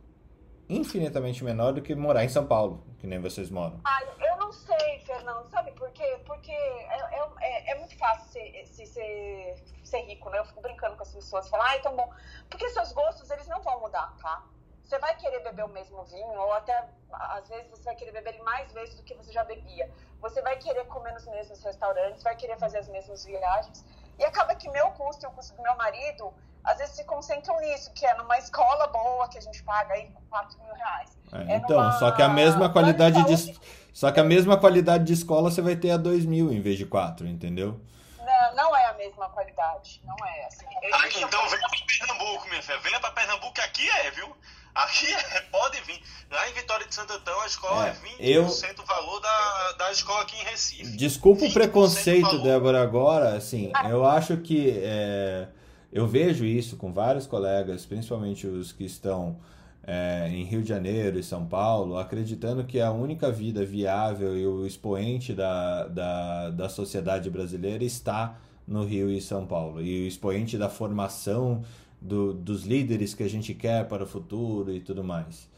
Infinitamente 0.68 1.44
menor 1.44 1.72
do 1.72 1.82
que 1.82 1.94
morar 1.94 2.24
em 2.24 2.28
São 2.28 2.46
Paulo, 2.46 2.82
que 2.98 3.06
nem 3.06 3.20
vocês 3.20 3.50
moram. 3.50 3.78
Ai, 3.84 4.04
eu 4.30 4.36
não 4.38 4.50
sei, 4.52 4.98
Fernando, 5.04 5.46
sabe 5.50 5.70
por 5.72 5.90
quê? 5.90 6.18
Porque 6.24 6.50
é, 6.50 6.98
é, 7.12 7.28
é- 7.40 7.72
é 7.72 7.78
muito 7.78 7.96
fácil 7.98 8.24
ser, 8.32 8.66
se- 8.66 8.86
ser, 8.86 9.54
ser 9.84 10.00
rico, 10.06 10.30
né? 10.30 10.38
Eu 10.38 10.44
fico 10.46 10.62
brincando 10.62 10.96
com 10.96 11.02
as 11.02 11.12
pessoas, 11.12 11.48
falam, 11.48 11.66
ai, 11.66 11.80
tão 11.82 11.94
bom. 11.94 12.10
Porque 12.48 12.68
seus 12.70 12.92
gostos, 12.92 13.30
eles 13.30 13.46
não 13.48 13.60
vão 13.62 13.80
mudar, 13.80 14.16
tá? 14.20 14.44
Você 14.84 14.98
vai 14.98 15.14
querer 15.16 15.40
beber 15.40 15.64
o 15.64 15.68
mesmo 15.68 16.02
vinho, 16.04 16.38
ou 16.38 16.52
até, 16.52 16.84
às 17.12 17.48
vezes, 17.48 17.70
você 17.70 17.84
vai 17.84 17.94
querer 17.94 18.12
beber 18.12 18.34
ele 18.34 18.42
mais 18.42 18.70
vezes 18.72 18.94
do 18.96 19.02
que 19.02 19.14
você 19.14 19.32
já 19.32 19.42
bebia. 19.44 19.90
Você 20.20 20.42
vai 20.42 20.56
querer 20.56 20.84
comer 20.86 21.12
nos 21.12 21.26
mesmos 21.26 21.62
restaurantes, 21.62 22.22
vai 22.22 22.36
querer 22.36 22.58
fazer 22.58 22.78
as 22.78 22.88
mesmas 22.88 23.24
viagens. 23.24 23.84
E 24.18 24.24
acaba 24.24 24.54
que 24.54 24.68
meu 24.70 24.90
custo 24.92 25.24
e 25.24 25.28
o 25.28 25.30
custo 25.32 25.54
do 25.56 25.62
meu 25.62 25.74
marido, 25.76 26.32
às 26.64 26.78
vezes, 26.78 26.94
se 26.96 27.04
concentram 27.04 27.58
nisso, 27.60 27.92
que 27.92 28.04
é 28.04 28.14
numa 28.16 28.36
escola 28.38 28.86
boa, 28.88 29.28
que 29.28 29.38
a 29.38 29.40
gente 29.40 29.62
paga 29.62 29.94
aí 29.94 30.10
4 30.28 30.58
mil 30.62 30.74
reais. 30.74 31.10
É, 31.32 31.54
É 31.54 31.56
então, 31.56 31.80
numa- 31.80 31.98
só 31.98 32.10
que 32.12 32.22
a 32.22 32.28
mesma 32.28 32.70
qualidade 32.70 33.24
de 33.24 33.60
só 33.94 34.10
que 34.10 34.20
a 34.20 34.24
mesma 34.24 34.58
qualidade 34.58 35.04
de 35.04 35.12
escola 35.12 35.50
você 35.50 35.60
vai 35.60 35.76
ter 35.76 35.90
a 35.90 35.96
2 35.96 36.24
mil 36.24 36.50
em 36.52 36.60
vez 36.62 36.78
de 36.78 36.86
4, 36.86 37.26
entendeu? 37.26 37.80
Não, 38.18 38.54
não 38.54 38.76
é 38.76 38.86
a 38.86 38.94
mesma 38.94 39.28
qualidade, 39.30 40.00
não 40.04 40.16
é 40.26 40.44
assim. 40.46 40.64
Eu- 40.82 40.94
Ah, 40.94 41.08
então 41.08 41.48
venha 41.48 41.68
pra 41.68 41.78
Pernambuco, 41.98 42.48
minha 42.48 42.62
filha. 42.62 42.78
Venha 42.78 43.00
pra 43.00 43.10
Pernambuco, 43.10 43.52
que 43.52 43.60
aqui 43.60 43.90
é, 43.90 44.10
viu? 44.12 44.34
Aqui 44.74 45.06
é, 45.12 45.40
pode 45.50 45.80
vir. 45.82 46.00
Lá 46.30 46.48
em 46.48 46.54
Vitória 46.54 46.86
de 46.86 46.94
Santo 46.94 47.12
Antão, 47.12 47.38
a 47.42 47.46
escola 47.46 47.88
É, 47.88 47.90
é, 47.90 47.94
20% 47.94 48.78
eu- 48.78 48.84
o 48.84 48.86
valor 48.86 49.20
da, 49.20 49.72
da 49.78 49.92
escola 49.92 50.22
aqui 50.22 50.34
em 50.40 50.44
Recife. 50.44 50.96
Desculpa 50.96 51.42
o 51.42 51.48
20% 51.48 51.52
preconceito. 51.52 52.38
Débora, 52.42 52.80
agora, 52.82 53.36
assim, 53.36 53.70
eu 53.90 54.04
acho 54.06 54.38
que 54.38 54.70
é, 54.82 55.48
eu 55.92 56.06
vejo 56.06 56.44
isso 56.46 56.76
com 56.76 56.90
vários 56.92 57.26
colegas, 57.26 57.84
principalmente 57.84 58.46
os 58.46 58.72
que 58.72 58.84
estão 58.84 59.38
é, 59.86 60.28
em 60.30 60.44
Rio 60.44 60.62
de 60.62 60.68
Janeiro 60.70 61.18
e 61.18 61.22
São 61.22 61.44
Paulo, 61.44 61.98
acreditando 61.98 62.64
que 62.64 62.80
a 62.80 62.90
única 62.90 63.30
vida 63.30 63.62
viável 63.66 64.38
e 64.38 64.46
o 64.46 64.64
expoente 64.66 65.34
da, 65.34 65.86
da, 65.88 66.50
da 66.50 66.68
sociedade 66.70 67.28
brasileira 67.28 67.84
está 67.84 68.38
no 68.66 68.84
Rio 68.86 69.10
e 69.10 69.20
São 69.20 69.44
Paulo. 69.44 69.82
E 69.82 70.04
o 70.04 70.08
expoente 70.08 70.56
da 70.56 70.68
formação 70.70 71.62
do, 72.02 72.32
dos 72.34 72.64
líderes 72.64 73.14
que 73.14 73.22
a 73.22 73.28
gente 73.30 73.54
quer 73.54 73.86
para 73.86 74.02
o 74.02 74.06
futuro 74.06 74.72
e 74.72 74.80
tudo 74.80 75.04
mais. 75.04 75.48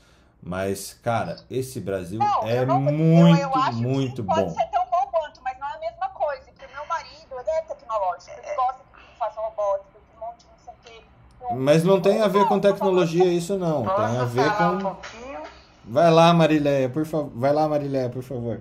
Mas, 0.43 0.93
cara, 1.03 1.37
esse 1.51 1.81
Brasil 1.81 2.19
Não, 2.19 2.43
é 2.47 2.59
eu 2.61 2.67
não- 2.67 2.77
eu- 2.87 2.93
muito, 2.93 3.41
eu 3.41 3.55
acho 3.55 3.79
muito 3.79 4.23
que 4.23 4.29
pode 4.29 4.41
bom. 4.43 4.51
ser 4.51 4.67
tão 4.67 4.85
bom 4.91 5.07
quanto, 5.11 5.41
mas 5.43 5.59
não 5.59 5.67
é 5.69 5.77
a 5.77 5.81
mesma 5.81 6.09
coisa. 6.11 6.43
Porque 6.45 6.67
meu 6.75 6.87
marido, 6.87 7.35
ele 7.41 7.51
é 7.51 7.63
tecnológico, 7.63 8.31
ele 8.33 8.55
gosta 8.55 8.81
que 8.95 9.19
faça 9.19 9.41
robótica, 9.41 9.99
que 9.99 10.21
monte 10.21 10.45
não 10.47 10.59
sei 10.65 10.75
o 10.75 10.77
quê. 10.85 11.55
Mas 11.55 11.83
não 11.83 12.01
tem 12.01 12.21
a 12.21 12.29
ver 12.29 12.47
com 12.47 12.61
tecnologia 12.61 13.25
isso 13.25 13.57
não, 13.59 13.85
tem 13.85 13.93
a 13.93 14.09
Posso 14.09 14.27
ver 14.27 14.51
falar 14.53 14.71
um 14.73 14.79
com... 14.81 14.95
pouquinho? 14.95 15.43
Vai 15.87 16.11
lá, 16.11 16.33
Marileia, 16.35 16.89
por 16.91 17.07
favor. 17.07 17.31
Vai 17.35 17.53
lá, 17.53 17.67
Marileia, 17.69 18.09
por 18.11 18.23
favor. 18.23 18.61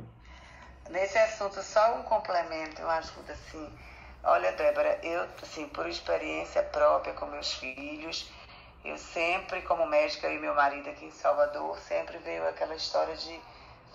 Nesse 0.89 1.17
assunto, 1.17 1.61
só 1.63 1.97
um 1.99 2.03
complemento, 2.03 2.81
eu 2.81 2.89
acho 2.89 3.11
que 3.13 3.31
assim, 3.31 3.67
olha, 4.23 4.51
Débora, 4.53 4.99
eu, 5.03 5.27
assim, 5.41 5.67
por 5.69 5.87
experiência 5.87 6.63
própria 6.63 7.13
com 7.13 7.25
meus 7.25 7.53
filhos, 7.53 8.29
eu 8.83 8.97
sempre, 8.97 9.61
como 9.63 9.85
médica 9.85 10.29
e 10.29 10.37
meu 10.39 10.53
marido 10.55 10.89
aqui 10.89 11.05
em 11.05 11.11
Salvador, 11.11 11.77
sempre 11.79 12.17
veio 12.19 12.47
aquela 12.47 12.75
história 12.75 13.15
de 13.15 13.41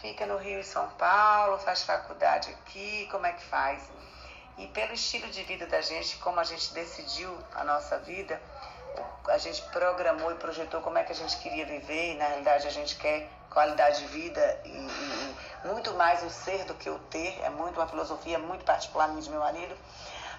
fica 0.01 0.27
no 0.27 0.37
Rio 0.37 0.61
e 0.61 0.65
São 0.65 0.89
Paulo, 0.91 1.59
faz 1.59 1.83
faculdade 1.83 2.51
aqui, 2.51 3.09
como 3.11 3.27
é 3.27 3.33
que 3.33 3.43
faz? 3.43 3.83
E 4.57 4.67
pelo 4.69 4.93
estilo 4.95 5.29
de 5.29 5.43
vida 5.45 5.67
da 5.67 5.81
gente, 5.81 6.17
como 6.19 6.41
a 6.41 6.45
gente 6.45 6.73
decidiu 6.73 7.37
a 7.55 7.65
nossa 7.65 7.99
vida, 7.99 8.41
a 9.29 9.39
gente 9.39 9.63
programou 9.63 10.33
e 10.33 10.37
projetou 10.37 10.81
como 10.81 10.99
é 10.99 11.05
que 11.05 11.13
a 11.13 11.15
gente 11.15 11.37
queria 11.39 11.67
viver, 11.67 12.15
e 12.15 12.17
na 12.17 12.27
realidade 12.27 12.67
a 12.67 12.71
gente 12.71 12.97
quer 12.97 13.29
qualidade 13.51 13.99
de 14.01 14.07
vida 14.07 14.61
e, 14.65 14.69
e- 14.69 15.37
e 15.65 15.69
muito 15.69 15.93
mais 15.95 16.23
o 16.23 16.31
ser 16.31 16.65
do 16.65 16.75
que 16.75 16.89
o 16.89 16.99
ter, 17.11 17.41
é 17.43 17.51
muito 17.51 17.79
uma 17.79 17.87
filosofia 17.89 18.39
muito 18.39 18.65
particular 18.65 19.09
minha 19.09 19.23
de 19.23 19.31
meu 19.31 19.41
marido. 19.41 19.77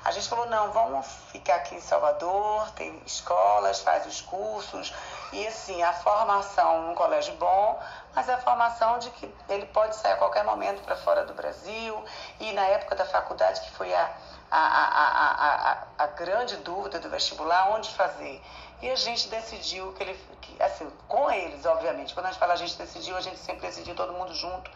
A 0.03 0.11
gente 0.11 0.29
falou, 0.29 0.45
não, 0.45 0.71
vamos 0.71 1.05
ficar 1.29 1.55
aqui 1.55 1.75
em 1.75 1.81
Salvador, 1.81 2.71
tem 2.71 3.01
escolas, 3.05 3.81
faz 3.81 4.05
os 4.05 4.21
cursos, 4.21 4.93
e 5.33 5.45
assim, 5.45 5.83
a 5.83 5.91
formação 5.91 6.83
num 6.83 6.95
colégio 6.95 7.33
bom, 7.35 7.77
mas 8.15 8.29
a 8.29 8.37
formação 8.37 8.97
de 8.97 9.09
que 9.11 9.29
ele 9.49 9.65
pode 9.67 9.95
sair 9.97 10.13
a 10.13 10.15
qualquer 10.15 10.45
momento 10.45 10.81
para 10.83 10.95
fora 10.95 11.25
do 11.25 11.33
Brasil, 11.33 12.01
e 12.39 12.53
na 12.53 12.65
época 12.67 12.95
da 12.95 13.05
faculdade, 13.05 13.59
que 13.59 13.71
foi 13.71 13.93
a, 13.93 14.09
a, 14.49 14.57
a, 14.57 14.85
a, 14.87 15.31
a, 15.31 15.71
a, 15.71 15.77
a 15.97 16.07
grande 16.07 16.55
dúvida 16.57 16.97
do 16.99 17.09
vestibular, 17.09 17.69
onde 17.71 17.89
fazer. 17.93 18.41
E 18.81 18.89
a 18.89 18.95
gente 18.95 19.27
decidiu 19.27 19.91
que 19.93 20.03
ele, 20.03 20.13
que, 20.39 20.63
assim, 20.63 20.89
com 21.09 21.29
eles, 21.29 21.65
obviamente, 21.65 22.13
quando 22.13 22.27
a 22.27 22.29
gente 22.29 22.39
fala 22.39 22.53
a 22.53 22.55
gente 22.55 22.77
decidiu, 22.77 23.17
a 23.17 23.21
gente 23.21 23.37
sempre 23.37 23.67
decidiu 23.67 23.93
todo 23.93 24.13
mundo 24.13 24.33
junto, 24.33 24.71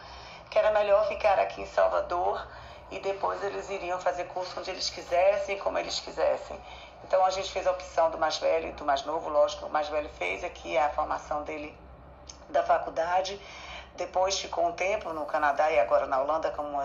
que 0.50 0.58
era 0.58 0.70
melhor 0.70 1.08
ficar 1.08 1.38
aqui 1.38 1.62
em 1.62 1.66
Salvador 1.66 2.46
e 2.94 3.00
depois 3.00 3.42
eles 3.42 3.68
iriam 3.70 3.98
fazer 3.98 4.24
curso 4.26 4.58
onde 4.58 4.70
eles 4.70 4.88
quisessem, 4.88 5.58
como 5.58 5.76
eles 5.76 5.98
quisessem. 5.98 6.56
Então 7.02 7.24
a 7.24 7.30
gente 7.30 7.50
fez 7.50 7.66
a 7.66 7.72
opção 7.72 8.08
do 8.08 8.16
mais 8.16 8.38
velho 8.38 8.68
e 8.68 8.72
do 8.72 8.84
mais 8.84 9.04
novo, 9.04 9.28
lógico, 9.28 9.66
o 9.66 9.70
mais 9.70 9.88
velho 9.88 10.08
fez 10.10 10.44
aqui 10.44 10.78
a 10.78 10.88
formação 10.90 11.42
dele 11.42 11.76
da 12.50 12.62
faculdade. 12.62 13.40
Depois 13.96 14.38
ficou 14.38 14.68
um 14.68 14.72
tempo 14.72 15.12
no 15.12 15.26
Canadá 15.26 15.70
e 15.72 15.78
agora 15.80 16.06
na 16.06 16.20
Holanda, 16.20 16.52
como 16.52 16.80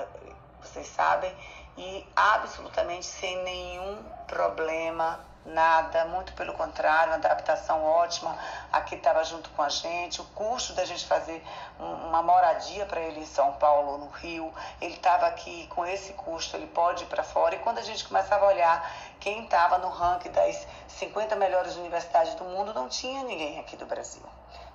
vocês 0.61 0.87
sabem, 0.87 1.31
e 1.77 2.05
absolutamente 2.15 3.05
sem 3.05 3.43
nenhum 3.43 4.03
problema, 4.27 5.19
nada, 5.49 6.05
muito 6.05 6.33
pelo 6.33 6.53
contrário, 6.53 7.11
uma 7.11 7.15
adaptação 7.15 7.83
ótima. 7.83 8.37
Aqui 8.71 8.95
estava 8.95 9.23
junto 9.23 9.49
com 9.51 9.61
a 9.61 9.69
gente, 9.69 10.21
o 10.21 10.23
custo 10.25 10.73
da 10.73 10.85
gente 10.85 11.05
fazer 11.05 11.43
um- 11.79 12.07
uma 12.07 12.21
moradia 12.21 12.85
para 12.85 13.01
ele 13.01 13.19
em 13.19 13.25
São 13.25 13.53
Paulo, 13.53 13.97
no 13.97 14.09
Rio, 14.09 14.53
ele 14.79 14.95
estava 14.95 15.27
aqui 15.27 15.67
com 15.67 15.85
esse 15.85 16.13
custo, 16.13 16.55
ele 16.55 16.67
pode 16.67 17.03
ir 17.03 17.07
para 17.07 17.23
fora. 17.23 17.55
E 17.55 17.59
quando 17.59 17.79
a 17.79 17.83
gente 17.83 18.07
começava 18.07 18.45
a 18.45 18.47
olhar 18.49 18.91
quem 19.19 19.43
estava 19.43 19.77
no 19.77 19.89
ranking 19.89 20.31
das 20.31 20.67
50 20.87 21.35
melhores 21.35 21.75
universidades 21.75 22.35
do 22.35 22.43
mundo, 22.45 22.73
não 22.73 22.87
tinha 22.87 23.23
ninguém 23.23 23.59
aqui 23.59 23.75
do 23.75 23.85
Brasil 23.85 24.23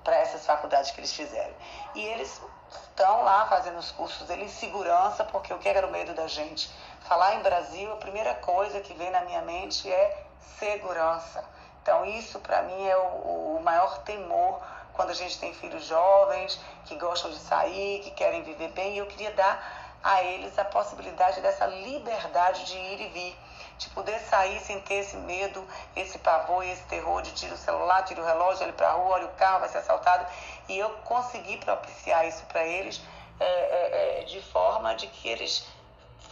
para 0.02 0.16
essas 0.16 0.44
faculdades 0.44 0.90
que 0.90 1.00
eles 1.00 1.12
fizeram. 1.12 1.54
E 1.94 2.04
eles 2.04 2.40
estão 2.70 3.22
lá 3.22 3.46
fazendo 3.46 3.78
os 3.78 3.90
cursos 3.90 4.26
dele 4.26 4.44
em 4.44 4.48
segurança, 4.48 5.24
porque 5.24 5.52
o 5.52 5.58
que 5.58 5.68
era 5.68 5.86
o 5.86 5.90
medo 5.90 6.12
da 6.12 6.28
gente? 6.28 6.70
Falar 7.00 7.36
em 7.36 7.42
Brasil, 7.42 7.90
a 7.92 7.96
primeira 7.96 8.34
coisa 8.34 8.80
que 8.80 8.92
vem 8.94 9.10
na 9.10 9.22
minha 9.22 9.40
mente 9.42 9.90
é 9.90 10.26
segurança. 10.58 11.44
Então, 11.82 12.04
isso 12.04 12.38
para 12.40 12.62
mim 12.62 12.86
é 12.86 12.96
o, 12.96 13.56
o 13.56 13.60
maior 13.62 13.98
temor 14.02 14.60
quando 14.94 15.10
a 15.10 15.14
gente 15.14 15.38
tem 15.38 15.52
filhos 15.52 15.84
jovens 15.86 16.58
que 16.86 16.94
gostam 16.96 17.30
de 17.30 17.38
sair, 17.38 18.00
que 18.00 18.10
querem 18.12 18.42
viver 18.42 18.68
bem. 18.70 18.94
E 18.94 18.98
eu 18.98 19.06
queria 19.06 19.32
dar 19.32 19.84
a 20.02 20.22
eles 20.22 20.58
a 20.58 20.64
possibilidade 20.64 21.40
dessa 21.40 21.66
liberdade 21.66 22.64
de 22.66 22.76
ir 22.76 23.00
e 23.00 23.08
vir, 23.08 23.36
de 23.78 23.88
poder 23.90 24.18
sair 24.20 24.60
sem 24.60 24.80
ter 24.80 24.96
esse 24.96 25.16
medo, 25.16 25.66
esse 25.96 26.18
pavor 26.18 26.64
e 26.64 26.70
esse 26.70 26.82
terror 26.82 27.22
de 27.22 27.32
tira 27.32 27.54
o 27.54 27.58
celular, 27.58 28.02
tira 28.04 28.20
o 28.20 28.24
relógio, 28.24 28.64
olha 28.64 28.72
para 28.72 28.88
a 28.88 28.92
rua, 28.92 29.14
olha 29.14 29.26
o 29.26 29.32
carro, 29.32 29.60
vai 29.60 29.68
ser 29.68 29.78
assaltado. 29.78 30.26
E 30.68 30.78
eu 30.78 30.90
consegui 31.04 31.56
propiciar 31.56 32.26
isso 32.26 32.44
para 32.46 32.64
eles 32.64 33.00
é, 33.40 33.44
é, 33.44 34.20
é, 34.20 34.24
de 34.24 34.40
forma 34.42 34.94
de 34.94 35.06
que 35.08 35.28
eles 35.28 35.66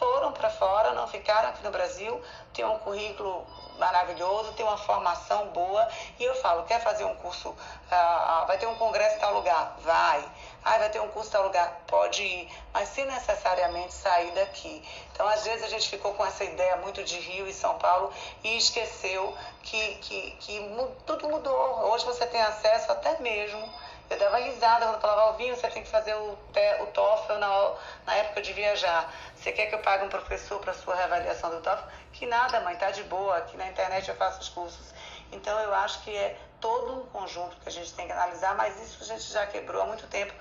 foram 0.02 0.32
para 0.32 0.50
fora, 0.50 0.94
não 0.94 1.06
ficaram 1.06 1.50
aqui 1.50 1.62
no 1.62 1.70
Brasil, 1.70 2.20
têm 2.52 2.64
um 2.64 2.76
currículo 2.80 3.46
maravilhoso, 3.78 4.52
têm 4.54 4.66
uma 4.66 4.76
formação 4.76 5.46
boa. 5.50 5.88
E 6.18 6.24
eu 6.24 6.34
falo, 6.34 6.64
quer 6.64 6.82
fazer 6.82 7.04
um 7.04 7.14
curso, 7.14 7.54
ah, 7.88 8.40
ah, 8.40 8.44
vai 8.46 8.58
ter 8.58 8.66
um 8.66 8.74
congresso 8.74 9.16
em 9.16 9.20
tal 9.20 9.34
lugar? 9.34 9.76
Vai. 9.78 10.24
Ah, 10.64 10.76
vai 10.78 10.90
ter 10.90 11.00
um 11.00 11.06
curso 11.08 11.28
em 11.28 11.32
tal 11.32 11.44
lugar? 11.44 11.82
Pode 11.86 12.20
ir. 12.20 12.50
Mas 12.74 12.88
sem 12.88 13.06
necessariamente 13.06 13.94
sair 13.94 14.32
daqui. 14.32 14.82
Então, 15.12 15.28
às 15.28 15.44
vezes, 15.44 15.62
a 15.62 15.68
gente 15.68 15.88
ficou 15.88 16.12
com 16.14 16.26
essa 16.26 16.42
ideia 16.42 16.76
muito 16.78 17.04
de 17.04 17.20
Rio 17.20 17.46
e 17.46 17.54
São 17.54 17.78
Paulo 17.78 18.12
e 18.42 18.56
esqueceu 18.56 19.36
que, 19.62 19.94
que, 19.96 20.30
que 20.40 20.76
tudo 21.06 21.28
mudou. 21.28 21.92
Hoje 21.92 22.04
você 22.04 22.26
tem 22.26 22.42
acesso 22.42 22.90
até 22.90 23.20
mesmo 23.20 23.72
eu 24.12 24.18
dava 24.18 24.36
risada 24.36 24.86
quando 24.86 25.00
falava, 25.00 25.22
Alvinho, 25.22 25.56
você 25.56 25.68
tem 25.68 25.82
que 25.82 25.88
fazer 25.88 26.14
o, 26.14 26.38
o 26.80 26.86
TOEFL 26.88 27.34
na, 27.34 27.74
na 28.06 28.14
época 28.16 28.42
de 28.42 28.52
viajar. 28.52 29.10
Você 29.34 29.52
quer 29.52 29.66
que 29.66 29.74
eu 29.74 29.78
pague 29.78 30.04
um 30.04 30.08
professor 30.08 30.60
para 30.60 30.74
sua 30.74 30.94
reavaliação 30.94 31.50
do 31.50 31.60
TOEFL? 31.60 31.84
Que 32.12 32.26
nada, 32.26 32.60
mãe, 32.60 32.76
tá 32.76 32.90
de 32.90 33.02
boa. 33.04 33.38
Aqui 33.38 33.56
na 33.56 33.68
internet 33.68 34.08
eu 34.08 34.14
faço 34.16 34.40
os 34.40 34.48
cursos. 34.50 34.92
Então 35.32 35.58
eu 35.60 35.74
acho 35.74 36.02
que 36.02 36.14
é 36.14 36.36
todo 36.60 37.00
um 37.00 37.06
conjunto 37.06 37.56
que 37.56 37.68
a 37.68 37.72
gente 37.72 37.92
tem 37.94 38.06
que 38.06 38.12
analisar, 38.12 38.54
mas 38.54 38.78
isso 38.82 39.02
a 39.02 39.06
gente 39.06 39.32
já 39.32 39.46
quebrou 39.46 39.82
há 39.82 39.86
muito 39.86 40.06
tempo. 40.08 40.34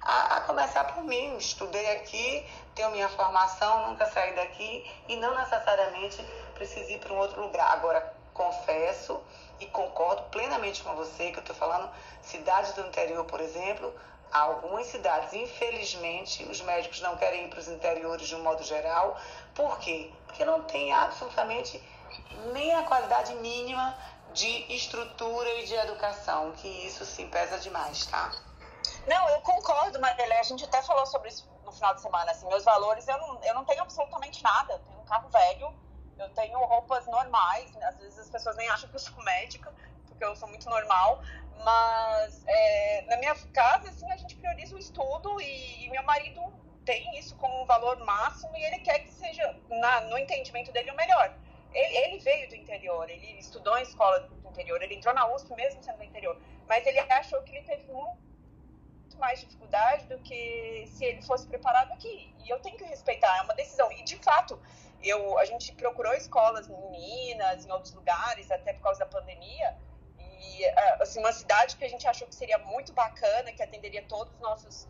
A, 0.00 0.38
a 0.38 0.40
começar 0.42 0.84
por 0.84 1.04
mim, 1.04 1.36
estudei 1.36 1.96
aqui, 1.96 2.48
tenho 2.74 2.90
minha 2.90 3.08
formação, 3.10 3.88
nunca 3.88 4.06
saí 4.06 4.34
daqui 4.34 4.90
e 5.08 5.16
não 5.16 5.34
necessariamente 5.36 6.24
preciso 6.54 6.90
ir 6.90 6.98
para 6.98 7.12
um 7.12 7.18
outro 7.18 7.42
lugar. 7.42 7.70
Agora, 7.70 8.19
confesso 8.32 9.20
e 9.58 9.66
concordo 9.66 10.22
plenamente 10.30 10.82
com 10.82 10.94
você 10.94 11.30
que 11.30 11.38
eu 11.38 11.42
estou 11.42 11.54
falando, 11.54 11.90
cidades 12.22 12.72
do 12.72 12.82
interior, 12.82 13.24
por 13.24 13.40
exemplo, 13.40 13.92
algumas 14.32 14.86
cidades, 14.86 15.32
infelizmente, 15.32 16.44
os 16.44 16.60
médicos 16.62 17.00
não 17.00 17.16
querem 17.16 17.46
ir 17.46 17.50
para 17.50 17.60
os 17.60 17.68
interiores 17.68 18.26
de 18.26 18.34
um 18.34 18.42
modo 18.42 18.62
geral. 18.62 19.18
Por 19.54 19.78
quê? 19.78 20.10
Porque 20.26 20.44
não 20.44 20.62
tem 20.62 20.92
absolutamente 20.92 21.82
nem 22.52 22.74
a 22.74 22.84
qualidade 22.84 23.34
mínima 23.36 23.96
de 24.32 24.72
estrutura 24.72 25.48
e 25.54 25.66
de 25.66 25.74
educação, 25.74 26.52
que 26.52 26.68
isso 26.68 27.04
sim 27.04 27.28
pesa 27.28 27.58
demais, 27.58 28.06
tá? 28.06 28.30
Não, 29.06 29.28
eu 29.30 29.40
concordo, 29.40 30.00
Marilé. 30.00 30.38
A 30.38 30.42
gente 30.42 30.64
até 30.64 30.82
falou 30.82 31.04
sobre 31.06 31.28
isso 31.28 31.48
no 31.64 31.72
final 31.72 31.94
de 31.94 32.00
semana. 32.00 32.30
Assim, 32.30 32.46
meus 32.46 32.64
valores, 32.64 33.06
eu 33.08 33.18
não, 33.18 33.42
eu 33.42 33.54
não 33.54 33.64
tenho 33.64 33.82
absolutamente 33.82 34.42
nada. 34.42 34.74
Eu 34.74 34.78
tenho 34.80 35.00
um 35.00 35.04
carro 35.04 35.28
velho, 35.28 35.74
eu 36.20 36.28
tenho 36.30 36.58
roupas 36.58 37.06
normais. 37.06 37.76
Às 37.82 37.98
vezes 37.98 38.18
as 38.18 38.30
pessoas 38.30 38.56
nem 38.56 38.68
acham 38.68 38.88
que 38.88 38.96
eu 38.96 39.00
sou 39.00 39.22
médica, 39.22 39.72
porque 40.06 40.24
eu 40.24 40.36
sou 40.36 40.48
muito 40.48 40.68
normal. 40.68 41.22
Mas 41.64 42.42
é, 42.46 43.04
na 43.08 43.16
minha 43.18 43.34
casa, 43.52 43.88
assim, 43.90 44.10
a 44.10 44.16
gente 44.16 44.36
prioriza 44.36 44.74
o 44.74 44.78
estudo 44.78 45.40
e, 45.40 45.84
e 45.84 45.90
meu 45.90 46.02
marido 46.02 46.40
tem 46.84 47.18
isso 47.18 47.36
como 47.36 47.62
um 47.62 47.66
valor 47.66 47.98
máximo 48.04 48.56
e 48.56 48.64
ele 48.64 48.78
quer 48.78 49.00
que 49.00 49.10
seja, 49.10 49.56
na, 49.68 50.00
no 50.02 50.18
entendimento 50.18 50.72
dele, 50.72 50.90
o 50.90 50.96
melhor. 50.96 51.34
Ele, 51.72 51.96
ele 51.96 52.18
veio 52.18 52.48
do 52.48 52.56
interior, 52.56 53.08
ele 53.08 53.38
estudou 53.38 53.78
em 53.78 53.82
escola 53.82 54.20
do 54.20 54.48
interior, 54.48 54.82
ele 54.82 54.94
entrou 54.94 55.14
na 55.14 55.32
USP 55.34 55.54
mesmo 55.54 55.82
sendo 55.82 55.98
do 55.98 56.04
interior, 56.04 56.36
mas 56.66 56.84
ele 56.86 56.98
achou 56.98 57.40
que 57.42 57.54
ele 57.54 57.64
teve 57.64 57.84
muito 57.92 58.18
mais 59.18 59.38
dificuldade 59.40 60.06
do 60.06 60.18
que 60.18 60.84
se 60.88 61.04
ele 61.04 61.22
fosse 61.22 61.46
preparado 61.46 61.92
aqui. 61.92 62.34
E 62.44 62.50
eu 62.50 62.58
tenho 62.60 62.76
que 62.76 62.84
respeitar, 62.84 63.36
é 63.38 63.42
uma 63.42 63.54
decisão. 63.54 63.92
E 63.92 64.02
de 64.02 64.16
fato, 64.16 64.58
eu, 65.02 65.38
a 65.38 65.44
gente 65.44 65.72
procurou 65.74 66.12
escolas 66.14 66.68
em 66.68 66.90
Minas, 66.90 67.64
em 67.64 67.70
outros 67.70 67.94
lugares, 67.94 68.50
até 68.50 68.72
por 68.72 68.82
causa 68.82 69.00
da 69.00 69.06
pandemia. 69.06 69.76
E 70.18 70.64
assim, 71.00 71.20
uma 71.20 71.32
cidade 71.32 71.76
que 71.76 71.84
a 71.84 71.88
gente 71.88 72.06
achou 72.06 72.26
que 72.26 72.34
seria 72.34 72.58
muito 72.58 72.92
bacana, 72.92 73.52
que 73.52 73.62
atenderia 73.62 74.02
todos 74.06 74.32
os 74.34 74.40
nossos 74.40 74.88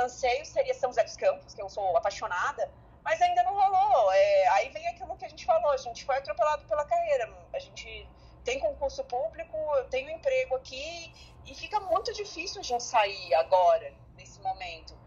anseios, 0.00 0.48
seria 0.48 0.74
São 0.74 0.90
José 0.90 1.04
dos 1.04 1.16
Campos, 1.16 1.54
que 1.54 1.62
eu 1.62 1.68
sou 1.68 1.96
apaixonada, 1.96 2.70
mas 3.04 3.20
ainda 3.20 3.42
não 3.42 3.54
rolou. 3.54 4.12
É, 4.12 4.48
aí 4.48 4.68
vem 4.70 4.86
aquilo 4.88 5.16
que 5.16 5.24
a 5.24 5.28
gente 5.28 5.44
falou, 5.44 5.70
a 5.70 5.76
gente 5.76 6.04
foi 6.04 6.16
atropelado 6.16 6.64
pela 6.66 6.84
carreira. 6.84 7.32
A 7.52 7.58
gente 7.58 8.08
tem 8.44 8.60
concurso 8.60 9.04
público, 9.04 9.56
eu 9.76 9.88
tenho 9.88 10.10
emprego 10.10 10.56
aqui 10.56 11.12
e 11.46 11.54
fica 11.54 11.80
muito 11.80 12.12
difícil 12.12 12.60
a 12.60 12.64
gente 12.64 12.82
sair 12.82 13.34
agora, 13.34 13.92
nesse 14.16 14.40
momento. 14.40 15.01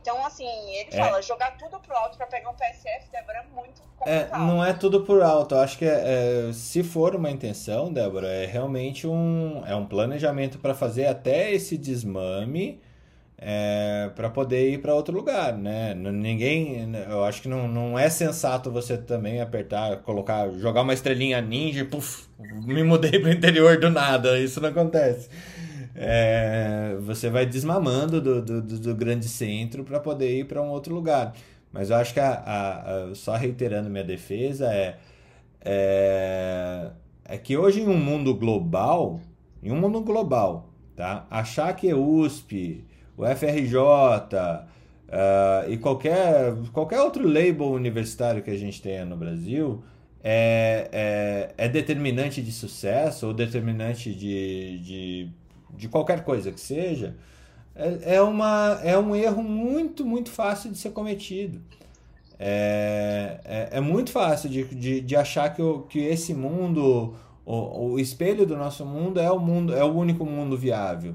Então, 0.00 0.24
assim, 0.24 0.46
ele 0.74 0.88
É. 0.92 0.96
fala, 0.96 1.20
jogar 1.22 1.56
tudo 1.58 1.78
pro 1.80 1.94
alto 1.96 2.16
pra 2.16 2.26
pegar 2.26 2.50
um 2.50 2.54
PSF, 2.54 3.10
Débora, 3.12 3.38
é 3.38 3.54
muito 3.54 3.82
É, 4.06 4.20
complicado. 4.20 4.40
não 4.46 4.64
é 4.64 4.72
tudo 4.72 5.02
por 5.04 5.22
alto. 5.22 5.54
Eu 5.54 5.60
acho 5.60 5.76
que 5.78 5.84
é, 5.84 6.48
é, 6.48 6.52
se 6.52 6.82
for 6.82 7.14
uma 7.14 7.30
intenção, 7.30 7.92
Débora, 7.92 8.28
é 8.28 8.46
realmente 8.46 9.06
um, 9.06 9.62
é 9.66 9.74
um 9.76 9.84
planejamento 9.86 10.58
para 10.58 10.74
fazer 10.74 11.06
até 11.06 11.52
esse 11.52 11.76
desmame 11.76 12.80
é, 13.38 14.10
para 14.14 14.28
poder 14.30 14.70
ir 14.70 14.78
para 14.82 14.94
outro 14.94 15.14
lugar, 15.16 15.56
né? 15.56 15.94
Ninguém, 15.94 16.92
eu 17.08 17.24
acho 17.24 17.42
que 17.42 17.48
não, 17.48 17.66
não 17.68 17.98
é 17.98 18.08
sensato 18.10 18.70
você 18.70 18.98
também 18.98 19.40
apertar, 19.40 19.98
colocar, 19.98 20.50
jogar 20.52 20.82
uma 20.82 20.92
estrelinha 20.94 21.40
ninja 21.40 21.80
e 21.80 21.84
puf, 21.84 22.26
me 22.38 22.82
mudei 22.82 23.18
para 23.18 23.30
o 23.30 23.32
interior 23.32 23.78
do 23.80 23.90
nada. 23.90 24.38
Isso 24.38 24.60
não 24.60 24.68
acontece. 24.70 25.28
É, 25.94 26.96
você 27.00 27.28
vai 27.30 27.46
desmamando 27.46 28.20
do, 28.20 28.42
do, 28.42 28.62
do- 28.62 28.94
grande 28.96 29.28
centro 29.28 29.84
para 29.84 29.98
poder 30.00 30.38
ir 30.40 30.44
para 30.46 30.62
um 30.62 30.68
outro 30.70 30.94
lugar. 30.94 31.34
Mas 31.72 31.90
eu 31.90 31.96
acho 31.96 32.14
que 32.14 32.20
a, 32.20 32.30
a- 32.34 33.10
a- 33.10 33.14
só 33.14 33.34
reiterando 33.36 33.90
minha 33.90 34.04
defesa 34.04 34.72
é, 34.72 34.98
é 35.64 36.90
é 37.24 37.38
que 37.38 37.56
hoje 37.56 37.80
em 37.80 37.86
um 37.88 37.96
mundo 37.96 38.34
global, 38.34 39.20
em 39.62 39.70
um 39.70 39.78
mundo 39.80 40.00
global, 40.00 40.68
tá? 40.96 41.26
Achar 41.30 41.72
que 41.76 41.94
USP, 41.94 42.84
o 43.16 43.24
FRJ, 43.24 43.76
ah, 45.08 45.64
e 45.68 45.76
qualquer, 45.78 46.54
qualquer 46.72 47.00
outro 47.00 47.26
label 47.26 47.70
universitário 47.72 48.42
que 48.42 48.50
a 48.50 48.56
gente 48.56 48.80
tenha 48.82 49.04
no 49.04 49.16
Brasil 49.16 49.82
é, 50.22 50.88
é, 51.56 51.64
é 51.66 51.68
determinante 51.68 52.42
de 52.42 52.52
sucesso 52.52 53.26
ou 53.28 53.34
determinante 53.34 54.14
de, 54.14 54.78
de, 54.80 55.30
de 55.76 55.88
qualquer 55.88 56.24
coisa 56.24 56.50
que 56.52 56.60
seja, 56.60 57.16
é, 57.74 58.16
é, 58.16 58.22
uma, 58.22 58.80
é 58.82 58.98
um 58.98 59.14
erro 59.14 59.42
muito, 59.42 60.04
muito 60.04 60.30
fácil 60.30 60.70
de 60.70 60.78
ser 60.78 60.90
cometido. 60.90 61.60
É, 62.38 63.40
é, 63.44 63.68
é 63.72 63.80
muito 63.80 64.10
fácil 64.10 64.48
de, 64.48 64.64
de, 64.64 65.00
de 65.00 65.16
achar 65.16 65.54
que, 65.54 65.62
o, 65.62 65.82
que 65.82 65.98
esse 65.98 66.34
mundo, 66.34 67.14
o, 67.44 67.92
o 67.92 67.98
espelho 67.98 68.46
do 68.46 68.56
nosso 68.56 68.84
mundo 68.84 69.20
é 69.20 69.30
o 69.30 69.38
mundo, 69.38 69.74
é 69.74 69.84
o 69.84 69.92
único 69.92 70.24
mundo 70.24 70.56
viável. 70.56 71.14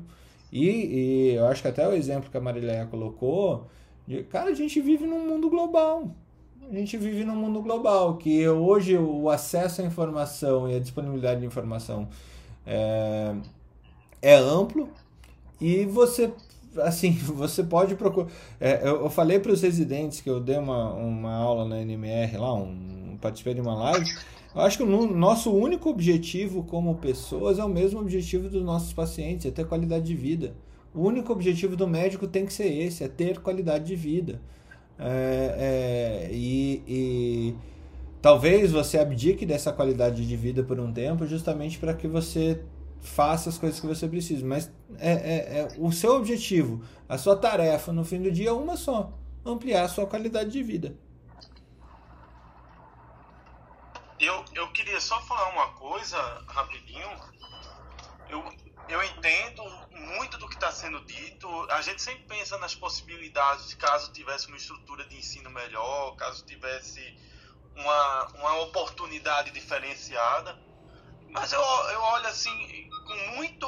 E, 0.52 0.70
e 0.70 1.34
eu 1.36 1.48
acho 1.48 1.62
que 1.62 1.68
até 1.68 1.88
o 1.88 1.94
exemplo 1.94 2.30
que 2.30 2.38
a 2.38 2.42
Marileia 2.42 2.86
colocou, 2.86 3.68
de, 4.08 4.24
cara, 4.24 4.52
a 4.52 4.54
gente 4.54 4.80
vive 4.82 5.06
num 5.06 5.28
mundo 5.28 5.50
global. 5.50 6.12
A 6.70 6.74
gente 6.74 6.98
vive 6.98 7.24
num 7.24 7.36
mundo 7.36 7.62
global, 7.62 8.18
que 8.18 8.48
hoje 8.48 8.98
o 8.98 9.30
acesso 9.30 9.82
à 9.82 9.86
informação 9.86 10.70
e 10.70 10.76
a 10.76 10.80
disponibilidade 10.80 11.42
de 11.42 11.46
informação 11.46 12.08
é, 12.66 13.36
é 14.26 14.36
amplo 14.36 14.90
e 15.62 15.86
você 15.86 16.32
assim 16.82 17.12
você 17.24 17.64
pode 17.64 17.96
procurar 17.96 18.30
é, 18.60 18.82
eu, 18.88 19.04
eu 19.04 19.10
falei 19.10 19.40
para 19.40 19.52
os 19.52 19.62
residentes 19.62 20.22
que 20.22 20.30
eu 20.30 20.40
dei 20.40 20.58
uma, 20.58 20.94
uma 20.94 21.34
aula 21.34 21.66
na 21.66 21.80
NMR 21.82 22.38
lá 22.38 22.54
um, 22.54 23.18
participei 23.22 23.54
de 23.54 23.62
uma 23.62 23.76
live 23.76 24.06
eu 24.56 24.62
acho 24.62 24.78
que 24.78 24.84
o 24.84 25.08
nosso 25.08 25.54
único 25.54 25.90
objetivo 25.90 26.64
como 26.64 26.96
pessoas 26.96 27.60
é 27.60 27.64
o 27.64 27.68
mesmo 27.68 28.00
objetivo 28.00 28.48
dos 28.48 28.64
nossos 28.64 28.94
pacientes 28.94 29.46
é 29.46 29.52
ter 29.52 29.68
qualidade 29.68 30.06
de 30.06 30.16
vida. 30.16 30.56
O 30.94 31.02
único 31.02 31.34
objetivo 31.34 31.76
do 31.76 31.86
médico 31.86 32.26
tem 32.26 32.46
que 32.46 32.54
ser 32.54 32.72
esse 32.72 33.04
é 33.04 33.10
ter 33.10 33.40
qualidade 33.42 33.84
de 33.84 33.98
vida. 33.98 34.40
É, 34.98 36.30
é, 36.30 36.30
e, 36.32 36.82
e 36.88 37.56
talvez 38.22 38.72
você 38.72 38.98
abdique 38.98 39.46
dessa 39.46 39.74
qualidade 39.74 40.26
de 40.26 40.38
vida 40.38 40.64
por 40.64 40.80
um 40.80 40.90
tempo 40.94 41.28
justamente 41.28 41.78
para 41.78 41.94
que 41.94 42.08
você 42.08 42.62
faça 43.06 43.50
as 43.50 43.58
coisas 43.58 43.80
que 43.80 43.88
você 43.88 44.08
precisa. 44.08 44.46
Mas 44.46 44.72
é, 44.98 45.12
é, 45.12 45.60
é 45.60 45.68
o 45.78 45.92
seu 45.92 46.16
objetivo, 46.16 46.84
a 47.08 47.18
sua 47.18 47.36
tarefa 47.36 47.94
no 47.94 48.04
fim 48.04 48.22
do 48.22 48.32
dia 48.32 48.50
é 48.50 48.54
uma 48.54 48.76
só: 48.76 49.14
ampliar 49.46 49.84
a 49.84 49.90
sua 49.90 50.06
qualidade 50.08 50.52
de 50.52 50.64
vida. 50.64 50.98
Eu, 54.20 54.44
eu 54.54 54.72
queria 54.72 55.00
só 55.00 55.22
falar 55.22 55.50
uma 55.50 55.70
coisa 55.74 56.18
rapidinho. 56.48 57.10
Eu, 58.30 58.44
eu 58.88 59.04
entendo 59.04 59.64
muito 59.92 60.38
do 60.38 60.48
que 60.48 60.56
está 60.56 60.72
sendo 60.72 61.04
dito. 61.06 61.48
A 61.70 61.82
gente 61.82 62.02
sempre 62.02 62.24
pensa 62.24 62.58
nas 62.58 62.74
possibilidades 62.74 63.74
caso 63.76 64.12
tivesse 64.14 64.48
uma 64.48 64.58
estrutura 64.58 65.06
de 65.06 65.18
ensino 65.18 65.50
melhor, 65.50 66.16
caso 66.16 66.46
tivesse 66.46 67.02
uma, 67.76 68.28
uma 68.36 68.62
oportunidade 68.62 69.52
diferenciada. 69.52 70.58
Mas 71.30 71.52
eu, 71.52 71.60
eu 71.60 72.02
olho 72.02 72.28
assim 72.28 72.90
com 73.06 73.16
muito. 73.36 73.66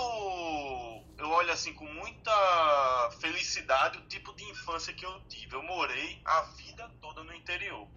Eu 1.17 1.29
olho 1.29 1.51
assim 1.51 1.73
com 1.73 1.85
muita 1.85 3.11
felicidade 3.21 3.97
o 3.97 4.07
tipo 4.07 4.33
de 4.33 4.43
infância 4.43 4.93
que 4.93 5.05
eu 5.05 5.19
tive. 5.29 5.55
Eu 5.55 5.63
morei 5.63 6.21
a 6.25 6.41
vida 6.41 6.89
toda 7.01 7.23
no 7.23 7.33
interior. 7.33 7.87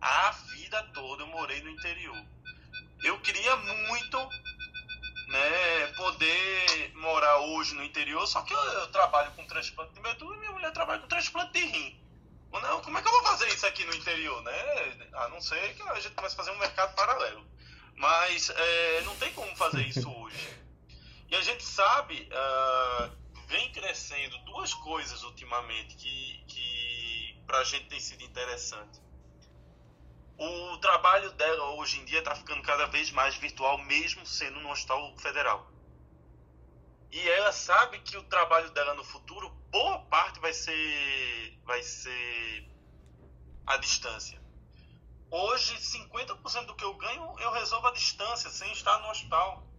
A 0.00 0.30
vida 0.30 0.82
toda 0.94 1.22
eu 1.22 1.28
morei 1.28 1.62
no 1.62 1.70
interior. 1.70 2.24
Eu 3.02 3.18
queria 3.20 3.56
muito 3.56 4.18
né, 5.28 5.86
poder 5.96 6.92
morar 6.96 7.38
hoje 7.38 7.74
no 7.74 7.82
interior, 7.82 8.26
só 8.26 8.42
que 8.42 8.52
eu, 8.52 8.58
eu 8.58 8.88
trabalho 8.88 9.32
com 9.32 9.46
transplante 9.46 9.94
de 9.94 10.00
medula 10.00 10.36
e 10.36 10.38
minha 10.40 10.52
mulher 10.52 10.72
trabalha 10.72 11.00
com 11.00 11.08
transplante 11.08 11.52
de 11.52 11.64
rim. 11.64 12.02
Não, 12.52 12.80
como 12.82 12.98
é 12.98 13.02
que 13.02 13.08
eu 13.08 13.12
vou 13.12 13.22
fazer 13.24 13.48
isso 13.48 13.66
aqui 13.66 13.84
no 13.84 13.94
interior, 13.94 14.42
né? 14.42 15.08
A 15.14 15.28
não 15.28 15.40
ser 15.40 15.74
que 15.74 15.82
a 15.82 15.98
gente 15.98 16.14
comece 16.14 16.34
a 16.34 16.36
fazer 16.36 16.50
um 16.50 16.58
mercado 16.58 16.94
paralelo. 16.94 17.44
Mas 17.96 18.50
é, 18.50 19.00
não 19.02 19.16
tem 19.16 19.32
como 19.32 19.54
fazer 19.56 19.86
isso 19.86 20.08
hoje. 20.12 20.61
E 21.32 21.34
a 21.34 21.40
gente 21.40 21.64
sabe, 21.64 22.28
ah, 22.30 23.10
vem 23.46 23.72
crescendo 23.72 24.36
duas 24.40 24.74
coisas 24.74 25.22
ultimamente 25.22 25.96
que, 25.96 26.44
que 26.46 27.42
pra 27.46 27.64
gente 27.64 27.88
tem 27.88 27.98
sido 27.98 28.22
interessante. 28.22 29.00
O 30.36 30.76
trabalho 30.76 31.32
dela 31.32 31.70
hoje 31.76 32.00
em 32.00 32.04
dia 32.04 32.18
está 32.18 32.34
ficando 32.34 32.60
cada 32.60 32.84
vez 32.88 33.10
mais 33.12 33.34
virtual, 33.36 33.78
mesmo 33.78 34.26
sendo 34.26 34.60
no 34.60 34.70
Hospital 34.70 35.16
Federal. 35.16 35.72
E 37.10 37.18
ela 37.30 37.50
sabe 37.50 38.00
que 38.00 38.18
o 38.18 38.24
trabalho 38.24 38.70
dela 38.72 38.92
no 38.92 39.02
futuro, 39.02 39.48
boa 39.70 40.00
parte 40.00 40.38
vai 40.38 40.52
ser, 40.52 41.58
vai 41.64 41.82
ser 41.82 42.68
à 43.66 43.78
distância. 43.78 44.38
Hoje, 45.30 45.78
50% 45.78 46.66
do 46.66 46.76
que 46.76 46.84
eu 46.84 46.92
ganho 46.92 47.40
eu 47.40 47.52
resolvo 47.52 47.86
à 47.86 47.92
distância, 47.92 48.50
sem 48.50 48.70
estar 48.72 48.98
no 48.98 49.08
hospital. 49.08 49.71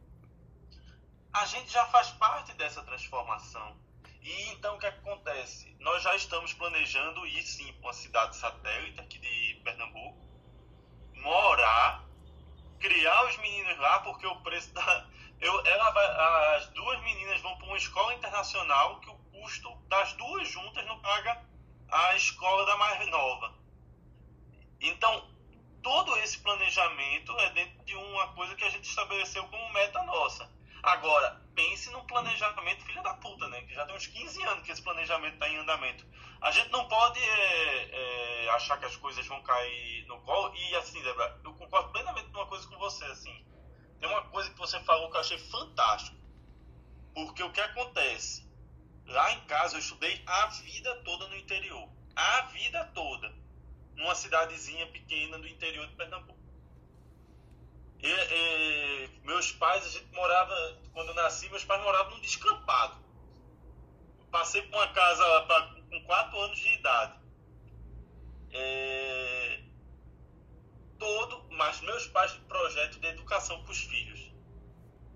A 1.33 1.45
gente 1.45 1.71
já 1.71 1.83
faz 1.87 2.11
parte 2.11 2.53
dessa 2.53 2.83
transformação. 2.83 3.75
E 4.21 4.49
então 4.51 4.75
o 4.75 4.79
que 4.79 4.85
acontece? 4.85 5.75
Nós 5.79 6.03
já 6.03 6.15
estamos 6.15 6.53
planejando 6.53 7.25
ir 7.25 7.41
sim 7.41 7.73
para 7.73 7.87
uma 7.87 7.93
cidade 7.93 8.35
satélite 8.35 8.99
aqui 8.99 9.17
de 9.17 9.59
Pernambuco, 9.63 10.15
morar, 11.15 12.05
criar 12.79 13.25
os 13.25 13.37
meninos 13.37 13.77
lá, 13.79 13.99
porque 14.01 14.27
o 14.27 14.41
preço 14.41 14.71
da. 14.73 15.09
Eu, 15.41 15.65
ela 15.65 15.89
vai, 15.89 16.55
as 16.55 16.67
duas 16.69 17.01
meninas 17.01 17.41
vão 17.41 17.57
para 17.57 17.67
uma 17.67 17.77
escola 17.77 18.13
internacional 18.13 19.01
que 19.01 19.09
o 19.09 19.17
custo 19.31 19.75
das 19.89 20.13
duas 20.13 20.47
juntas 20.47 20.85
não 20.85 21.01
paga 21.01 21.43
a 21.89 22.15
escola 22.15 22.65
da 22.65 22.77
mais 22.77 23.09
nova. 23.09 23.53
Então, 24.79 25.29
todo 25.81 26.15
esse 26.19 26.39
planejamento 26.39 27.37
é 27.39 27.49
dentro 27.49 27.83
de 27.83 27.95
uma 27.95 28.27
coisa 28.33 28.55
que 28.55 28.63
a 28.63 28.69
gente 28.69 28.87
estabeleceu 28.87 29.43
como 29.47 29.73
meta 29.73 30.01
nossa. 30.03 30.49
Agora, 30.83 31.41
pense 31.55 31.89
num 31.91 32.05
planejamento 32.05 32.83
filha 32.83 33.01
da 33.01 33.13
puta, 33.13 33.47
né? 33.47 33.61
Que 33.61 33.73
já 33.73 33.85
tem 33.85 33.95
uns 33.95 34.05
15 34.05 34.43
anos 34.43 34.65
que 34.65 34.71
esse 34.73 34.81
planejamento 34.81 35.35
está 35.35 35.47
em 35.47 35.57
andamento. 35.57 36.05
A 36.41 36.51
gente 36.51 36.69
não 36.71 36.85
pode 36.89 37.21
é, 37.21 38.45
é, 38.45 38.49
achar 38.49 38.77
que 38.77 38.85
as 38.85 38.97
coisas 38.97 39.25
vão 39.25 39.41
cair 39.43 40.05
no 40.07 40.19
colo. 40.23 40.53
E 40.53 40.75
assim, 40.75 41.01
Débora, 41.01 41.39
eu 41.41 41.53
concordo 41.53 41.89
plenamente 41.93 42.29
com 42.31 42.37
uma 42.37 42.47
coisa 42.47 42.67
com 42.67 42.77
você, 42.77 43.05
assim. 43.05 43.45
Tem 43.97 44.09
uma 44.09 44.23
coisa 44.23 44.49
que 44.49 44.57
você 44.57 44.77
falou 44.81 45.09
que 45.09 45.15
eu 45.15 45.21
achei 45.21 45.37
fantástico. 45.37 46.17
Porque 47.13 47.41
o 47.43 47.51
que 47.53 47.61
acontece? 47.61 48.45
Lá 49.05 49.31
em 49.31 49.39
casa 49.45 49.75
eu 49.75 49.79
estudei 49.79 50.21
a 50.27 50.47
vida 50.47 50.93
toda 51.05 51.29
no 51.29 51.37
interior. 51.37 51.89
A 52.13 52.41
vida 52.47 52.91
toda. 52.93 53.33
Numa 53.95 54.15
cidadezinha 54.15 54.85
pequena 54.87 55.39
do 55.39 55.47
interior 55.47 55.87
de 55.87 55.95
Pernambuco. 55.95 56.42
E, 58.03 58.09
e, 58.09 59.09
meus 59.23 59.53
pais, 59.53 59.85
a 59.85 59.89
gente 59.89 60.13
morava, 60.13 60.53
quando 60.91 61.09
eu 61.09 61.15
nasci, 61.15 61.49
meus 61.49 61.63
pais 61.63 61.81
moravam 61.81 62.15
num 62.15 62.21
descampado. 62.21 63.01
Passei 64.29 64.61
por 64.63 64.75
uma 64.75 64.87
casa 64.89 65.41
pra, 65.43 65.75
com 65.89 66.03
4 66.03 66.37
anos 66.37 66.59
de 66.59 66.73
idade. 66.73 67.19
É, 68.51 69.63
todo, 70.99 71.45
mas 71.51 71.79
meus 71.81 72.07
pais 72.07 72.33
projeto 72.47 72.99
de 72.99 73.07
educação 73.07 73.63
para 73.63 73.71
os 73.71 73.79
filhos. 73.79 74.31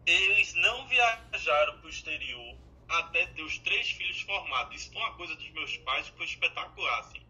Eles 0.06 0.54
não 0.54 0.88
viajaram 0.88 1.80
para 1.80 1.88
o 1.88 1.90
exterior 1.90 2.58
até 2.88 3.26
ter 3.28 3.42
os 3.42 3.58
três 3.60 3.90
filhos 3.92 4.22
formados. 4.22 4.76
Isso 4.82 4.94
foi 4.94 5.02
uma 5.02 5.14
coisa 5.16 5.36
dos 5.36 5.50
meus 5.52 5.76
pais 5.80 6.10
que 6.10 6.16
foi 6.16 6.26
espetacular. 6.26 7.00
Assim. 7.00 7.26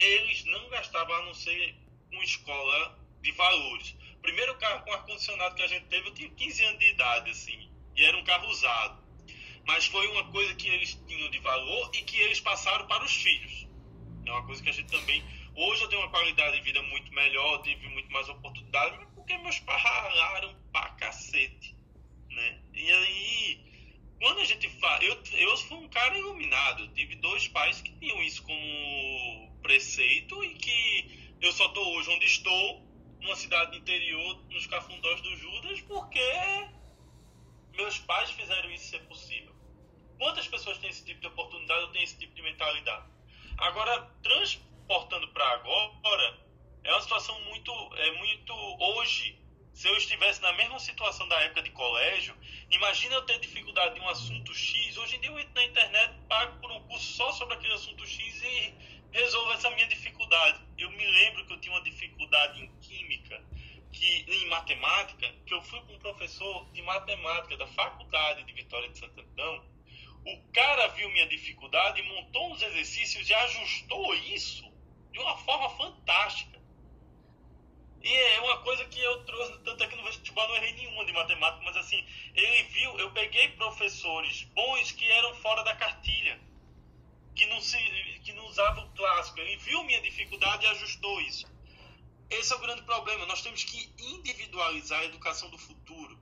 Eles 0.00 0.44
não 0.46 0.68
gastavam 0.70 1.14
a 1.14 1.22
não 1.26 1.34
ser 1.34 1.76
uma 2.10 2.24
escola 2.24 2.98
de 3.20 3.30
valores. 3.32 3.94
Primeiro 4.22 4.56
carro 4.58 4.84
com 4.84 4.92
ar-condicionado 4.92 5.54
que 5.54 5.62
a 5.62 5.66
gente 5.66 5.86
teve, 5.86 6.08
eu 6.08 6.14
tinha 6.14 6.30
15 6.30 6.64
anos 6.64 6.78
de 6.78 6.90
idade, 6.90 7.30
assim, 7.30 7.70
e 7.96 8.04
era 8.04 8.16
um 8.16 8.24
carro 8.24 8.48
usado. 8.48 9.00
mas 9.66 9.86
foi 9.86 10.06
uma 10.08 10.24
coisa 10.30 10.54
que 10.54 10.68
eles 10.68 10.94
tinham 11.06 11.30
de 11.30 11.38
valor 11.38 11.90
e 11.94 12.02
que 12.02 12.18
eles 12.18 12.40
passaram 12.40 12.86
para 12.86 13.04
os 13.04 13.14
filhos. 13.14 13.66
É 14.26 14.30
uma 14.30 14.44
coisa 14.46 14.62
que 14.62 14.68
a 14.68 14.72
gente 14.72 14.90
também. 14.90 15.22
Hoje 15.54 15.82
eu 15.82 15.88
tenho 15.88 16.02
uma 16.02 16.10
qualidade 16.10 16.56
de 16.56 16.62
vida 16.62 16.82
muito 16.82 17.12
melhor, 17.12 17.62
tive 17.62 17.88
muito 17.88 18.10
mais 18.10 18.28
oportunidade, 18.28 18.96
mas 18.98 19.08
porque 19.14 19.36
meus 19.38 19.58
pais 19.60 19.82
ralaram 19.82 20.56
pra 20.72 20.90
cacete. 20.90 21.76
Né? 22.28 22.60
E 22.74 22.90
aí, 22.92 23.70
quando 24.20 24.40
a 24.40 24.44
gente 24.44 24.68
fala. 24.78 25.02
Eu, 25.02 25.18
eu 25.32 25.56
fui 25.56 25.78
um 25.78 25.88
cara 25.88 26.16
iluminado, 26.16 26.88
tive 26.88 27.16
dois 27.16 27.48
pais 27.48 27.80
que 27.80 27.90
tinham 27.98 28.22
isso 28.22 28.42
como 28.42 29.58
preceito 29.62 30.44
e 30.44 30.54
que 30.54 31.34
eu 31.40 31.52
só 31.52 31.66
estou 31.66 31.96
hoje 31.96 32.10
onde 32.10 32.26
estou, 32.26 32.86
numa 33.20 33.36
cidade 33.36 33.76
interior, 33.76 34.42
nos 34.50 34.66
cafundós 34.66 35.20
do 35.20 35.36
Judas, 35.36 35.80
porque 35.82 36.68
meus 37.72 37.98
pais 37.98 38.30
fizeram 38.30 38.70
isso 38.70 38.86
ser 38.90 39.00
possível. 39.00 39.54
Quantas 40.18 40.46
pessoas 40.48 40.78
têm 40.78 40.90
esse 40.90 41.04
tipo 41.04 41.20
de 41.20 41.26
oportunidade 41.28 41.82
ou 41.82 41.88
têm 41.92 42.02
esse 42.02 42.18
tipo 42.18 42.34
de 42.34 42.42
mentalidade? 42.42 43.06
Agora, 43.58 44.02
transportando 44.22 45.28
para 45.28 45.46
agora, 45.52 46.38
é 46.84 46.92
uma 46.92 47.00
situação 47.00 47.40
muito, 47.42 47.72
é 47.96 48.12
muito 48.18 48.52
hoje. 48.52 49.38
Se 49.72 49.88
eu 49.88 49.96
estivesse 49.96 50.42
na 50.42 50.52
mesma 50.54 50.78
situação 50.78 51.26
da 51.28 51.40
época 51.42 51.62
de 51.62 51.70
colégio, 51.70 52.36
imagina 52.70 53.14
eu 53.14 53.22
ter 53.22 53.38
dificuldade 53.38 53.98
em 53.98 54.02
um 54.02 54.08
assunto 54.08 54.52
X. 54.52 54.96
Hoje 54.98 55.16
em 55.16 55.20
dia 55.20 55.30
eu 55.30 55.38
entro 55.38 55.54
na 55.54 55.64
internet, 55.64 56.14
pago 56.28 56.60
por 56.60 56.70
um 56.72 56.82
curso 56.88 57.12
só 57.14 57.32
sobre 57.32 57.54
aquele 57.54 57.72
assunto 57.74 58.06
X 58.06 58.42
e 58.42 58.74
resolvo 59.12 59.52
essa 59.52 59.70
minha 59.70 59.86
dificuldade. 59.86 60.60
Eu 60.78 60.90
me 60.90 61.04
lembro 61.04 61.46
que 61.46 61.52
eu 61.52 61.60
tinha 61.60 61.74
uma 61.74 61.82
dificuldade 61.82 62.62
em 62.62 62.80
química, 62.80 63.42
que 63.92 64.24
em 64.28 64.46
matemática, 64.46 65.32
que 65.46 65.54
eu 65.54 65.62
fui 65.62 65.80
com 65.82 65.94
um 65.94 65.98
professor 65.98 66.70
de 66.72 66.82
matemática 66.82 67.56
da 67.56 67.66
faculdade 67.66 68.44
de 68.44 68.52
Vitória 68.52 68.88
de 68.88 68.98
Santo 68.98 69.20
Antão. 69.20 69.64
O 70.26 70.52
cara 70.52 70.88
viu 70.88 71.10
minha 71.10 71.26
dificuldade, 71.26 72.02
montou 72.02 72.52
uns 72.52 72.62
exercícios 72.62 73.28
e 73.28 73.34
ajustou 73.34 74.14
isso 74.14 74.70
de 75.12 75.18
uma 75.18 75.36
forma 75.38 75.70
fantástica. 75.70 76.60
E 78.02 78.12
é 78.12 78.40
uma 78.40 78.58
coisa 78.58 78.84
que 78.86 78.98
eu 78.98 79.24
trouxe, 79.24 79.58
tanto 79.62 79.84
é 79.84 79.86
que 79.86 79.96
no 79.96 80.04
vestibular 80.04 80.48
não 80.48 80.56
errei 80.56 80.72
nenhuma 80.72 81.04
de 81.04 81.12
matemática, 81.12 81.62
mas 81.64 81.76
assim, 81.76 82.02
ele 82.34 82.62
viu, 82.64 82.98
eu 82.98 83.10
peguei 83.12 83.48
professores 83.48 84.44
bons 84.54 84.92
que 84.92 85.06
eram 85.10 85.34
fora 85.34 85.62
da 85.62 85.76
cartilha, 85.76 86.40
que 87.36 87.44
não, 87.46 87.60
se, 87.60 87.76
clássico. 89.30 89.38
Ele 89.38 89.56
viu 89.56 89.82
minha 89.84 90.00
dificuldade 90.02 90.64
e 90.64 90.68
ajustou 90.68 91.20
isso. 91.22 91.46
Esse 92.28 92.52
é 92.52 92.56
o 92.56 92.60
grande 92.60 92.82
problema. 92.82 93.26
Nós 93.26 93.42
temos 93.42 93.64
que 93.64 93.90
individualizar 93.98 95.00
a 95.00 95.04
educação 95.04 95.50
do 95.50 95.58
futuro. 95.58 96.18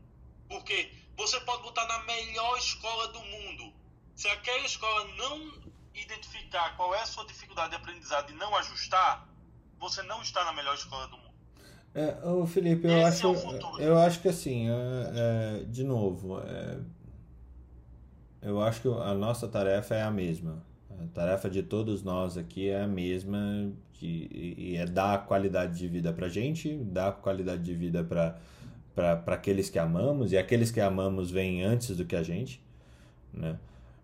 Porque 0.48 0.90
você 1.16 1.38
pode 1.40 1.62
botar 1.62 1.86
na 1.86 2.04
melhor 2.04 2.56
escola 2.58 3.08
do 3.08 3.20
mundo. 3.20 3.72
Se 4.14 4.28
aquela 4.28 4.64
escola 4.64 5.06
não 5.16 5.52
identificar 5.94 6.76
qual 6.76 6.94
é 6.94 7.00
a 7.00 7.06
sua 7.06 7.26
dificuldade 7.26 7.70
de 7.70 7.76
aprendizado 7.76 8.30
e 8.30 8.34
não 8.34 8.56
ajustar, 8.56 9.28
você 9.78 10.02
não 10.02 10.22
está 10.22 10.44
na 10.44 10.52
melhor 10.52 10.74
escola 10.74 11.06
do 11.08 11.16
mundo. 11.16 11.28
É, 11.94 12.26
ô 12.26 12.46
Felipe, 12.46 12.86
eu 12.86 12.98
Esse 12.98 13.04
acho, 13.08 13.26
é 13.26 13.30
o 13.30 13.34
futuro. 13.34 13.82
eu 13.82 13.98
acho 13.98 14.20
que 14.20 14.28
assim, 14.28 14.68
é, 14.68 15.60
é, 15.60 15.64
de 15.64 15.82
novo, 15.82 16.40
é, 16.40 16.78
eu 18.42 18.62
acho 18.62 18.82
que 18.82 18.88
a 18.88 19.14
nossa 19.14 19.48
tarefa 19.48 19.94
é 19.94 20.02
a 20.02 20.10
mesma. 20.10 20.64
A 20.90 21.06
tarefa 21.14 21.50
de 21.50 21.62
todos 21.62 22.02
nós 22.02 22.36
aqui 22.36 22.68
é 22.68 22.82
a 22.82 22.86
mesma 22.86 23.70
de, 24.00 24.54
e 24.58 24.76
é 24.76 24.86
dar 24.86 25.26
qualidade 25.26 25.78
de 25.78 25.88
vida 25.88 26.12
pra 26.12 26.28
gente, 26.28 26.74
dar 26.76 27.12
qualidade 27.12 27.62
de 27.62 27.74
vida 27.74 28.02
para 28.02 28.38
para 28.94 29.34
aqueles 29.36 29.70
que 29.70 29.78
amamos, 29.78 30.32
e 30.32 30.36
aqueles 30.36 30.72
que 30.72 30.80
amamos 30.80 31.30
vêm 31.30 31.62
antes 31.62 31.96
do 31.96 32.04
que 32.04 32.16
a 32.16 32.22
gente, 32.24 32.60
né? 33.32 33.56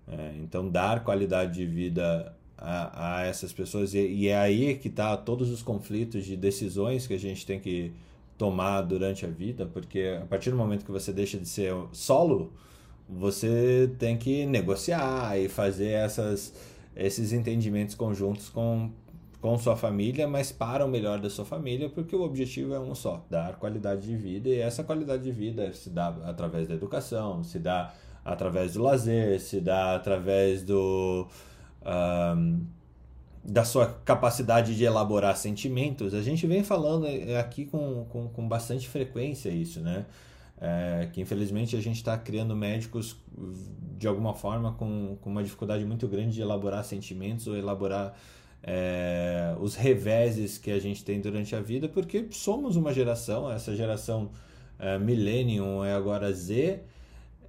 É, 0.06 0.34
então, 0.36 0.68
dar 0.68 1.02
qualidade 1.02 1.54
de 1.54 1.66
vida 1.66 2.32
a, 2.56 3.18
a 3.18 3.26
essas 3.26 3.52
pessoas, 3.52 3.92
e, 3.92 4.06
e 4.06 4.28
é 4.28 4.36
aí 4.36 4.76
que 4.76 4.88
tá 4.88 5.16
todos 5.16 5.50
os 5.50 5.62
conflitos 5.62 6.24
de 6.24 6.36
decisões 6.36 7.08
que 7.08 7.14
a 7.14 7.18
gente 7.18 7.44
tem 7.44 7.58
que 7.58 7.92
tomar 8.38 8.82
durante 8.82 9.24
a 9.24 9.28
vida, 9.28 9.66
porque 9.66 10.18
a 10.22 10.26
partir 10.26 10.50
do 10.50 10.56
momento 10.56 10.84
que 10.84 10.92
você 10.92 11.12
deixa 11.12 11.38
de 11.38 11.48
ser 11.48 11.74
solo, 11.92 12.52
você 13.08 13.90
tem 13.98 14.16
que 14.16 14.46
negociar 14.46 15.38
e 15.38 15.48
fazer 15.48 15.90
essas, 15.90 16.54
esses 16.96 17.32
entendimentos 17.32 17.94
conjuntos 17.94 18.48
com, 18.48 18.90
com 19.40 19.58
sua 19.58 19.76
família, 19.76 20.26
mas 20.28 20.52
para 20.52 20.84
o 20.84 20.88
melhor 20.88 21.20
da 21.20 21.28
sua 21.28 21.44
família, 21.44 21.88
porque 21.88 22.14
o 22.14 22.22
objetivo 22.22 22.74
é 22.74 22.80
um 22.80 22.94
só, 22.94 23.24
dar 23.28 23.56
qualidade 23.56 24.06
de 24.06 24.16
vida, 24.16 24.48
e 24.48 24.60
essa 24.60 24.84
qualidade 24.84 25.22
de 25.22 25.32
vida 25.32 25.72
se 25.72 25.90
dá 25.90 26.08
através 26.24 26.68
da 26.68 26.74
educação, 26.74 27.42
se 27.42 27.58
dá 27.58 27.92
através 28.24 28.74
do 28.74 28.82
lazer, 28.82 29.40
se 29.40 29.60
dá 29.60 29.94
através 29.94 30.62
do 30.62 31.26
ahm, 31.84 32.60
da 33.44 33.62
sua 33.62 33.86
capacidade 34.04 34.74
de 34.74 34.84
elaborar 34.84 35.36
sentimentos. 35.36 36.14
A 36.14 36.22
gente 36.22 36.46
vem 36.46 36.64
falando 36.64 37.06
aqui 37.38 37.66
com, 37.66 38.06
com, 38.06 38.28
com 38.28 38.48
bastante 38.48 38.88
frequência 38.88 39.50
isso, 39.50 39.80
né? 39.80 40.06
É, 40.60 41.08
que 41.12 41.20
infelizmente 41.20 41.76
a 41.76 41.80
gente 41.80 41.96
está 41.96 42.16
criando 42.16 42.54
médicos 42.54 43.16
de 43.98 44.06
alguma 44.06 44.34
forma 44.34 44.72
com, 44.72 45.16
com 45.20 45.30
uma 45.30 45.42
dificuldade 45.42 45.84
muito 45.84 46.06
grande 46.08 46.34
de 46.34 46.40
elaborar 46.42 46.84
sentimentos 46.84 47.46
ou 47.46 47.56
elaborar 47.56 48.14
é, 48.62 49.54
os 49.60 49.74
reveses 49.74 50.56
que 50.58 50.70
a 50.70 50.78
gente 50.78 51.04
tem 51.04 51.20
durante 51.20 51.54
a 51.54 51.60
vida, 51.60 51.88
porque 51.88 52.26
somos 52.30 52.76
uma 52.76 52.92
geração, 52.92 53.50
essa 53.50 53.74
geração 53.74 54.30
é, 54.78 54.98
Millennium 54.98 55.84
é 55.84 55.92
agora 55.92 56.32
Z, 56.32 56.80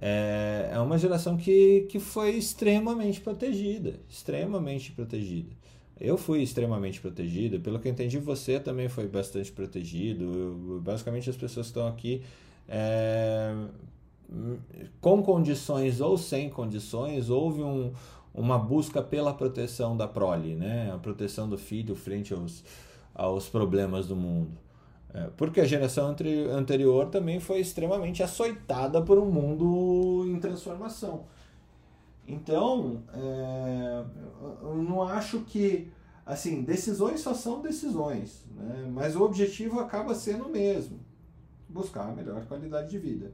é, 0.00 0.70
é 0.72 0.78
uma 0.80 0.98
geração 0.98 1.36
que, 1.36 1.86
que 1.90 1.98
foi 1.98 2.30
extremamente 2.32 3.20
protegida, 3.20 4.00
extremamente 4.08 4.92
protegida. 4.92 5.50
Eu 5.98 6.18
fui 6.18 6.42
extremamente 6.42 7.00
protegido, 7.00 7.58
pelo 7.60 7.78
que 7.80 7.88
eu 7.88 7.92
entendi, 7.92 8.18
você 8.18 8.60
também 8.60 8.88
foi 8.88 9.06
bastante 9.08 9.50
protegido. 9.50 10.24
Eu- 10.24 10.80
basicamente, 10.82 11.30
as 11.30 11.36
pessoas 11.36 11.66
que 11.66 11.70
estão 11.70 11.86
aqui, 11.88 12.22
é, 12.68 13.54
com 15.00 15.22
condições 15.22 16.00
ou 16.00 16.18
sem 16.18 16.50
condições, 16.50 17.30
houve 17.30 17.62
um, 17.62 17.92
uma 18.34 18.58
busca 18.58 19.02
pela 19.02 19.32
proteção 19.32 19.96
da 19.96 20.06
prole, 20.06 20.54
né? 20.54 20.92
a 20.92 20.98
proteção 20.98 21.48
do 21.48 21.56
filho 21.56 21.94
frente 21.94 22.34
aos, 22.34 22.64
aos 23.14 23.48
problemas 23.48 24.06
do 24.06 24.16
mundo. 24.16 24.50
É, 25.14 25.30
porque 25.36 25.60
a 25.60 25.64
geração 25.64 26.08
anteri- 26.08 26.48
anterior 26.50 27.06
também 27.06 27.40
foi 27.40 27.60
extremamente 27.60 28.22
açoitada 28.22 29.00
por 29.00 29.18
um 29.18 29.30
mundo 29.30 30.24
em 30.28 30.38
transformação. 30.38 31.24
Então, 32.28 33.02
é, 33.14 34.04
eu 34.62 34.74
não 34.82 35.02
acho 35.02 35.40
que, 35.42 35.88
assim, 36.26 36.62
decisões 36.62 37.20
só 37.20 37.32
são 37.32 37.62
decisões, 37.62 38.44
né? 38.50 38.90
mas 38.92 39.14
o 39.14 39.22
objetivo 39.22 39.78
acaba 39.78 40.14
sendo 40.14 40.46
o 40.46 40.50
mesmo, 40.50 40.98
buscar 41.68 42.08
a 42.08 42.12
melhor 42.12 42.44
qualidade 42.46 42.90
de 42.90 42.98
vida. 42.98 43.32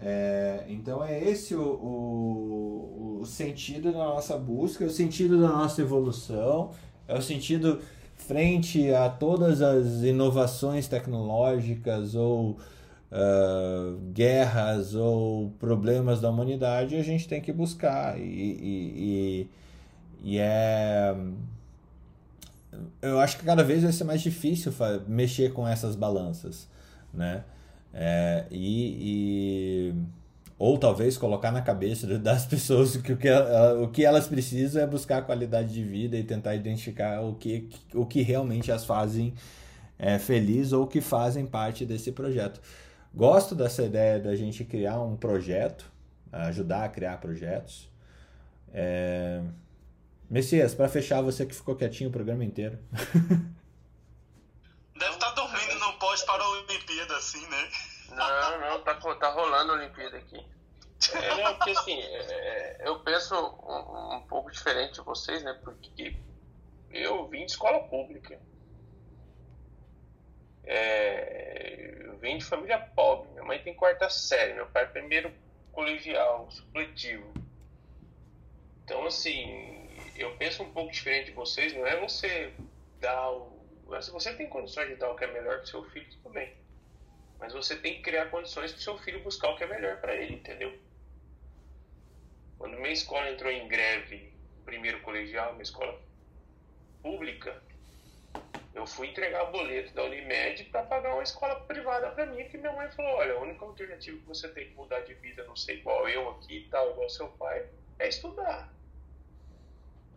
É, 0.00 0.64
então 0.68 1.04
é 1.04 1.22
esse 1.22 1.54
o, 1.54 1.62
o, 1.62 3.18
o 3.20 3.26
sentido 3.26 3.92
da 3.92 3.98
nossa 3.98 4.36
busca, 4.36 4.84
é 4.84 4.86
o 4.86 4.90
sentido 4.90 5.40
da 5.40 5.48
nossa 5.48 5.80
evolução, 5.80 6.72
é 7.06 7.16
o 7.16 7.22
sentido 7.22 7.80
frente 8.16 8.92
a 8.92 9.08
todas 9.08 9.62
as 9.62 10.02
inovações 10.02 10.88
tecnológicas 10.88 12.14
ou 12.14 12.58
ah, 13.16 13.94
guerras 14.12 14.96
ou 14.96 15.48
problemas 15.60 16.20
da 16.20 16.28
humanidade, 16.28 16.96
a 16.96 17.02
gente 17.02 17.28
tem 17.28 17.40
que 17.40 17.52
buscar. 17.52 18.18
E, 18.18 18.22
e, 18.22 19.48
e, 20.24 20.32
e 20.32 20.38
é. 20.40 21.14
Eu 23.00 23.20
acho 23.20 23.38
que 23.38 23.44
cada 23.44 23.62
vez 23.62 23.84
vai 23.84 23.92
ser 23.92 24.02
mais 24.02 24.20
difícil 24.20 24.72
mexer 25.06 25.52
com 25.52 25.66
essas 25.66 25.94
balanças, 25.94 26.68
né? 27.12 27.44
É, 27.94 28.44
e, 28.50 29.92
e- 29.92 29.94
ou 30.58 30.76
talvez 30.78 31.16
colocar 31.16 31.52
na 31.52 31.62
cabeça 31.62 32.06
das 32.18 32.44
pessoas 32.44 32.96
que 32.96 33.12
o 33.12 33.16
que, 33.16 33.30
o 33.30 33.88
que 33.88 34.04
elas 34.04 34.26
precisam 34.26 34.82
é 34.82 34.86
buscar 34.86 35.22
qualidade 35.22 35.72
de 35.72 35.82
vida 35.82 36.16
e 36.16 36.24
tentar 36.24 36.54
identificar 36.54 37.20
o 37.22 37.34
que, 37.34 37.68
o 37.94 38.04
que 38.04 38.22
realmente 38.22 38.72
as 38.72 38.84
fazem 38.84 39.34
é, 39.98 40.18
feliz 40.18 40.72
ou 40.72 40.86
que 40.86 41.00
fazem 41.00 41.46
parte 41.46 41.86
desse 41.86 42.10
projeto. 42.12 42.60
Gosto 43.14 43.54
dessa 43.54 43.82
ideia 43.84 44.18
da 44.18 44.34
gente 44.34 44.64
criar 44.64 45.00
um 45.00 45.16
projeto, 45.16 45.88
ajudar 46.32 46.84
a 46.84 46.88
criar 46.88 47.18
projetos. 47.18 47.88
É... 48.72 49.40
Messias, 50.28 50.74
para 50.74 50.88
fechar, 50.88 51.22
você 51.22 51.46
que 51.46 51.54
ficou 51.54 51.76
quietinho 51.76 52.08
o 52.10 52.12
programa 52.12 52.44
inteiro. 52.44 52.76
Deve 54.98 55.12
estar 55.12 55.30
dormindo 55.30 55.63
no 55.63 55.63
pós 56.04 56.22
para 56.22 56.44
a 56.44 56.48
Olimpíada, 56.50 57.16
assim, 57.16 57.46
né? 57.46 57.70
Não, 58.10 58.60
não, 58.60 58.82
tá, 58.82 58.94
tá 58.94 59.30
rolando 59.30 59.72
a 59.72 59.76
Olimpíada 59.76 60.18
aqui. 60.18 60.36
É, 61.14 61.42
não, 61.42 61.54
porque 61.56 61.70
assim, 61.70 61.98
é, 62.00 62.76
eu 62.84 63.00
penso 63.00 63.34
um, 63.34 64.16
um 64.16 64.20
pouco 64.28 64.50
diferente 64.50 64.94
de 64.94 65.00
vocês, 65.00 65.42
né? 65.42 65.58
Porque 65.64 66.14
eu 66.90 67.26
vim 67.28 67.46
de 67.46 67.52
escola 67.52 67.80
pública. 67.88 68.38
É, 70.64 72.02
eu 72.04 72.18
vim 72.18 72.36
de 72.36 72.44
família 72.44 72.78
pobre. 72.94 73.30
Minha 73.30 73.44
mãe 73.44 73.62
tem 73.62 73.74
quarta 73.74 74.10
série, 74.10 74.52
meu 74.52 74.66
pai 74.66 74.86
primeiro 74.86 75.32
colegial, 75.72 76.50
supletivo. 76.50 77.32
Então, 78.84 79.06
assim, 79.06 79.88
eu 80.16 80.36
penso 80.36 80.62
um 80.62 80.70
pouco 80.70 80.92
diferente 80.92 81.26
de 81.26 81.32
vocês, 81.32 81.74
não 81.74 81.86
é 81.86 81.98
você 81.98 82.52
dar 83.00 83.30
o. 83.30 83.53
Se 84.00 84.10
você 84.10 84.34
tem 84.34 84.48
condições 84.48 84.88
de 84.88 84.96
dar 84.96 85.10
o 85.10 85.16
que 85.16 85.24
é 85.24 85.32
melhor 85.32 85.56
para 85.56 85.66
seu 85.66 85.84
filho, 85.84 86.06
tudo 86.10 86.30
bem. 86.30 86.54
Mas 87.38 87.52
você 87.52 87.76
tem 87.76 87.94
que 87.94 88.02
criar 88.02 88.30
condições 88.30 88.72
para 88.72 88.80
seu 88.80 88.98
filho 88.98 89.22
buscar 89.22 89.50
o 89.50 89.56
que 89.56 89.64
é 89.64 89.66
melhor 89.66 90.00
para 90.00 90.14
ele, 90.14 90.34
entendeu? 90.34 90.76
Quando 92.58 92.76
minha 92.76 92.92
escola 92.92 93.30
entrou 93.30 93.50
em 93.50 93.68
greve, 93.68 94.32
primeiro 94.64 95.00
colegial, 95.00 95.52
minha 95.52 95.62
escola 95.62 96.00
pública, 97.02 97.62
eu 98.74 98.86
fui 98.86 99.08
entregar 99.08 99.44
boleto 99.46 99.94
da 99.94 100.04
Unimed 100.04 100.64
para 100.64 100.82
pagar 100.82 101.14
uma 101.14 101.22
escola 101.22 101.60
privada 101.60 102.10
para 102.10 102.26
mim, 102.26 102.48
que 102.48 102.58
minha 102.58 102.72
mãe 102.72 102.90
falou, 102.90 103.16
olha, 103.16 103.34
a 103.34 103.40
única 103.40 103.64
alternativa 103.64 104.18
que 104.18 104.26
você 104.26 104.48
tem 104.48 104.68
que 104.68 104.74
mudar 104.74 105.00
de 105.00 105.14
vida, 105.14 105.44
não 105.44 105.54
sei 105.54 105.76
igual 105.76 106.08
eu 106.08 106.30
aqui, 106.30 106.66
tal, 106.70 106.90
igual 106.90 107.08
seu 107.08 107.28
pai, 107.28 107.68
é 107.98 108.08
estudar. 108.08 108.72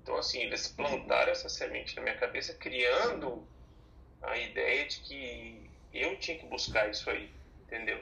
Então, 0.02 0.16
assim, 0.16 0.42
eles 0.42 0.68
plantaram 0.70 1.32
essa 1.32 1.50
semente 1.50 1.96
na 1.98 2.02
minha 2.02 2.18
cabeça, 2.18 2.54
criando 2.54 3.48
a 4.22 4.38
ideia 4.38 4.88
de 4.88 5.00
que 5.02 5.70
eu 5.94 6.18
tinha 6.20 6.38
que 6.38 6.46
buscar 6.46 6.90
isso 6.90 7.10
aí, 7.10 7.32
entendeu? 7.62 8.02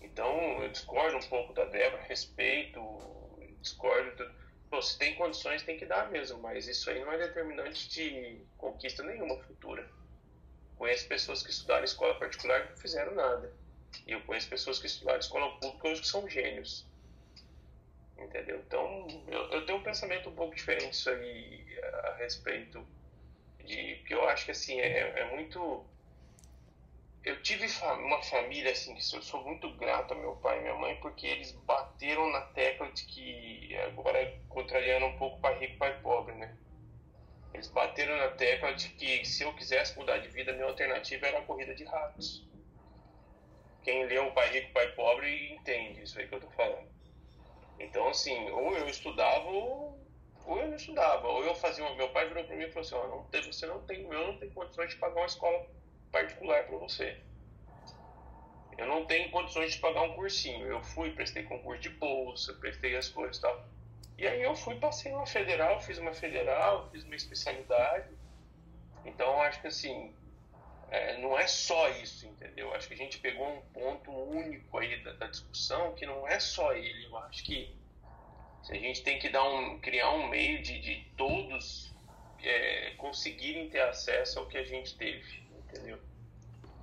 Então, 0.00 0.62
eu 0.62 0.68
discordo 0.68 1.16
um 1.16 1.28
pouco 1.28 1.52
da 1.52 1.64
Débora, 1.64 2.02
respeito, 2.02 2.80
discordo. 3.60 4.16
Do... 4.16 4.34
Pô, 4.70 4.80
se 4.80 4.98
tem 4.98 5.14
condições, 5.14 5.62
tem 5.62 5.76
que 5.76 5.86
dar 5.86 6.10
mesmo, 6.10 6.38
mas 6.40 6.66
isso 6.66 6.88
aí 6.90 7.00
não 7.00 7.12
é 7.12 7.18
determinante 7.18 7.88
de 7.88 8.40
conquista 8.56 9.02
nenhuma 9.02 9.36
futura. 9.44 9.88
Conheço 10.76 11.08
pessoas 11.08 11.42
que 11.42 11.50
estudaram 11.50 11.84
escola 11.84 12.18
particular 12.18 12.64
e 12.64 12.70
não 12.70 12.76
fizeram 12.76 13.14
nada. 13.14 13.52
E 14.06 14.12
eu 14.12 14.20
conheço 14.22 14.48
pessoas 14.48 14.78
que 14.78 14.86
estudaram 14.86 15.18
escola 15.18 15.58
pública 15.58 15.88
hoje 15.88 16.00
que 16.02 16.08
são 16.08 16.28
gênios. 16.28 16.86
Entendeu? 18.18 18.62
Então, 18.66 19.06
eu, 19.28 19.50
eu 19.52 19.66
tenho 19.66 19.78
um 19.78 19.82
pensamento 19.82 20.28
um 20.28 20.34
pouco 20.34 20.54
diferente 20.54 20.92
isso 20.92 21.10
aí 21.10 21.78
a 21.82 22.14
respeito 22.16 22.86
de. 23.66 23.96
que 24.06 24.14
eu 24.14 24.28
acho 24.28 24.46
que 24.46 24.50
assim, 24.52 24.80
é, 24.80 25.20
é 25.20 25.24
muito. 25.34 25.84
Eu 27.24 27.42
tive 27.42 27.66
uma 27.82 28.22
família 28.22 28.70
assim, 28.70 28.94
que 28.94 29.16
eu 29.16 29.22
sou 29.22 29.42
muito 29.42 29.68
grato 29.76 30.14
a 30.14 30.16
meu 30.16 30.36
pai 30.36 30.58
e 30.58 30.62
minha 30.62 30.74
mãe, 30.76 30.96
porque 31.00 31.26
eles 31.26 31.52
bateram 31.52 32.30
na 32.30 32.40
tecla 32.40 32.90
de 32.92 33.04
que. 33.04 33.76
agora 33.88 34.40
contrariando 34.48 35.06
um 35.06 35.18
pouco 35.18 35.40
pai 35.40 35.58
rico 35.58 35.78
pai 35.78 36.00
pobre, 36.00 36.34
né? 36.36 36.56
Eles 37.52 37.68
bateram 37.68 38.16
na 38.18 38.28
tecla 38.28 38.74
de 38.74 38.90
que 38.90 39.24
se 39.24 39.42
eu 39.42 39.52
quisesse 39.54 39.96
mudar 39.98 40.18
de 40.18 40.28
vida, 40.28 40.52
minha 40.52 40.66
alternativa 40.66 41.26
era 41.26 41.38
a 41.38 41.42
corrida 41.42 41.74
de 41.74 41.84
ratos. 41.84 42.46
Quem 43.82 44.04
leu 44.04 44.26
o 44.26 44.32
Pai 44.32 44.50
Rico, 44.50 44.72
Pai 44.72 44.88
Pobre 44.94 45.54
entende 45.54 46.02
isso 46.02 46.18
aí 46.18 46.26
que 46.26 46.34
eu 46.34 46.40
tô 46.40 46.50
falando. 46.50 46.88
Então, 47.78 48.08
assim, 48.08 48.50
ou 48.50 48.76
eu 48.76 48.88
estudava 48.88 49.48
ou, 49.48 49.95
ou 50.46 50.60
eu 50.60 50.68
não 50.68 50.76
estudava. 50.76 51.26
Ou 51.28 51.44
eu 51.44 51.54
fazia. 51.54 51.88
Meu 51.94 52.08
pai 52.10 52.28
virou 52.28 52.44
para 52.44 52.56
mim 52.56 52.64
e 52.64 52.72
falou 52.72 52.86
assim, 52.86 52.94
oh, 52.94 53.08
não, 53.08 53.52
você 53.52 53.66
não 53.66 53.80
tem, 53.82 54.02
eu 54.02 54.26
não 54.26 54.38
tenho 54.38 54.52
condições 54.52 54.90
de 54.90 54.96
pagar 54.96 55.20
uma 55.20 55.26
escola 55.26 55.66
particular 56.10 56.64
para 56.64 56.76
você. 56.78 57.20
Eu 58.78 58.86
não 58.86 59.06
tenho 59.06 59.30
condições 59.30 59.72
de 59.72 59.80
pagar 59.80 60.02
um 60.02 60.14
cursinho. 60.14 60.66
Eu 60.66 60.82
fui, 60.82 61.10
prestei 61.10 61.42
concurso 61.42 61.82
de 61.82 61.90
bolsa, 61.90 62.52
prestei 62.54 62.96
as 62.96 63.08
coisas 63.08 63.38
e 63.38 63.40
tal. 63.40 63.66
E 64.18 64.26
aí 64.26 64.42
eu 64.42 64.54
fui, 64.54 64.76
passei 64.76 65.12
uma 65.12 65.26
federal, 65.26 65.80
fiz 65.80 65.98
uma 65.98 66.12
federal, 66.12 66.88
fiz 66.90 67.04
uma 67.04 67.16
especialidade. 67.16 68.08
Então, 69.04 69.40
acho 69.42 69.60
que 69.60 69.66
assim, 69.66 70.14
é, 70.90 71.18
não 71.18 71.38
é 71.38 71.46
só 71.46 71.88
isso, 71.90 72.26
entendeu? 72.26 72.72
Acho 72.74 72.88
que 72.88 72.94
a 72.94 72.96
gente 72.96 73.18
pegou 73.18 73.46
um 73.46 73.60
ponto 73.72 74.10
único 74.10 74.78
aí 74.78 75.02
da, 75.02 75.12
da, 75.12 75.26
discussão 75.26 75.94
que 75.94 76.06
não 76.06 76.26
é 76.26 76.38
só 76.38 76.72
ele. 76.74 77.06
Eu 77.06 77.16
acho 77.18 77.44
que 77.44 77.74
a 78.72 78.74
gente 78.74 79.02
tem 79.02 79.18
que 79.18 79.28
dar 79.28 79.44
um, 79.44 79.78
criar 79.80 80.10
um 80.10 80.28
meio 80.28 80.62
de, 80.62 80.80
de 80.80 81.04
todos 81.16 81.92
é, 82.42 82.94
conseguirem 82.98 83.68
ter 83.70 83.80
acesso 83.80 84.38
ao 84.38 84.46
que 84.46 84.58
a 84.58 84.64
gente 84.64 84.96
teve, 84.96 85.46
entendeu? 85.58 86.00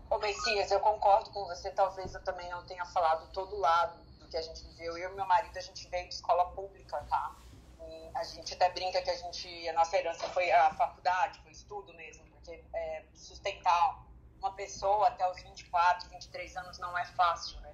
Ô 0.09 0.17
Messias, 0.17 0.71
eu 0.71 0.79
concordo 0.79 1.29
com 1.31 1.45
você. 1.45 1.71
Talvez 1.71 2.13
eu 2.13 2.23
também 2.23 2.49
não 2.49 2.65
tenha 2.65 2.85
falado 2.85 3.31
todo 3.31 3.57
lado 3.57 3.97
do 4.19 4.27
que 4.27 4.37
a 4.37 4.41
gente 4.41 4.63
viveu. 4.67 4.97
Eu 4.97 5.11
e 5.11 5.15
meu 5.15 5.25
marido, 5.25 5.57
a 5.57 5.61
gente 5.61 5.87
veio 5.89 6.07
de 6.07 6.13
escola 6.13 6.51
pública, 6.51 7.03
tá? 7.09 7.35
E 7.79 8.11
a 8.13 8.23
gente 8.23 8.53
até 8.53 8.69
brinca 8.69 9.01
que 9.01 9.09
a 9.09 9.15
gente, 9.15 9.69
a 9.69 9.73
nossa 9.73 9.97
herança 9.97 10.27
foi 10.29 10.51
a 10.51 10.73
faculdade, 10.75 11.39
foi 11.41 11.51
estudo 11.51 11.93
mesmo 11.95 12.23
porque 12.43 12.63
é, 12.73 13.03
sustentar 13.13 14.05
uma 14.37 14.53
pessoa 14.53 15.07
até 15.07 15.29
os 15.31 15.41
24, 15.41 16.09
23 16.09 16.57
anos 16.57 16.77
não 16.77 16.97
é 16.97 17.05
fácil, 17.05 17.59
né? 17.61 17.73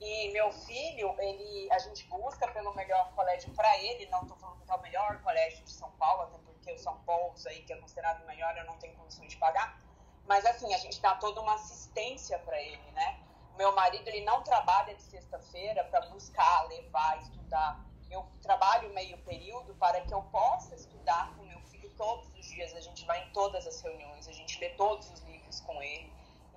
E 0.00 0.32
meu 0.32 0.50
filho, 0.50 1.14
ele, 1.18 1.70
a 1.70 1.78
gente 1.78 2.06
busca 2.08 2.48
pelo 2.48 2.74
melhor 2.74 3.12
colégio 3.14 3.52
para 3.52 3.76
ele, 3.78 4.06
não 4.06 4.22
estou 4.22 4.36
falando 4.38 4.64
que 4.64 4.70
é 4.70 4.74
o 4.74 4.80
melhor 4.80 5.20
colégio 5.22 5.62
de 5.62 5.72
São 5.72 5.90
Paulo, 5.92 6.22
até 6.22 6.38
porque 6.38 6.72
o 6.72 6.78
São 6.78 6.98
Paulo, 7.00 7.34
aí, 7.46 7.62
que 7.62 7.72
é 7.72 7.76
considerado 7.76 8.24
melhor, 8.24 8.56
eu 8.56 8.64
não 8.64 8.78
tenho 8.78 8.96
condições 8.96 9.28
de 9.28 9.36
pagar. 9.36 9.78
Mas 10.26 10.46
assim, 10.46 10.72
a 10.72 10.78
gente 10.78 11.00
dá 11.02 11.16
toda 11.16 11.40
uma 11.42 11.54
assistência 11.54 12.38
para 12.38 12.58
ele, 12.62 12.90
né? 12.92 13.20
Meu 13.58 13.74
marido, 13.74 14.08
ele 14.08 14.24
não 14.24 14.42
trabalha 14.42 14.94
de 14.94 15.02
sexta-feira 15.02 15.84
para 15.84 16.00
buscar, 16.06 16.66
levar, 16.68 17.20
estudar. 17.20 17.84
Eu 18.10 18.26
trabalho 18.40 18.92
meio 18.94 19.18
período 19.18 19.74
para 19.74 20.00
que 20.00 20.14
eu 20.14 20.22
possa 20.24 20.74
estudar 20.74 21.36
com 21.36 21.44
meu 21.44 21.60
filho 21.62 21.90
todos 21.90 22.26
os 22.34 22.46
dias. 22.46 22.74
A 22.74 22.80
gente 22.80 23.04
vai 23.04 23.22
em 23.22 23.30
todas 23.32 23.66
as 23.66 23.82
reuniões, 23.82 24.26
a 24.28 24.32
gente 24.32 24.58
lê 24.58 24.70
todos 24.70 25.10
os 25.10 25.20
livros 25.20 25.60
com 25.60 25.82
ele. 25.82 26.10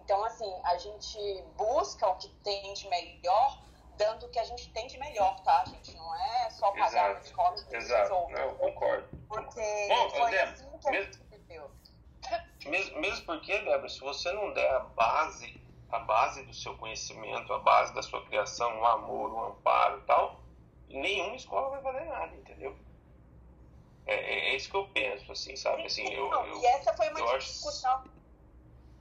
Então, 0.04 0.22
assim, 0.26 0.62
a 0.66 0.78
gente 0.78 1.42
busca 1.56 2.08
o 2.10 2.16
que 2.18 2.28
tem 2.44 2.74
de 2.74 2.88
melhor, 2.90 3.64
dando 3.98 4.26
o 4.26 4.30
que 4.30 4.40
a 4.40 4.44
gente 4.44 4.70
tem 4.74 4.86
de 4.88 4.98
melhor, 4.98 5.40
tá, 5.44 5.64
gente? 5.66 5.96
Não 5.96 6.16
é 6.16 6.50
só 6.50 6.72
pagar 6.72 6.88
Exato. 6.88 7.12
uma 7.14 7.22
escola 7.22 7.56
Exato. 7.72 8.10
Não, 8.32 8.40
eu 8.40 8.56
concordo. 8.56 9.08
Porque 9.30 9.88
Bom, 9.88 10.10
foi 10.10 10.32
Débora, 10.32 10.44
assim 10.52 10.78
que 10.80 10.88
a 10.88 10.92
mesmo- 10.92 11.14
gente 11.14 11.24
viveu. 11.30 11.72
Mesmo, 12.66 13.00
mesmo 13.00 13.26
porque, 13.26 13.58
Débora, 13.60 13.88
se 13.90 14.00
você 14.02 14.32
não 14.34 14.54
der 14.54 14.70
a 14.76 14.80
base, 14.80 15.62
a 15.90 16.00
base 16.00 16.44
do 16.44 16.54
seu 16.54 16.78
conhecimento, 16.78 17.54
a 17.54 17.60
base 17.60 17.94
da 17.94 18.02
sua 18.02 18.26
criação, 18.26 18.80
o 18.82 18.86
amor, 18.86 19.32
o 19.32 19.44
amparo 19.46 20.00
e 20.00 20.06
tal, 20.06 20.44
nenhuma 20.90 21.36
escola 21.36 21.70
vai 21.70 21.82
valer 21.82 22.06
nada, 22.08 22.36
entendeu? 22.36 22.78
É, 24.06 24.16
é, 24.16 24.50
é 24.50 24.56
isso 24.56 24.70
que 24.70 24.76
eu 24.76 24.88
penso, 24.90 25.32
assim, 25.32 25.56
sabe? 25.56 25.86
Assim, 25.86 26.06
eu, 26.14 26.30
Não, 26.30 26.46
eu, 26.46 26.60
e 26.62 26.66
essa 26.66 26.94
foi 26.94 27.08
uma 27.10 27.20
eu 27.22 27.30
acho- 27.30 27.62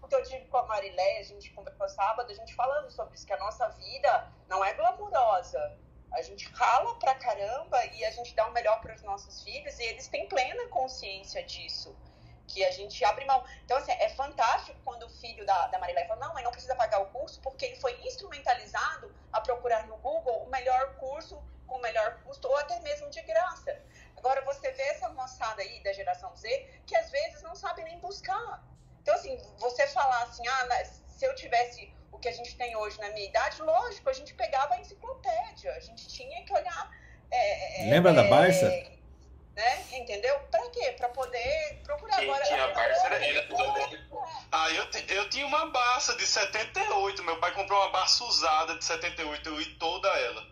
discussão 0.03 0.09
que 0.09 0.15
eu 0.15 0.23
tive 0.23 0.47
com 0.47 0.59
a 0.59 0.67
Marilé, 0.67 1.19
a 1.19 1.23
gente 1.23 1.51
conversou 1.51 1.89
sábado, 1.89 2.31
a 2.31 2.35
gente 2.35 2.55
falando 2.55 2.91
sobre 2.91 3.15
isso, 3.15 3.27
que 3.27 3.33
a 3.33 3.39
nossa 3.39 3.69
vida 3.69 4.33
não 4.49 4.65
é 4.65 4.73
glamurosa. 4.75 5.79
A 6.13 6.21
gente 6.21 6.47
rala 6.53 6.99
pra 6.99 7.15
caramba 7.15 7.85
e 7.87 8.05
a 8.05 8.11
gente 8.11 8.35
dá 8.35 8.47
o 8.47 8.53
melhor 8.53 8.81
para 8.81 8.95
os 8.95 9.03
nossos 9.03 9.43
filhos 9.43 9.79
e 9.79 9.85
eles 9.85 10.09
têm 10.09 10.29
plena 10.29 10.69
consciência 10.69 11.43
disso. 11.45 11.97
Que 12.47 12.65
a 12.65 12.71
gente 12.71 13.03
abre 13.05 13.25
mão. 13.25 13.43
Então, 13.65 13.79
assim, 13.79 13.93
é 13.93 14.11
fantástico 14.11 14.79
quando 14.85 15.05
o 15.05 15.09
filho 15.09 15.47
da, 15.47 15.69
da 15.69 15.79
Marilé 15.79 16.05
fala: 16.07 16.27
não, 16.27 16.35
mas 16.35 16.45
não 16.45 16.51
precisa 16.51 16.75
pagar 16.75 17.01
o 17.01 17.07
curso 17.07 17.41
porque 17.41 17.65
ele 17.65 17.77
foi 17.77 17.99
instrumentalizado 18.07 19.15
a 19.33 19.41
procurar 19.41 19.87
no 19.87 19.97
Google 19.99 20.43
o 20.43 20.51
melhor 20.51 20.97
curso 20.97 21.43
com 21.67 21.77
o 21.77 21.81
melhor 21.81 22.21
custo 22.25 22.47
ou 22.49 22.57
até 22.59 22.79
mesmo 22.81 23.09
de 23.09 23.23
graça. 23.23 23.81
Agora, 24.19 24.45
você 24.45 24.71
vê 24.73 24.83
essa 24.83 25.09
moçada 25.11 25.63
aí 25.63 25.83
da 25.83 25.93
geração 25.95 26.37
Z 26.37 26.83
que 26.87 26.95
às 26.95 27.11
vezes 27.11 27.41
não 27.43 27.55
sabe 27.55 27.85
nem 27.85 27.99
buscar. 28.01 28.63
Então, 29.03 29.15
assim, 29.15 29.37
você 29.59 29.87
falar 29.89 30.23
assim, 30.23 30.47
ah, 30.47 30.85
se 30.85 31.25
eu 31.25 31.35
tivesse 31.35 31.93
o 32.11 32.19
que 32.19 32.29
a 32.29 32.33
gente 32.33 32.57
tem 32.57 32.77
hoje 32.77 33.01
na 33.01 33.11
minha 33.11 33.27
idade, 33.27 33.61
lógico, 33.61 34.09
a 34.09 34.13
gente 34.13 34.33
pegava 34.35 34.75
a 34.75 34.81
enciclopédia, 34.81 35.75
a 35.75 35.81
gente 35.81 36.07
tinha 36.09 36.45
que 36.45 36.53
olhar. 36.53 36.91
é, 37.31 37.87
é, 37.87 37.91
Lembra 37.91 38.13
da 38.13 38.25
é, 38.25 38.29
Barça? 38.29 38.69
Né? 39.55 39.85
Entendeu? 39.93 40.39
Pra 40.51 40.71
quê? 40.71 40.95
Pra 40.97 41.09
poder 41.11 41.81
procurar 41.85 42.17
Quem 42.17 42.31
agora. 42.31 42.45
tinha 42.45 42.69
Barça 42.69 43.07
era 43.07 43.27
ele. 43.27 44.09
Ah, 44.51 44.71
eu, 44.71 44.89
eu 45.17 45.29
tinha 45.29 45.47
uma 45.47 45.67
Barça 45.67 46.17
de 46.17 46.27
78. 46.27 47.23
Meu 47.23 47.39
pai 47.39 47.53
comprou 47.53 47.79
uma 47.81 47.91
Barça 47.91 48.25
usada 48.25 48.79
de 48.79 48.85
78. 48.85 49.49
Eu 49.49 49.59
li 49.59 49.67
toda 49.75 50.09
ela. 50.09 50.52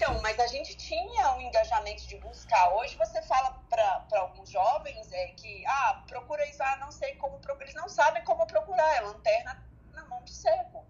Então, 0.00 0.22
mas 0.22 0.38
a 0.38 0.46
gente 0.46 0.76
tinha 0.76 1.34
um 1.34 1.40
engajamento 1.40 2.06
de 2.06 2.16
buscar. 2.18 2.72
Hoje 2.76 2.94
você 2.94 3.20
fala 3.22 3.50
para 3.68 4.20
alguns 4.20 4.48
jovens 4.48 5.10
é, 5.10 5.26
que, 5.32 5.66
ah, 5.66 6.04
procura 6.06 6.48
isso, 6.48 6.62
ah, 6.62 6.76
não 6.76 6.92
sei 6.92 7.16
como 7.16 7.40
procurar. 7.40 7.64
Eles 7.64 7.74
não 7.74 7.88
sabem 7.88 8.22
como 8.22 8.46
procurar, 8.46 8.94
é 8.94 9.00
lanterna 9.00 9.60
na 9.92 10.04
mão 10.04 10.22
do 10.22 10.30
cego. 10.30 10.86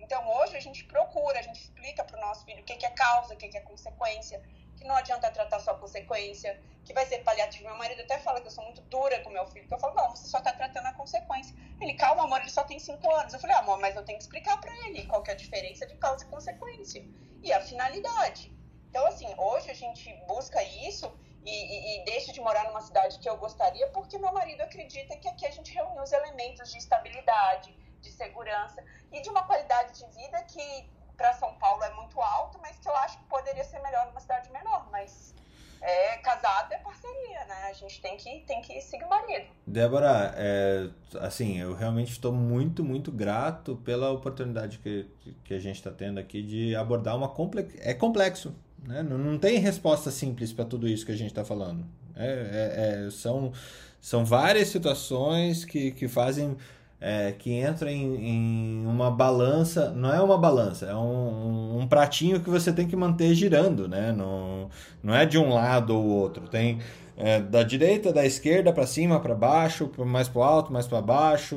Então, 0.00 0.28
hoje 0.28 0.56
a 0.56 0.60
gente 0.60 0.82
procura, 0.86 1.38
a 1.38 1.42
gente 1.42 1.60
explica 1.60 2.02
para 2.02 2.18
o 2.18 2.20
nosso 2.20 2.44
filho 2.44 2.60
o 2.60 2.64
que, 2.64 2.74
que 2.74 2.84
é 2.84 2.90
causa, 2.90 3.32
o 3.32 3.36
que, 3.36 3.46
que 3.46 3.58
é 3.58 3.60
consequência, 3.60 4.42
que 4.78 4.86
não 4.86 4.94
adianta 4.94 5.30
tratar 5.30 5.60
só 5.60 5.72
a 5.72 5.78
consequência, 5.78 6.60
que 6.84 6.94
vai 6.94 7.04
ser 7.06 7.18
paliativo. 7.18 7.64
Meu 7.64 7.76
marido 7.76 8.00
até 8.00 8.18
fala 8.18 8.40
que 8.40 8.46
eu 8.46 8.50
sou 8.50 8.64
muito 8.64 8.80
dura 8.82 9.20
com 9.20 9.30
meu 9.30 9.46
filho, 9.46 9.66
que 9.66 9.74
eu 9.74 9.78
falo, 9.78 9.94
não, 9.94 10.10
você 10.10 10.26
só 10.26 10.38
está 10.38 10.52
tratando 10.52 10.86
a 10.86 10.94
consequência. 10.94 11.54
Ele, 11.80 11.94
calma, 11.94 12.24
amor, 12.24 12.40
ele 12.40 12.50
só 12.50 12.64
tem 12.64 12.78
cinco 12.78 13.10
anos. 13.14 13.34
Eu 13.34 13.40
falei, 13.40 13.56
ah, 13.56 13.60
amor, 13.60 13.78
mas 13.78 13.96
eu 13.96 14.04
tenho 14.04 14.18
que 14.18 14.24
explicar 14.24 14.58
para 14.60 14.74
ele 14.86 15.06
qual 15.06 15.22
que 15.22 15.30
é 15.30 15.34
a 15.34 15.36
diferença 15.36 15.86
de 15.86 15.96
causa 15.96 16.24
e 16.24 16.28
consequência. 16.28 17.04
E 17.42 17.52
a 17.52 17.60
finalidade. 17.60 18.56
Então, 18.88 19.04
assim, 19.06 19.32
hoje 19.36 19.70
a 19.70 19.74
gente 19.74 20.12
busca 20.26 20.62
isso 20.62 21.12
e, 21.44 21.50
e, 21.50 22.02
e 22.02 22.04
deixa 22.04 22.32
de 22.32 22.40
morar 22.40 22.64
numa 22.64 22.80
cidade 22.80 23.18
que 23.18 23.28
eu 23.28 23.36
gostaria, 23.36 23.86
porque 23.88 24.18
meu 24.18 24.32
marido 24.32 24.62
acredita 24.62 25.16
que 25.16 25.28
aqui 25.28 25.46
a 25.46 25.50
gente 25.50 25.72
reúne 25.72 26.00
os 26.00 26.12
elementos 26.12 26.70
de 26.72 26.78
estabilidade, 26.78 27.74
de 28.00 28.10
segurança 28.10 28.84
e 29.12 29.20
de 29.20 29.28
uma 29.28 29.44
qualidade 29.44 29.98
de 29.98 30.06
vida 30.16 30.42
que 30.44 30.88
para 31.18 31.34
São 31.34 31.52
Paulo 31.54 31.82
é 31.82 31.92
muito 31.94 32.18
alto, 32.20 32.58
mas 32.62 32.78
que 32.78 32.88
eu 32.88 32.96
acho 32.96 33.18
que 33.18 33.24
poderia 33.24 33.64
ser 33.64 33.80
melhor 33.80 34.06
numa 34.06 34.20
cidade 34.20 34.50
menor. 34.52 34.88
Mas 34.90 35.34
é, 35.80 36.16
casado 36.18 36.72
é 36.72 36.78
parceria, 36.78 37.44
né? 37.46 37.68
A 37.68 37.72
gente 37.72 38.00
tem 38.00 38.16
que, 38.16 38.40
tem 38.46 38.62
que 38.62 38.80
seguir 38.80 39.04
o 39.04 39.08
marido. 39.08 39.46
Débora, 39.66 40.32
é, 40.36 40.88
assim, 41.20 41.58
eu 41.58 41.74
realmente 41.74 42.12
estou 42.12 42.32
muito, 42.32 42.84
muito 42.84 43.10
grato 43.10 43.76
pela 43.84 44.10
oportunidade 44.10 44.78
que, 44.78 45.10
que 45.44 45.54
a 45.54 45.58
gente 45.58 45.76
está 45.76 45.90
tendo 45.90 46.18
aqui 46.18 46.40
de 46.40 46.76
abordar 46.76 47.16
uma. 47.16 47.34
É 47.80 47.92
complexo, 47.92 48.54
né? 48.84 49.02
Não, 49.02 49.18
não 49.18 49.38
tem 49.38 49.58
resposta 49.58 50.12
simples 50.12 50.52
para 50.52 50.64
tudo 50.64 50.86
isso 50.88 51.04
que 51.04 51.12
a 51.12 51.16
gente 51.16 51.30
está 51.30 51.44
falando. 51.44 51.84
É, 52.14 52.26
é, 52.26 53.06
é, 53.06 53.10
são, 53.10 53.52
são 54.00 54.24
várias 54.24 54.68
situações 54.68 55.64
que, 55.64 55.90
que 55.92 56.08
fazem 56.08 56.56
é, 57.00 57.32
que 57.32 57.52
entra 57.52 57.92
em, 57.92 58.82
em, 58.82 58.86
uma 58.86 59.10
balança, 59.10 59.90
não 59.90 60.12
é 60.12 60.20
uma 60.20 60.36
balança, 60.36 60.86
é 60.86 60.94
um, 60.94 61.80
um, 61.80 61.86
pratinho 61.86 62.40
que 62.40 62.50
você 62.50 62.72
tem 62.72 62.88
que 62.88 62.96
manter 62.96 63.34
girando, 63.34 63.88
né? 63.88 64.12
Não, 64.12 64.68
não 65.02 65.14
é 65.14 65.24
de 65.24 65.38
um 65.38 65.52
lado 65.54 65.94
ou 65.96 66.04
outro. 66.04 66.48
Tem 66.48 66.80
é, 67.16 67.40
da 67.40 67.62
direita, 67.62 68.12
da 68.12 68.26
esquerda 68.26 68.72
para 68.72 68.86
cima, 68.86 69.20
para 69.20 69.34
baixo, 69.34 69.90
mais 69.98 70.28
para 70.28 70.44
alto, 70.44 70.72
mais 70.72 70.86
para 70.86 71.00
baixo, 71.00 71.56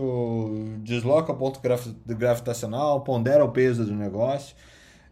desloca 0.80 1.32
o 1.32 1.36
ponto 1.36 1.60
gravitacional, 2.06 3.02
pondera 3.02 3.44
o 3.44 3.50
peso 3.52 3.86
do 3.86 3.96
negócio. 3.96 4.56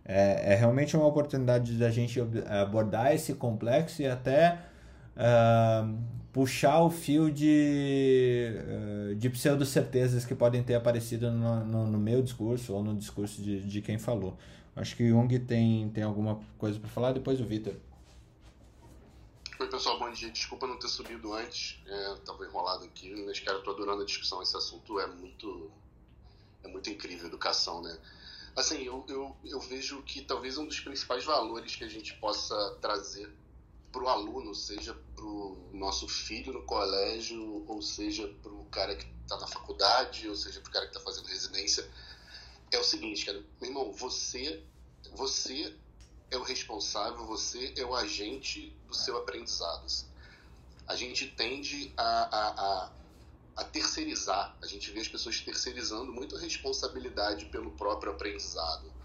É, 0.05 0.53
é 0.53 0.55
realmente 0.55 0.97
uma 0.97 1.05
oportunidade 1.05 1.73
da 1.73 1.89
gente 1.91 2.19
abordar 2.49 3.13
esse 3.13 3.34
complexo 3.34 4.01
e 4.01 4.07
até 4.07 4.57
uh, 5.20 5.97
puxar 6.32 6.82
o 6.82 6.89
fio 6.89 7.30
de, 7.30 8.53
uh, 9.11 9.15
de 9.15 9.30
pseudo-certezas 9.30 10.26
que 10.26 10.34
podem 10.34 10.63
ter 10.63 10.76
aparecido 10.76 11.30
no, 11.30 11.65
no, 11.65 11.88
no, 11.88 11.97
meu 11.97 12.22
discurso 12.22 12.74
ou 12.74 12.84
no 12.84 12.95
discurso 12.95 13.41
de, 13.41 13.61
de 13.61 13.82
quem 13.82 13.99
falou. 13.99 14.38
Acho 14.76 14.95
que 14.95 15.03
o 15.03 15.09
Jung 15.09 15.39
tem, 15.39 15.89
tem 15.89 16.03
alguma 16.03 16.39
coisa 16.57 16.80
para 16.80 16.89
falar, 16.89 17.11
depois 17.11 17.41
o 17.41 17.45
Vitor. 17.45 17.76
Oi, 19.59 19.67
pessoal, 19.67 19.99
bom 19.99 20.09
dia. 20.11 20.32
Desculpa 20.32 20.65
não 20.65 20.80
ter 20.80 20.88
subido 20.88 21.34
antes, 21.34 21.84
é, 21.86 22.15
tava 22.26 22.45
enrolado 22.45 22.86
aqui, 22.86 23.13
mas, 23.26 23.41
cara, 23.41 23.59
tô 23.59 23.72
adorando 23.72 24.03
a 24.03 24.05
discussão. 24.05 24.41
Esse 24.41 24.55
assunto 24.55 24.97
é 25.01 25.07
muito, 25.07 25.70
é 26.63 26.70
muito 26.70 26.89
incrível, 26.89 27.28
educação, 27.28 27.82
né? 27.82 27.97
Assim, 28.55 28.84
eu, 28.84 29.05
eu, 29.09 29.36
eu 29.43 29.59
vejo 29.59 30.01
que 30.03 30.22
talvez 30.22 30.57
um 30.57 30.65
dos 30.65 30.80
principais 30.80 31.26
valores 31.26 31.76
que 31.76 31.84
a 31.84 31.89
gente 31.89 32.13
possa 32.15 32.78
trazer 32.82 33.30
para 33.92 34.04
o 34.04 34.08
aluno, 34.08 34.54
seja 34.54 34.94
para 35.16 35.26
o 35.26 35.70
nosso 35.74 36.08
filho 36.08 36.54
no 36.54 36.64
colégio, 36.64 37.66
ou 37.68 37.82
seja 37.82 38.28
para 38.42 38.52
o 38.52 38.66
cara 38.66 38.96
que 38.96 39.06
está 39.24 39.38
na 39.38 39.48
faculdade, 39.48 40.28
ou 40.28 40.36
seja 40.36 40.62
para 40.62 40.70
o 40.70 40.74
cara 40.74 40.86
que 40.88 40.98
está 40.98 41.04
fazendo 41.04 41.28
residência, 41.28 41.90
é 42.72 42.78
o 42.78 42.84
seguinte, 42.84 43.26
cara, 43.26 43.44
meu 43.60 43.70
irmão, 43.70 43.92
você, 43.92 44.64
você 45.14 45.76
é 46.30 46.38
o 46.38 46.44
responsável, 46.44 47.26
você 47.26 47.74
é 47.76 47.84
o 47.84 47.96
agente 47.96 48.76
do 48.88 48.94
seu 48.94 49.18
aprendizado. 49.18 49.88
A 50.88 50.96
gente 50.96 51.28
tende 51.28 51.92
a, 51.98 52.04
a, 52.04 52.50
a, 52.50 52.92
a 53.58 53.64
terceirizar, 53.64 54.56
a 54.62 54.68
gente 54.68 54.92
vê 54.92 55.00
as 55.00 55.08
pessoas 55.08 55.40
terceirizando 55.42 56.12
muito 56.12 56.36
a 56.36 56.40
responsabilidade 56.40 57.46
pelo 57.46 57.72
próprio 57.72 58.12
aprendizado 58.12 58.99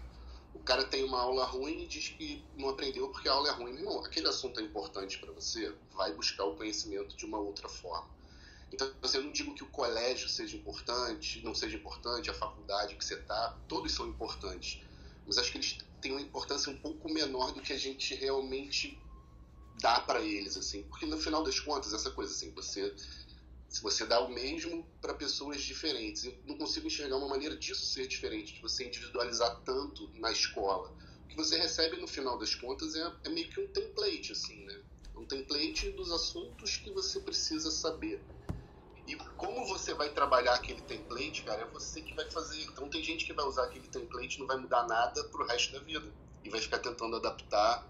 cara 0.59 0.83
tem 0.85 1.03
uma 1.03 1.19
aula 1.19 1.45
ruim 1.45 1.83
e 1.83 1.87
diz 1.87 2.09
que 2.09 2.43
não 2.57 2.69
aprendeu 2.69 3.09
porque 3.09 3.27
a 3.27 3.33
aula 3.33 3.49
é 3.49 3.51
ruim. 3.51 3.73
Não, 3.81 4.03
aquele 4.03 4.27
assunto 4.27 4.59
é 4.59 4.63
importante 4.63 5.17
para 5.19 5.31
você, 5.31 5.73
vai 5.93 6.13
buscar 6.13 6.45
o 6.45 6.55
conhecimento 6.55 7.15
de 7.15 7.25
uma 7.25 7.37
outra 7.37 7.67
forma. 7.67 8.09
Então, 8.71 8.91
eu 9.13 9.23
não 9.23 9.31
digo 9.31 9.53
que 9.53 9.63
o 9.63 9.67
colégio 9.67 10.27
seja 10.27 10.57
importante, 10.57 11.41
não 11.43 11.53
seja 11.53 11.77
importante, 11.77 12.29
a 12.29 12.33
faculdade 12.33 12.95
que 12.95 13.05
você 13.05 13.15
está, 13.15 13.57
todos 13.67 13.93
são 13.93 14.07
importantes. 14.07 14.81
Mas 15.25 15.37
acho 15.37 15.51
que 15.51 15.57
eles 15.57 15.77
têm 16.01 16.11
uma 16.11 16.21
importância 16.21 16.71
um 16.71 16.77
pouco 16.77 17.11
menor 17.11 17.51
do 17.53 17.61
que 17.61 17.71
a 17.71 17.77
gente 17.77 18.13
realmente 18.15 18.99
dá 19.79 19.99
para 19.99 20.21
eles, 20.21 20.57
assim. 20.57 20.83
Porque 20.83 21.05
no 21.05 21.17
final 21.17 21.43
das 21.43 21.59
contas, 21.59 21.93
essa 21.93 22.11
coisa 22.11 22.33
assim, 22.33 22.51
você 22.51 22.93
se 23.75 23.81
você 23.81 24.05
dá 24.05 24.21
o 24.21 24.29
mesmo 24.29 24.87
para 25.01 25.13
pessoas 25.13 25.61
diferentes. 25.61 26.23
Eu 26.23 26.33
não 26.45 26.57
consigo 26.57 26.87
enxergar 26.87 27.17
uma 27.17 27.27
maneira 27.27 27.57
disso 27.57 27.85
ser 27.85 28.07
diferente, 28.07 28.53
de 28.53 28.61
você 28.61 28.87
individualizar 28.87 29.53
tanto 29.65 30.09
na 30.13 30.31
escola. 30.31 30.95
O 31.25 31.27
que 31.27 31.35
você 31.35 31.57
recebe 31.57 31.97
no 31.97 32.07
final 32.07 32.37
das 32.37 32.55
contas 32.55 32.95
é, 32.95 33.13
é 33.25 33.29
meio 33.29 33.49
que 33.49 33.59
um 33.59 33.67
template, 33.67 34.31
assim, 34.31 34.63
né? 34.63 34.81
Um 35.13 35.25
template 35.25 35.91
dos 35.91 36.09
assuntos 36.09 36.77
que 36.77 36.89
você 36.91 37.19
precisa 37.19 37.69
saber. 37.69 38.23
E 39.05 39.17
como 39.35 39.67
você 39.67 39.93
vai 39.93 40.07
trabalhar 40.07 40.53
aquele 40.53 40.79
template, 40.79 41.43
cara, 41.43 41.63
é 41.63 41.65
você 41.65 42.01
que 42.01 42.15
vai 42.15 42.31
fazer. 42.31 42.61
Então 42.63 42.89
tem 42.89 43.03
gente 43.03 43.25
que 43.25 43.33
vai 43.33 43.43
usar 43.43 43.65
aquele 43.65 43.89
template 43.89 44.39
não 44.39 44.47
vai 44.47 44.55
mudar 44.55 44.87
nada 44.87 45.21
pro 45.25 45.45
resto 45.45 45.73
da 45.73 45.79
vida. 45.79 46.13
E 46.45 46.49
vai 46.49 46.61
ficar 46.61 46.79
tentando 46.79 47.17
adaptar 47.17 47.85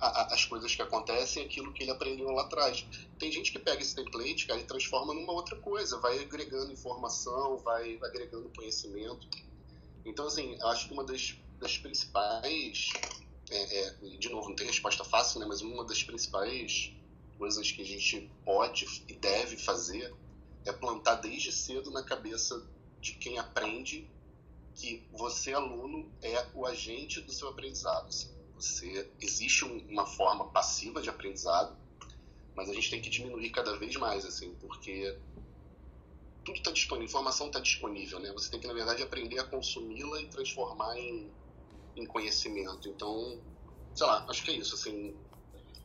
a, 0.00 0.34
as 0.34 0.44
coisas 0.44 0.74
que 0.74 0.82
acontecem, 0.82 1.44
aquilo 1.44 1.72
que 1.72 1.82
ele 1.82 1.90
aprendeu 1.90 2.30
lá 2.30 2.42
atrás. 2.42 2.86
Tem 3.18 3.30
gente 3.30 3.52
que 3.52 3.58
pega 3.58 3.82
esse 3.82 3.94
template, 3.94 4.46
cara, 4.46 4.60
e 4.60 4.64
transforma 4.64 5.12
numa 5.12 5.32
outra 5.32 5.56
coisa, 5.56 5.98
vai 5.98 6.18
agregando 6.18 6.72
informação, 6.72 7.58
vai 7.58 7.98
agregando 8.02 8.50
conhecimento. 8.56 9.28
Então, 10.04 10.26
assim, 10.26 10.56
acho 10.62 10.88
que 10.88 10.94
uma 10.94 11.04
das, 11.04 11.36
das 11.58 11.76
principais. 11.76 12.88
É, 13.50 13.78
é, 13.80 13.90
de 14.18 14.28
novo, 14.28 14.48
não 14.48 14.56
tem 14.56 14.66
resposta 14.66 15.04
fácil, 15.04 15.40
né? 15.40 15.46
Mas 15.46 15.60
uma 15.60 15.84
das 15.84 16.02
principais 16.02 16.92
coisas 17.36 17.70
que 17.72 17.82
a 17.82 17.84
gente 17.84 18.30
pode 18.44 18.86
e 19.08 19.14
deve 19.14 19.56
fazer 19.56 20.14
é 20.64 20.72
plantar 20.72 21.16
desde 21.16 21.50
cedo 21.50 21.90
na 21.90 22.02
cabeça 22.02 22.64
de 23.00 23.14
quem 23.14 23.38
aprende 23.38 24.08
que 24.74 25.02
você, 25.12 25.52
aluno, 25.52 26.10
é 26.22 26.46
o 26.54 26.64
agente 26.64 27.20
do 27.20 27.32
seu 27.32 27.48
aprendizado. 27.48 28.06
Assim. 28.08 28.39
Você 28.60 29.10
existe 29.20 29.64
uma 29.64 30.06
forma 30.06 30.48
passiva 30.50 31.00
de 31.00 31.08
aprendizado, 31.08 31.76
mas 32.54 32.68
a 32.68 32.74
gente 32.74 32.90
tem 32.90 33.00
que 33.00 33.08
diminuir 33.08 33.50
cada 33.50 33.76
vez 33.78 33.96
mais, 33.96 34.24
assim, 34.26 34.54
porque 34.56 35.18
tudo 36.44 36.58
está 36.58 36.70
disponível, 36.70 37.08
informação 37.08 37.46
está 37.46 37.60
disponível, 37.60 38.18
né? 38.18 38.32
Você 38.32 38.50
tem 38.50 38.60
que 38.60 38.66
na 38.66 38.74
verdade 38.74 39.02
aprender 39.02 39.38
a 39.38 39.44
consumi-la 39.44 40.20
e 40.20 40.26
transformar 40.26 40.98
em, 40.98 41.32
em 41.96 42.04
conhecimento. 42.04 42.88
Então, 42.88 43.40
sei 43.94 44.06
lá, 44.06 44.26
acho 44.28 44.42
que 44.42 44.50
é 44.50 44.54
isso, 44.54 44.74
assim. 44.74 45.16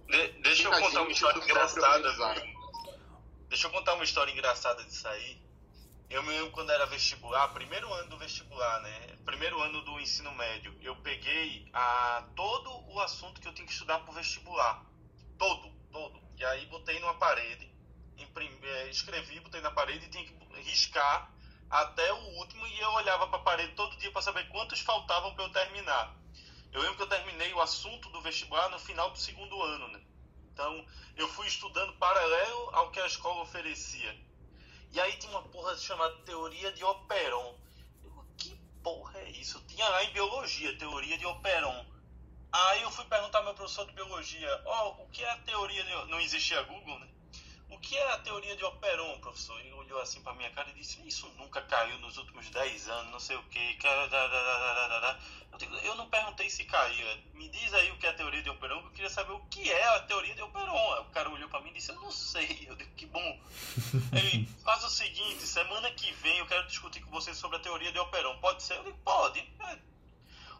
De, 0.07 0.27
deixa 0.41 0.67
eu 0.67 0.71
contar 0.71 1.01
uma 1.01 1.11
história 1.11 1.43
engraçada. 1.43 2.55
Deixa 3.49 3.67
eu 3.67 3.71
contar 3.71 3.93
uma 3.93 4.03
história 4.03 4.31
engraçada 4.31 4.83
disso 4.83 5.07
aí. 5.07 5.44
Eu 6.09 6.21
me 6.23 6.29
lembro 6.29 6.51
quando 6.51 6.71
era 6.71 6.85
vestibular, 6.85 7.47
primeiro 7.49 7.91
ano 7.91 8.09
do 8.09 8.17
vestibular, 8.17 8.81
né? 8.81 9.17
Primeiro 9.25 9.59
ano 9.61 9.81
do 9.81 9.99
ensino 9.99 10.31
médio, 10.35 10.77
eu 10.81 10.95
peguei 10.97 11.67
a, 11.73 12.27
todo 12.35 12.69
o 12.93 12.99
assunto 12.99 13.41
que 13.41 13.47
eu 13.47 13.53
tinha 13.53 13.65
que 13.65 13.73
estudar 13.73 13.99
pro 13.99 14.13
vestibular. 14.13 14.85
Todo, 15.37 15.69
todo. 15.91 16.21
E 16.37 16.45
aí 16.45 16.65
botei 16.67 16.99
numa 16.99 17.15
parede, 17.15 17.73
imprimi, 18.17 18.67
é, 18.67 18.89
escrevi, 18.89 19.39
botei 19.39 19.61
na 19.61 19.71
parede 19.71 20.05
e 20.05 20.09
tinha 20.09 20.23
que 20.23 20.61
riscar 20.61 21.33
até 21.69 22.13
o 22.13 22.37
último 22.37 22.65
e 22.67 22.79
eu 22.79 22.91
olhava 22.93 23.27
para 23.27 23.39
a 23.39 23.43
parede 23.43 23.73
todo 23.73 23.97
dia 23.97 24.11
para 24.11 24.21
saber 24.21 24.47
quantos 24.49 24.79
faltavam 24.81 25.33
para 25.33 25.43
eu 25.43 25.51
terminar. 25.51 26.15
Eu 26.71 26.81
lembro 26.81 26.97
que 26.97 27.03
eu 27.03 27.07
terminei 27.07 27.53
o 27.53 27.61
assunto 27.61 28.09
do 28.09 28.21
vestibular 28.21 28.69
no 28.69 28.77
final 28.77 29.09
do 29.09 29.17
segundo 29.17 29.61
ano, 29.61 29.87
né? 29.87 30.01
Então, 30.53 30.85
eu 31.17 31.27
fui 31.29 31.47
estudando 31.47 31.93
paralelo 31.93 32.69
ao 32.73 32.91
que 32.91 32.99
a 32.99 33.07
escola 33.07 33.41
oferecia. 33.41 34.24
E 34.95 34.99
aí 35.01 35.11
tinha 35.17 35.29
uma 35.33 35.41
porra 35.49 35.77
chamada 35.77 36.15
teoria 36.23 36.71
de 36.71 36.81
Operon. 36.85 37.59
Eu, 38.01 38.25
que 38.37 38.55
porra 38.81 39.19
é 39.19 39.29
isso? 39.31 39.61
Tinha 39.67 39.89
lá 39.89 40.01
em 40.05 40.13
biologia, 40.13 40.77
teoria 40.77 41.17
de 41.17 41.25
Operon. 41.25 41.85
Aí 42.49 42.81
eu 42.81 42.89
fui 42.89 43.03
perguntar 43.03 43.39
ao 43.39 43.43
meu 43.43 43.53
professor 43.53 43.85
de 43.87 43.91
biologia, 43.91 44.61
ó, 44.63 44.95
oh, 44.97 45.03
o 45.03 45.09
que 45.09 45.21
é 45.21 45.29
a 45.29 45.37
teoria 45.39 45.83
de... 45.83 45.91
Não 46.09 46.21
existia 46.21 46.61
Google, 46.61 46.97
né? 46.97 47.09
O 47.75 47.77
que 47.79 47.97
é 47.97 48.11
a 48.13 48.17
teoria 48.19 48.55
de 48.55 48.63
Operon, 48.63 49.19
professor? 49.19 49.59
Ele 49.59 49.73
olhou 49.73 49.99
assim 49.99 50.21
para 50.21 50.33
minha 50.33 50.49
cara 50.51 50.69
e 50.69 50.73
disse: 50.75 51.05
Isso 51.05 51.27
nunca 51.37 51.61
caiu 51.61 51.99
nos 51.99 52.15
últimos 52.15 52.49
10 52.49 52.87
anos, 52.87 53.11
não 53.11 53.19
sei 53.19 53.35
o 53.35 53.43
que. 53.43 53.77
Eu, 55.51 55.57
digo, 55.57 55.75
eu 55.79 55.93
não 55.95 56.09
perguntei 56.09 56.49
se 56.49 56.63
caía. 56.63 57.21
Me 57.33 57.49
diz 57.49 57.73
aí 57.73 57.91
o 57.91 57.97
que 57.97 58.07
é 58.07 58.11
a 58.11 58.13
teoria 58.13 58.41
de 58.41 58.49
Operon, 58.49 58.79
que 58.79 58.87
eu 58.87 58.91
queria 58.91 59.09
saber 59.09 59.33
o 59.33 59.41
que 59.47 59.69
é 59.69 59.87
a 59.89 59.99
teoria 60.03 60.33
de 60.33 60.41
Operon. 60.41 61.01
O 61.01 61.11
cara 61.11 61.29
olhou 61.29 61.49
para 61.49 61.59
mim 61.59 61.71
e 61.71 61.73
disse: 61.73 61.91
Eu 61.91 61.99
não 61.99 62.11
sei. 62.11 62.65
Eu 62.65 62.77
digo: 62.77 62.95
Que 62.95 63.07
bom. 63.07 63.41
Ele 64.15 64.47
faz 64.63 64.81
o 64.85 64.89
seguinte: 64.89 65.45
semana 65.45 65.91
que 65.91 66.13
vem 66.13 66.37
eu 66.37 66.47
quero 66.47 66.65
discutir 66.67 67.01
com 67.01 67.11
você 67.11 67.35
sobre 67.35 67.57
a 67.57 67.59
teoria 67.59 67.91
de 67.91 67.99
Operon. 67.99 68.39
Pode 68.39 68.63
ser? 68.63 68.77
Eu 68.77 68.85
digo: 68.85 68.97
Pode. 68.99 69.39
É. 69.59 69.77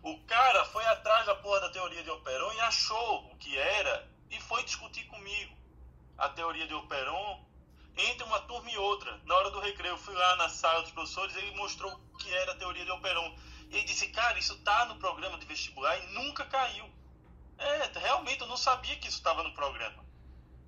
O 0.03 0.19
cara 0.25 0.65
foi 0.65 0.85
atrás 0.87 1.25
da 1.25 1.35
porra 1.35 1.61
da 1.61 1.69
teoria 1.69 2.03
de 2.03 2.09
Operon 2.09 2.51
e 2.51 2.59
achou 2.59 3.25
o 3.31 3.37
que 3.37 3.57
era 3.57 4.05
e 4.29 4.37
foi 4.41 4.63
discutir 4.65 5.05
comigo 5.05 5.64
a 6.17 6.29
teoria 6.29 6.67
de 6.67 6.73
Operon 6.73 7.45
entre 7.97 8.23
uma 8.23 8.39
turma 8.41 8.69
e 8.69 8.77
outra. 8.77 9.19
Na 9.25 9.35
hora 9.35 9.51
do 9.51 9.59
recreio, 9.59 9.93
eu 9.93 9.97
fui 9.97 10.13
lá 10.13 10.35
na 10.35 10.49
sala 10.49 10.81
dos 10.81 10.91
professores 10.91 11.35
e 11.35 11.39
ele 11.39 11.55
mostrou 11.55 11.91
o 11.91 12.17
que 12.17 12.33
era 12.33 12.51
a 12.51 12.55
teoria 12.55 12.83
de 12.83 12.91
Operon. 12.91 13.35
E 13.69 13.77
ele 13.77 13.85
disse, 13.85 14.07
cara, 14.09 14.37
isso 14.37 14.57
tá 14.59 14.85
no 14.85 14.95
programa 14.95 15.37
de 15.37 15.45
vestibular 15.45 15.97
e 15.97 16.13
nunca 16.13 16.45
caiu. 16.45 16.89
É, 17.57 17.89
realmente 17.99 18.41
eu 18.41 18.47
não 18.47 18.57
sabia 18.57 18.95
que 18.97 19.07
isso 19.07 19.17
estava 19.17 19.43
no 19.43 19.53
programa. 19.53 20.03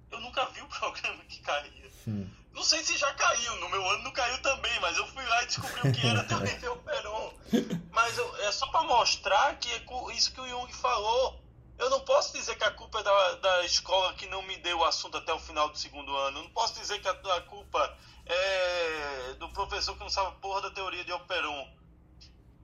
Eu 0.09 0.21
nunca 0.21 0.45
vi 0.45 0.61
o 0.61 0.67
programa 0.79 1.23
que 1.25 1.41
caía. 1.41 1.91
Hum. 2.07 2.29
Não 2.53 2.63
sei 2.63 2.83
se 2.83 2.97
já 2.97 3.13
caiu, 3.13 3.55
no 3.57 3.69
meu 3.69 3.87
ano 3.87 4.03
não 4.03 4.11
caiu 4.11 4.41
também, 4.41 4.79
mas 4.79 4.97
eu 4.97 5.05
fui 5.07 5.23
lá 5.25 5.43
e 5.43 5.45
descobri 5.45 5.89
o 5.89 5.93
que 5.93 6.07
era 6.07 6.21
a 6.21 6.23
teoria 6.23 6.57
de 6.57 6.67
Operon. 6.67 7.33
Mas 7.91 8.15
eu, 8.15 8.37
é 8.43 8.51
só 8.51 8.67
só 8.67 8.71
para 8.71 8.83
mostrar 8.83 9.57
que 9.57 9.69
é 9.71 9.83
isso 10.13 10.31
que 10.33 10.41
o 10.41 10.47
Jung 10.47 10.71
falou. 10.73 11.41
Eu 11.77 11.89
não 11.91 11.99
posso 12.01 12.33
dizer 12.33 12.55
que 12.57 12.63
a 12.63 12.71
culpa 12.71 12.99
é 12.99 13.03
da, 13.03 13.35
da 13.35 13.65
escola 13.65 14.13
que 14.15 14.25
não 14.27 14.41
me 14.41 14.57
deu 14.57 14.79
o 14.79 14.85
assunto 14.85 15.17
até 15.17 15.31
o 15.31 15.39
final 15.39 15.69
do 15.69 15.77
segundo 15.77 16.15
ano. 16.15 16.39
Eu 16.39 16.43
não 16.43 16.49
posso 16.49 16.73
dizer 16.73 16.99
que 16.99 17.07
a, 17.07 17.11
a 17.11 17.41
culpa 17.41 17.97
é 18.25 19.33
do 19.35 19.49
professor 19.49 19.93
que 19.93 19.99
não 19.99 20.09
sabe 20.09 20.29
a 20.29 20.31
porra 20.31 20.61
da 20.61 20.71
teoria 20.71 21.03
de 21.03 21.11
Operon. 21.13 21.67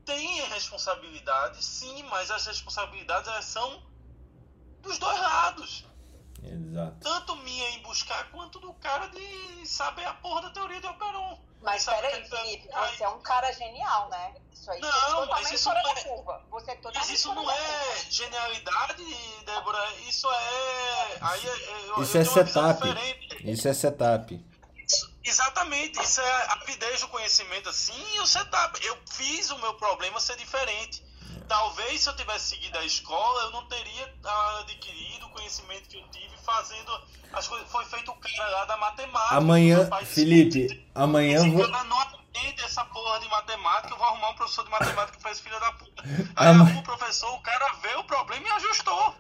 Tem 0.03 0.41
responsabilidade, 0.47 1.64
sim, 1.64 2.03
mas 2.03 2.32
as 2.32 2.45
responsabilidades 2.45 3.28
elas 3.30 3.45
são 3.45 3.84
dos 4.82 4.97
dois 4.97 5.20
lados. 5.20 5.86
Exato. 6.43 6.99
Tanto 6.99 7.36
minha 7.38 7.70
em 7.70 7.84
buscar 7.84 8.30
quanto 8.32 8.59
do 8.59 8.74
cara 8.74 9.07
de 9.07 9.66
saber 9.66 10.05
a 10.05 10.14
porra 10.16 10.41
da 10.41 10.49
teoria 10.49 10.82
de 10.82 10.88
Operon. 10.88 11.39
Mas 11.64 11.86
peraí, 11.86 12.28
Felipe, 12.28 12.68
você 12.68 13.03
é 13.03 13.09
um 13.09 13.20
cara 13.22 13.51
genial, 13.53 14.09
né? 14.09 14.36
Isso 14.53 14.70
aí 14.72 14.80
Não, 14.80 14.89
é 14.89 14.91
mas 14.91 15.11
totalmente 15.11 15.55
isso 15.55 15.64
fora 15.64 15.82
não 15.84 15.93
da 15.93 15.99
é- 15.99 16.03
curva. 16.03 16.41
Você 16.51 16.72
é 16.72 16.80
Mas 16.93 17.09
isso 17.09 17.34
não 17.34 17.45
da 17.45 17.55
é 17.55 17.95
genialidade, 18.09 19.03
Débora. 19.45 19.93
Isso 20.07 20.30
é. 20.32 21.18
Aí 21.22 21.47
é- 21.47 21.89
eu, 21.89 22.03
Isso 22.03 22.18
eu 22.18 22.22
é 22.22 22.26
setup. 22.26 22.82
diferente. 22.88 23.51
Isso 23.51 23.68
é 23.68 23.74
setup. 23.74 24.45
Exatamente, 25.26 26.01
isso 26.01 26.20
é 26.20 26.32
a 26.47 26.53
avidez 26.53 26.99
do 26.99 27.07
conhecimento 27.07 27.70
assim 27.70 27.93
e 28.16 28.20
o 28.20 28.28
setup. 28.28 28.86
Eu 28.86 28.97
fiz 29.09 29.49
o 29.51 29.57
meu 29.59 29.74
problema 29.76 30.20
ser 30.20 30.36
diferente. 30.36 31.01
Talvez 31.47 32.01
se 32.01 32.09
eu 32.09 32.15
tivesse 32.15 32.55
seguido 32.55 32.77
a 32.77 32.86
escola, 32.86 33.43
eu 33.43 33.51
não 33.51 33.65
teria 33.67 34.11
adquirido 34.61 35.25
o 35.25 35.29
conhecimento 35.29 35.88
que 35.89 35.97
eu 35.97 36.03
tive 36.09 36.36
fazendo 36.43 36.91
as 37.31 37.47
coisas. 37.47 37.69
Foi 37.69 37.86
feito 37.86 38.11
o 38.11 38.15
cara 38.15 38.49
lá 38.49 38.65
da 38.65 38.77
matemática. 38.77 39.36
Amanhã, 39.36 39.88
pai 39.88 40.03
disse, 40.03 40.15
Felipe, 40.15 40.88
amanhã 40.95 41.39
"Se 41.41 41.49
vou. 41.49 41.61
eu 41.63 41.69
não 41.86 41.99
aprende 41.99 42.63
essa 42.63 42.84
porra 42.86 43.19
de 43.19 43.27
matemática, 43.29 43.93
eu 43.93 43.97
vou 43.97 44.07
arrumar 44.07 44.29
um 44.31 44.36
professor 44.36 44.63
de 44.65 44.71
matemática 44.71 45.17
que 45.17 45.23
faz 45.23 45.39
filha 45.39 45.59
da 45.59 45.71
puta. 45.73 46.03
Aí 46.36 46.47
Ama- 46.47 46.63
arruma 46.65 46.79
o 46.79 46.84
professor, 46.84 47.31
o 47.34 47.41
cara 47.41 47.73
vê 47.81 47.95
o 47.95 48.03
problema 48.05 48.47
e 48.47 48.51
ajustou. 48.51 49.15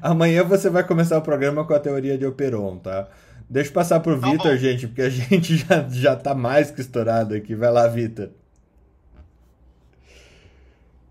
Amanhã 0.00 0.44
você 0.44 0.68
vai 0.70 0.84
começar 0.84 1.18
o 1.18 1.22
programa 1.22 1.66
com 1.66 1.74
a 1.74 1.80
teoria 1.80 2.16
de 2.16 2.26
Operon, 2.26 2.78
tá? 2.78 3.08
Deixa 3.48 3.68
eu 3.70 3.74
passar 3.74 4.00
pro 4.00 4.18
Tá 4.20 4.30
Vitor, 4.30 4.56
gente, 4.56 4.86
porque 4.86 5.02
a 5.02 5.08
gente 5.10 5.56
já, 5.58 5.86
já 5.88 6.16
tá 6.16 6.34
mais 6.34 6.70
que 6.70 6.80
estourado 6.80 7.34
aqui. 7.34 7.54
Vai 7.54 7.70
lá, 7.70 7.86
Vitor. 7.88 8.30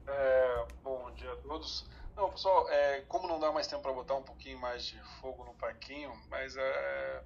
É, 0.07 0.65
bom 0.84 1.11
dia 1.15 1.32
a 1.32 1.36
todos. 1.62 1.86
Não, 2.16 2.30
pessoal, 2.30 2.70
é, 2.70 3.01
como 3.01 3.28
não 3.28 3.39
dá 3.39 3.51
mais 3.51 3.68
tempo 3.68 3.82
para 3.82 3.93
botar 3.93 4.16
um 4.16 4.24
pouquinho 4.24 4.59
mais 4.59 4.86
de 4.86 4.99
fogo 5.22 5.45
no 5.45 5.53
parquinho, 5.53 6.12
mas 6.30 6.57
é, 6.57 7.24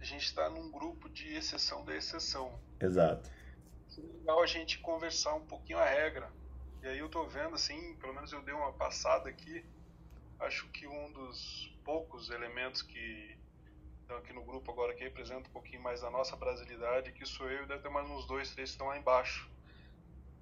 a 0.00 0.04
gente 0.04 0.24
está 0.24 0.48
num 0.48 0.70
grupo 0.70 1.08
de 1.08 1.34
exceção 1.34 1.84
da 1.84 1.96
exceção. 1.96 2.58
Exato. 2.80 3.28
Seria 3.88 4.12
legal 4.12 4.42
a 4.42 4.46
gente 4.46 4.78
conversar 4.78 5.34
um 5.34 5.44
pouquinho 5.44 5.78
a 5.78 5.84
regra. 5.84 6.30
E 6.82 6.86
aí 6.86 6.98
eu 6.98 7.08
tô 7.08 7.26
vendo, 7.26 7.56
assim, 7.56 7.96
pelo 7.96 8.14
menos 8.14 8.32
eu 8.32 8.42
dei 8.42 8.54
uma 8.54 8.72
passada 8.72 9.28
aqui, 9.28 9.64
acho 10.38 10.68
que 10.68 10.86
um 10.86 11.12
dos 11.12 11.74
poucos 11.84 12.30
elementos 12.30 12.82
que 12.82 13.36
estão 14.02 14.18
aqui 14.18 14.32
no 14.32 14.44
grupo 14.44 14.70
agora 14.70 14.94
que 14.94 15.02
representa 15.02 15.48
um 15.48 15.52
pouquinho 15.52 15.82
mais 15.82 16.00
da 16.00 16.10
nossa 16.10 16.36
brasilidade, 16.36 17.12
que 17.12 17.26
sou 17.26 17.50
eu 17.50 17.64
e 17.64 17.66
deve 17.66 17.82
ter 17.82 17.88
mais 17.88 18.08
uns 18.08 18.26
dois, 18.26 18.52
três 18.52 18.70
que 18.70 18.74
estão 18.74 18.86
lá 18.86 18.96
embaixo. 18.96 19.50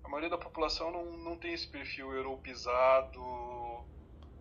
A 0.06 0.08
maioria 0.08 0.30
da 0.30 0.38
população 0.38 0.92
não, 0.92 1.04
não 1.18 1.36
tem 1.36 1.52
esse 1.52 1.66
perfil 1.66 2.12
europeizado, 2.12 3.20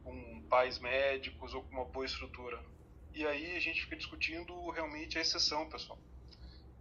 com 0.03 0.43
pais 0.47 0.77
médicos 0.77 1.55
ou 1.55 1.63
com 1.63 1.71
uma 1.71 1.85
boa 1.85 2.05
estrutura. 2.05 2.63
E 3.11 3.25
aí 3.25 3.57
a 3.57 3.59
gente 3.59 3.81
fica 3.81 3.95
discutindo 3.95 4.69
realmente 4.69 5.17
a 5.17 5.21
exceção, 5.21 5.67
pessoal. 5.67 5.97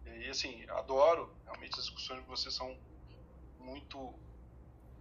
E 0.05 0.29
assim, 0.29 0.69
adoro, 0.69 1.35
realmente 1.47 1.79
as 1.79 1.87
discussões 1.87 2.21
de 2.21 2.27
vocês 2.27 2.55
são 2.55 2.79
muito 3.59 4.13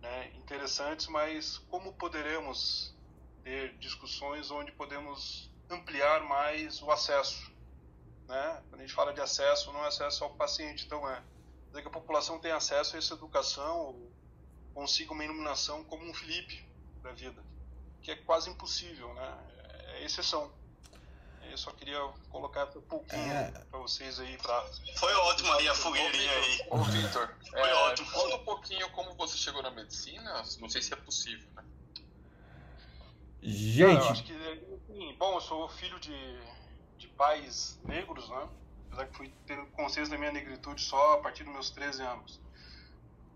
né, 0.01 0.31
interessantes, 0.37 1.07
mas 1.07 1.57
como 1.69 1.91
poderemos 1.91 2.95
ter 3.43 3.77
discussões 3.79 4.49
onde 4.49 4.71
podemos 4.71 5.51
ampliar 5.69 6.23
mais 6.23 6.81
o 6.81 6.89
acesso? 6.89 7.51
Né? 8.29 8.63
Quando 8.69 8.79
a 8.79 8.83
gente 8.85 8.93
fala 8.93 9.13
de 9.13 9.19
acesso, 9.19 9.73
não 9.73 9.83
é 9.83 9.89
acesso 9.89 10.23
ao 10.23 10.29
paciente, 10.35 10.85
então 10.85 11.05
é 11.09 11.21
dizer 11.73 11.81
que 11.81 11.87
a 11.87 11.91
população 11.91 12.39
tem 12.39 12.51
acesso 12.51 12.95
a 12.95 12.99
essa 12.99 13.15
educação 13.15 13.79
ou 13.79 14.13
consiga 14.75 15.11
uma 15.11 15.25
iluminação 15.25 15.83
como 15.83 16.07
um 16.07 16.13
Felipe 16.13 16.63
da 17.01 17.11
vida, 17.11 17.43
que 18.01 18.11
é 18.11 18.15
quase 18.15 18.49
impossível, 18.49 19.11
né? 19.15 19.37
É 19.95 20.05
exceção. 20.05 20.51
Eu 21.49 21.57
só 21.57 21.71
queria 21.71 21.99
colocar 22.29 22.65
um 22.77 22.81
pouquinho 22.81 23.31
É. 23.31 23.51
para 23.69 23.79
vocês 23.79 24.19
aí 24.19 24.37
para 24.37 24.63
Foi 24.97 25.13
ótimo 25.13 25.51
aí 25.53 25.67
a 25.67 25.75
fogueirinha 25.75 26.31
aí. 26.31 26.67
Ô, 26.69 26.77
Victor, 26.83 27.35
Foi 27.49 27.59
é, 27.59 27.73
ótimo. 27.73 28.11
conta 28.11 28.35
um 28.35 28.45
pouquinho 28.45 28.89
como 28.91 29.13
você 29.15 29.37
chegou 29.37 29.61
na 29.61 29.69
medicina. 29.69 30.43
Não 30.59 30.69
sei 30.69 30.81
se 30.81 30.93
é 30.93 30.95
possível, 30.95 31.47
né? 31.55 31.63
Ah, 31.65 33.45
eu 33.45 33.49
Gente, 33.51 34.07
acho 34.07 34.23
que, 34.23 34.33
assim, 34.33 35.15
bom, 35.19 35.33
eu 35.35 35.41
sou 35.41 35.67
filho 35.67 35.99
de, 35.99 36.15
de 36.97 37.07
pais 37.09 37.77
negros, 37.83 38.29
né? 38.29 38.49
Apesar 38.93 39.07
que 39.07 39.17
fui 39.17 39.29
ter 39.47 39.57
consciência 39.71 40.11
da 40.11 40.19
minha 40.19 40.31
negritude 40.31 40.79
só 40.79 41.13
a 41.13 41.17
partir 41.17 41.43
dos 41.43 41.51
meus 41.51 41.71
13 41.71 42.03
anos. 42.03 42.39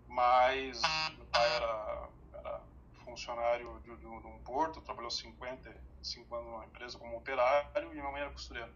Mas 0.08 0.80
meu 1.18 1.26
pai 1.26 1.56
era, 1.56 2.10
era 2.32 2.62
funcionário 3.04 3.82
de, 3.84 3.96
de, 3.96 4.02
de 4.02 4.28
um 4.28 4.40
porto, 4.46 4.82
trabalhou 4.82 5.10
55 5.10 6.36
anos 6.36 6.52
numa 6.52 6.66
empresa 6.66 7.00
como 7.00 7.18
operário 7.18 7.92
e 7.92 7.96
minha 7.96 8.12
mãe 8.12 8.22
era 8.22 8.30
costureira. 8.30 8.72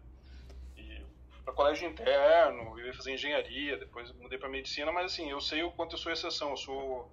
E 0.76 1.06
para 1.44 1.54
colégio 1.54 1.88
interno, 1.88 2.76
eu 2.76 2.86
ia 2.86 2.94
fazer 2.94 3.14
engenharia, 3.14 3.78
depois 3.78 4.10
mudei 4.14 4.36
para 4.36 4.48
medicina, 4.48 4.90
mas 4.90 5.12
assim, 5.12 5.30
eu 5.30 5.40
sei 5.40 5.62
o 5.62 5.70
quanto 5.70 5.94
eu 5.94 5.98
sou 5.98 6.10
exceção. 6.10 6.50
Eu 6.50 6.56
sou 6.56 7.12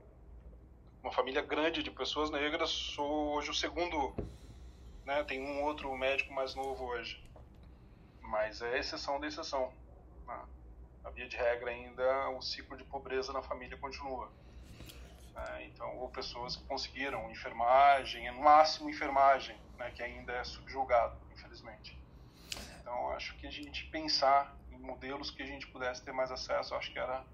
uma 1.04 1.12
família 1.12 1.44
grande 1.44 1.84
de 1.84 1.92
pessoas 1.92 2.32
negras, 2.32 2.72
sou 2.72 3.36
hoje 3.36 3.52
o 3.52 3.54
segundo 3.54 4.16
né? 5.06 5.24
Tem 5.24 5.42
um 5.42 5.64
outro 5.64 5.96
médico 5.98 6.32
mais 6.34 6.54
novo 6.54 6.86
hoje. 6.86 7.20
Mas 8.30 8.62
é 8.62 8.78
exceção 8.78 9.20
da 9.20 9.28
exceção. 9.28 9.74
né? 10.28 10.40
A 11.04 11.10
via 11.10 11.28
de 11.28 11.36
regra 11.36 11.72
ainda, 11.72 12.30
o 12.30 12.42
ciclo 12.42 12.78
de 12.78 12.84
pobreza 12.84 13.34
na 13.34 13.42
família 13.42 13.76
continua. 13.78 14.32
né? 15.34 15.66
então, 15.66 15.98
ou 15.98 16.10
pessoas 16.10 16.56
que 16.56 16.64
conseguiram 16.66 17.32
enfermagem, 17.32 18.32
no 18.32 18.42
máximo 18.42 18.90
enfermagem, 18.90 19.58
né? 19.78 19.92
que 19.92 20.04
ainda 20.04 20.32
é 20.34 20.44
subjugado, 20.44 21.18
infelizmente. 21.34 21.98
Então, 22.80 23.10
acho 23.12 23.36
que 23.38 23.48
a 23.48 23.52
gente 23.52 23.86
pensar 23.86 24.56
em 24.72 24.78
modelos 24.78 25.32
que 25.32 25.42
a 25.42 25.48
gente 25.48 25.66
pudesse 25.68 26.04
ter 26.04 26.12
mais 26.12 26.32
acesso, 26.32 26.76
acho 26.76 26.94
que 26.94 27.00
era 27.00 27.26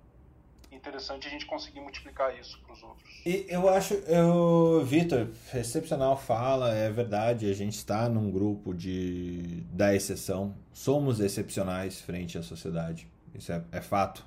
interessante 0.76 1.28
a 1.28 1.30
gente 1.30 1.45
conseguir 1.45 1.80
multiplicar 1.80 2.38
isso 2.39 2.59
para 2.61 2.73
os 2.73 2.84
outros. 2.84 3.21
E 3.26 3.45
eu 3.49 3.67
acho, 3.69 3.93
eu, 3.93 4.84
Vitor, 4.86 5.30
excepcional 5.53 6.17
fala, 6.17 6.73
é 6.73 6.89
verdade, 6.89 7.49
a 7.49 7.53
gente 7.53 7.76
está 7.76 8.07
num 8.09 8.30
grupo 8.30 8.73
de 8.73 9.63
da 9.71 9.95
exceção, 9.95 10.53
somos 10.73 11.19
excepcionais 11.19 12.01
frente 12.01 12.38
à 12.38 12.43
sociedade, 12.43 13.07
isso 13.34 13.51
é, 13.51 13.61
é 13.71 13.82
fato. 13.82 14.26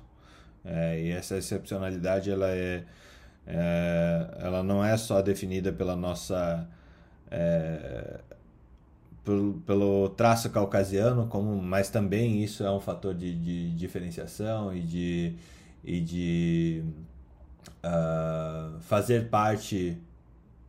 É, 0.65 0.99
e 0.99 1.11
essa 1.11 1.37
excepcionalidade 1.37 2.29
ela 2.29 2.49
é, 2.49 2.83
é, 3.47 4.27
ela 4.39 4.61
não 4.61 4.83
é 4.83 4.97
só 4.97 5.21
definida 5.21 5.71
pela 5.71 5.95
nossa 5.95 6.67
é, 7.31 8.19
pelo, 9.65 10.09
traço 10.09 10.49
caucasiano, 10.49 11.27
como, 11.27 11.61
mas 11.61 11.89
também 11.89 12.43
isso 12.43 12.63
é 12.63 12.71
um 12.71 12.79
fator 12.79 13.13
de, 13.13 13.35
de 13.35 13.71
diferenciação 13.75 14.75
e 14.75 14.81
de 14.81 15.35
e 15.83 16.01
de 16.01 16.83
ah, 17.83 18.77
fazer 18.81 19.29
parte 19.29 19.97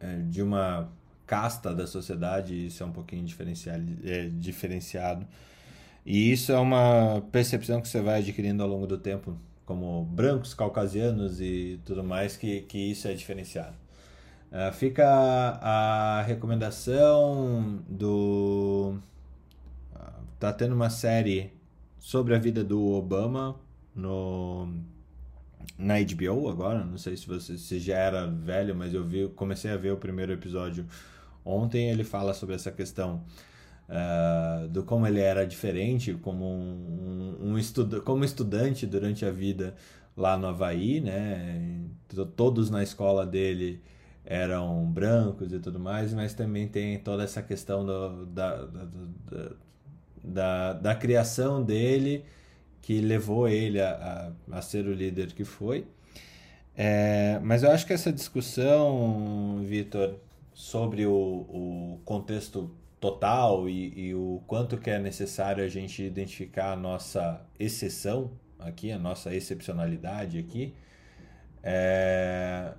eh, 0.00 0.22
de 0.28 0.42
uma 0.42 0.88
casta 1.26 1.74
da 1.74 1.86
sociedade, 1.86 2.66
isso 2.66 2.82
é 2.82 2.86
um 2.86 2.92
pouquinho 2.92 3.24
diferenciado, 3.24 3.84
é, 4.04 4.28
diferenciado. 4.28 5.26
E 6.04 6.32
isso 6.32 6.52
é 6.52 6.58
uma 6.58 7.22
percepção 7.30 7.80
que 7.80 7.88
você 7.88 8.00
vai 8.00 8.18
adquirindo 8.20 8.62
ao 8.62 8.68
longo 8.68 8.86
do 8.86 8.98
tempo, 8.98 9.36
como 9.66 10.04
brancos, 10.04 10.54
caucasianos 10.54 11.40
e 11.40 11.80
tudo 11.84 12.02
mais, 12.02 12.36
que, 12.36 12.62
que 12.62 12.78
isso 12.78 13.06
é 13.08 13.14
diferenciado. 13.14 13.76
Ah, 14.52 14.72
fica 14.72 15.06
a, 15.06 16.18
a 16.20 16.22
recomendação 16.22 17.80
do. 17.88 18.98
ah, 19.94 20.14
Tá 20.38 20.52
tendo 20.52 20.74
uma 20.74 20.90
série 20.90 21.52
sobre 21.98 22.34
a 22.34 22.38
vida 22.38 22.64
do 22.64 22.82
Obama 22.92 23.56
no 23.94 24.68
na 25.78 25.94
HBO 26.00 26.48
agora, 26.48 26.84
não 26.84 26.98
sei 26.98 27.16
se 27.16 27.26
você 27.26 27.56
se 27.58 27.78
já 27.80 27.96
era 27.96 28.26
velho, 28.26 28.74
mas 28.74 28.94
eu 28.94 29.04
vi, 29.04 29.28
comecei 29.28 29.70
a 29.70 29.76
ver 29.76 29.92
o 29.92 29.96
primeiro 29.96 30.32
episódio 30.32 30.86
ontem, 31.44 31.90
ele 31.90 32.04
fala 32.04 32.34
sobre 32.34 32.54
essa 32.54 32.70
questão 32.70 33.24
ah, 33.88 34.66
do 34.70 34.84
como 34.84 35.06
ele 35.06 35.20
era 35.20 35.44
diferente 35.46 36.14
como 36.14 36.44
um, 36.46 37.36
um 37.40 37.58
estuda, 37.58 38.00
como 38.00 38.24
estudante 38.24 38.86
durante 38.86 39.24
a 39.24 39.30
vida 39.32 39.74
lá 40.16 40.36
no 40.38 40.46
Havaí, 40.46 41.00
né? 41.00 41.80
Todos 42.36 42.70
na 42.70 42.82
escola 42.82 43.26
dele 43.26 43.82
eram 44.24 44.84
brancos 44.92 45.52
e 45.52 45.58
tudo 45.58 45.80
mais, 45.80 46.14
mas 46.14 46.34
também 46.34 46.68
tem 46.68 46.98
toda 47.00 47.24
essa 47.24 47.42
questão 47.42 47.84
do, 47.84 48.26
da, 48.26 48.64
da, 48.66 48.88
da, 50.22 50.72
da 50.74 50.94
criação 50.94 51.62
dele 51.62 52.24
que 52.82 53.00
levou 53.00 53.48
ele 53.48 53.80
a, 53.80 54.32
a, 54.50 54.58
a 54.58 54.62
ser 54.62 54.86
o 54.86 54.92
líder 54.92 55.32
que 55.32 55.44
foi. 55.44 55.86
É, 56.76 57.38
mas 57.42 57.62
eu 57.62 57.70
acho 57.70 57.86
que 57.86 57.92
essa 57.92 58.12
discussão, 58.12 59.60
Vitor, 59.64 60.16
sobre 60.54 61.06
o, 61.06 61.12
o 61.12 62.00
contexto 62.04 62.70
total 63.00 63.68
e, 63.68 64.08
e, 64.08 64.14
o 64.14 64.42
quanto 64.46 64.76
que 64.76 64.90
é 64.90 64.98
necessário 64.98 65.64
a 65.64 65.68
gente 65.68 66.02
identificar 66.02 66.72
a 66.72 66.76
nossa 66.76 67.40
exceção 67.58 68.30
aqui, 68.58 68.92
a 68.92 68.98
nossa 68.98 69.34
excepcionalidade 69.34 70.38
aqui, 70.38 70.74
é... 71.62 72.72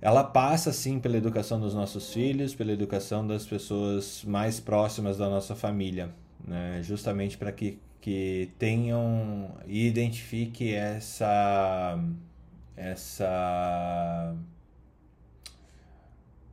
ela 0.00 0.24
passa 0.24 0.72
sim 0.72 0.98
pela 0.98 1.16
educação 1.16 1.60
dos 1.60 1.72
nossos 1.72 2.12
filhos, 2.12 2.54
pela 2.54 2.72
educação 2.72 3.26
das 3.26 3.46
pessoas 3.46 4.24
mais 4.24 4.58
próximas 4.58 5.16
da 5.18 5.28
nossa 5.28 5.54
família, 5.54 6.12
né? 6.44 6.80
justamente 6.82 7.38
para 7.38 7.52
que, 7.52 7.78
que 8.00 8.50
tenham 8.58 9.56
e 9.66 9.86
identifique 9.86 10.74
essa 10.74 11.98
essa 12.76 14.36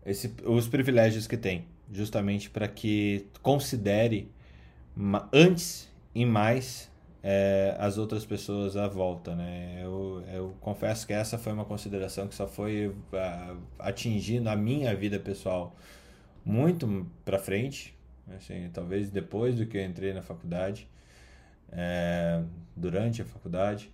esse, 0.06 0.34
os 0.44 0.68
privilégios 0.68 1.28
que 1.28 1.38
tem 1.38 1.66
justamente 1.92 2.50
para 2.50 2.68
que 2.68 3.28
considere 3.42 4.32
antes 5.32 5.90
e 6.14 6.26
mais 6.26 6.90
é, 7.22 7.76
as 7.80 7.98
outras 7.98 8.24
pessoas 8.24 8.78
à 8.78 8.88
volta, 8.88 9.36
né? 9.36 9.80
Eu, 9.84 10.24
eu 10.32 10.56
confesso 10.62 11.08
que 11.08 11.14
essa 11.14 11.38
foi 11.38 11.54
uma 11.54 11.66
consideração 11.66 12.28
que 12.28 12.36
só 12.36 12.48
foi 12.48 12.88
uh, 12.88 13.58
atingindo 13.80 14.48
a 14.48 14.56
minha 14.56 14.96
vida 14.96 15.20
pessoal 15.20 15.76
muito 16.46 17.08
para 17.26 17.40
frente, 17.40 17.98
assim, 18.36 18.70
talvez 18.72 19.10
depois 19.10 19.56
do 19.56 19.66
que 19.66 19.76
eu 19.76 19.84
entrei 19.84 20.14
na 20.14 20.22
faculdade, 20.22 20.88
é, 21.72 22.42
durante 22.76 23.22
a 23.22 23.26
faculdade, 23.26 23.92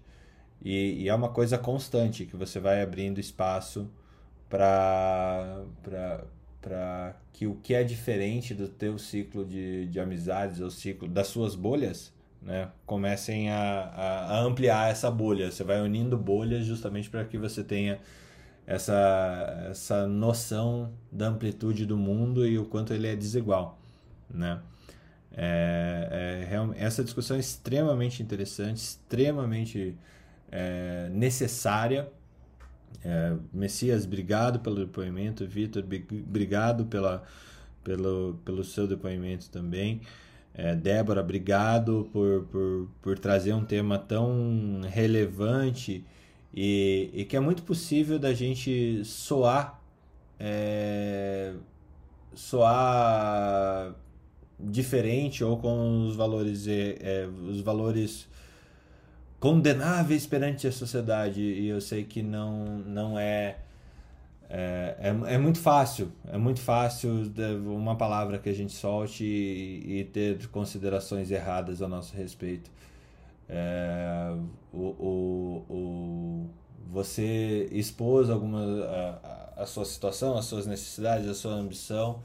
e, 0.64 1.03
e 1.03 1.10
é 1.10 1.15
uma 1.15 1.30
coisa 1.30 1.57
constante 1.57 2.26
que 2.26 2.35
você 2.35 2.60
vai 2.60 2.81
abrindo 2.81 3.19
espaço 3.19 3.89
para 4.48 5.65
que 7.34 7.48
o 7.48 7.56
que 7.56 7.73
é 7.73 7.84
diferente 7.84 8.53
do 8.53 8.68
teu 8.68 8.99
ciclo 8.99 9.43
de, 9.45 9.88
de 9.88 9.99
amizades, 9.99 10.60
ou 10.60 10.69
ciclo 10.69 11.07
das 11.07 11.27
suas 11.27 11.56
bolhas, 11.56 12.14
né, 12.41 12.69
comecem 12.85 13.49
a, 13.49 13.91
a, 13.95 14.38
a 14.38 14.41
ampliar 14.41 14.91
essa 14.91 15.10
bolha. 15.10 15.52
Você 15.52 15.64
vai 15.64 15.81
unindo 15.81 16.18
bolhas 16.18 16.65
justamente 16.65 17.10
para 17.10 17.23
que 17.26 17.38
você 17.38 17.64
tenha 17.64 17.99
essa, 18.65 19.68
essa 19.69 20.07
noção 20.07 20.93
da 21.11 21.27
amplitude 21.27 21.85
do 21.85 21.98
mundo 21.98 22.45
e 22.45 22.57
o 22.57 22.65
quanto 22.65 22.93
ele 22.93 23.07
é 23.07 23.15
desigual, 23.15 23.80
né? 24.30 24.61
É, 25.35 26.47
é, 26.49 26.83
essa 26.83 27.03
discussão 27.03 27.37
é 27.37 27.39
extremamente 27.39 28.21
interessante, 28.21 28.77
extremamente 28.77 29.95
é, 30.51 31.09
necessária 31.11 32.11
é, 33.03 33.35
Messias, 33.53 34.05
obrigado 34.05 34.59
pelo 34.59 34.75
depoimento. 34.75 35.45
Vitor, 35.47 35.83
obrigado 36.27 36.85
pela, 36.85 37.23
pelo, 37.83 38.39
pelo 38.45 38.63
seu 38.63 38.87
depoimento 38.87 39.49
também. 39.49 40.01
É, 40.53 40.75
Débora, 40.75 41.21
obrigado 41.21 42.09
por, 42.11 42.43
por, 42.45 42.89
por 43.01 43.19
trazer 43.19 43.53
um 43.53 43.63
tema 43.63 43.97
tão 43.97 44.81
relevante 44.89 46.03
e, 46.53 47.09
e 47.13 47.25
que 47.25 47.37
é 47.37 47.39
muito 47.39 47.63
possível 47.63 48.19
da 48.19 48.33
gente 48.33 49.03
soar, 49.05 49.81
é, 50.37 51.53
soar 52.35 53.95
diferente 54.63 55.43
ou 55.43 55.57
com 55.57 56.05
os 56.07 56.15
valores, 56.15 56.67
é, 56.67 57.27
os 57.49 57.61
valores 57.61 58.27
condenáveis 59.39 60.25
perante 60.27 60.67
a 60.67 60.71
sociedade. 60.71 61.41
E 61.41 61.67
eu 61.67 61.81
sei 61.81 62.03
que 62.03 62.21
não 62.21 62.79
não 62.79 63.19
é 63.19 63.57
é, 64.49 64.95
é, 64.99 65.35
é 65.35 65.38
muito 65.38 65.59
fácil 65.59 66.11
é 66.27 66.38
muito 66.38 66.59
fácil 66.61 67.31
uma 67.65 67.95
palavra 67.95 68.38
que 68.38 68.49
a 68.49 68.53
gente 68.53 68.73
solte 68.73 69.23
e, 69.23 69.99
e 69.99 70.03
ter 70.05 70.47
considerações 70.47 71.31
erradas 71.31 71.81
a 71.81 71.88
nosso 71.88 72.15
respeito. 72.15 72.69
É, 73.49 74.33
o, 74.73 74.77
o, 74.77 75.65
o, 75.69 76.49
você 76.89 77.67
expôs 77.71 78.29
alguma 78.29 78.61
a, 78.63 79.63
a 79.63 79.65
sua 79.65 79.85
situação 79.85 80.38
as 80.38 80.45
suas 80.45 80.65
necessidades 80.65 81.27
a 81.27 81.33
sua 81.33 81.53
ambição 81.53 82.21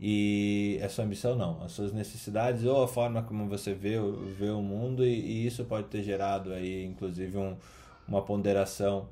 e 0.00 0.78
a 0.82 0.88
sua 0.88 1.04
ambição 1.04 1.34
não, 1.34 1.62
as 1.62 1.72
suas 1.72 1.92
necessidades 1.92 2.64
ou 2.64 2.82
a 2.82 2.88
forma 2.88 3.22
como 3.22 3.48
você 3.48 3.72
vê, 3.72 3.96
vê 4.38 4.50
o 4.50 4.60
mundo 4.60 5.04
e, 5.04 5.08
e 5.08 5.46
isso 5.46 5.64
pode 5.64 5.88
ter 5.88 6.02
gerado 6.02 6.52
aí 6.52 6.84
inclusive 6.84 7.36
um, 7.38 7.56
uma 8.06 8.22
ponderação 8.22 9.08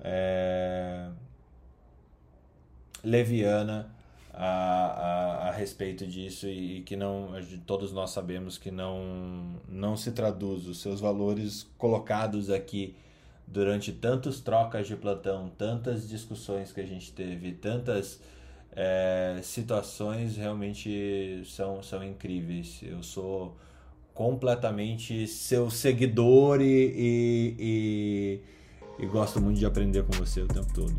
é, 0.00 1.08
leviana 3.02 3.90
a, 4.32 4.44
a, 4.44 5.48
a, 5.48 5.50
respeito 5.52 6.06
disso 6.06 6.46
e, 6.46 6.78
e 6.78 6.80
que 6.82 6.94
não 6.94 7.30
todos 7.66 7.90
nós 7.92 8.10
sabemos 8.10 8.58
que 8.58 8.70
não 8.70 9.56
não 9.68 9.96
se 9.96 10.12
traduz 10.12 10.66
os 10.66 10.80
seus 10.80 11.00
valores 11.00 11.66
colocados 11.78 12.50
aqui 12.50 12.94
durante 13.46 13.92
tantas 13.92 14.40
trocas 14.40 14.86
de 14.86 14.94
plantão, 14.94 15.50
tantas 15.56 16.06
discussões 16.06 16.70
que 16.70 16.80
a 16.80 16.86
gente 16.86 17.12
teve, 17.12 17.52
tantas 17.52 18.20
é, 18.80 19.40
situações 19.42 20.36
realmente 20.36 21.42
são, 21.46 21.82
são 21.82 22.04
incríveis. 22.04 22.78
Eu 22.80 23.02
sou 23.02 23.56
completamente 24.14 25.26
seu 25.26 25.68
seguidor 25.68 26.60
e, 26.60 26.64
e, 26.64 27.56
e, 27.58 29.02
e 29.02 29.06
gosto 29.06 29.40
muito 29.40 29.58
de 29.58 29.66
aprender 29.66 30.04
com 30.04 30.12
você 30.12 30.42
o 30.42 30.46
tempo 30.46 30.72
todo. 30.72 30.94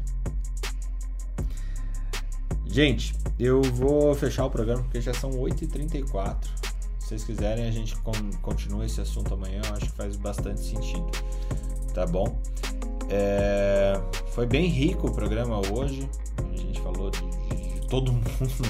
Gente, 2.67 3.15
eu 3.39 3.61
vou 3.61 4.13
fechar 4.13 4.45
o 4.45 4.49
programa 4.49 4.83
porque 4.83 4.99
já 4.99 5.13
são 5.13 5.31
8h34. 5.31 6.35
Se 6.99 7.07
vocês 7.07 7.23
quiserem, 7.23 7.65
a 7.65 7.71
gente 7.71 7.95
continua 8.41 8.85
esse 8.85 8.99
assunto 8.99 9.33
amanhã. 9.33 9.61
Eu 9.65 9.75
acho 9.75 9.85
que 9.85 9.93
faz 9.93 10.17
bastante 10.17 10.59
sentido. 10.59 11.09
Tá 11.93 12.05
bom? 12.05 12.37
É... 13.09 13.93
Foi 14.33 14.45
bem 14.45 14.67
rico 14.67 15.07
o 15.07 15.13
programa 15.13 15.61
hoje. 15.73 16.07
A 16.37 16.57
gente 16.57 16.79
falou 16.81 17.09
de 17.09 17.38
todo 17.89 18.11
mundo 18.13 18.23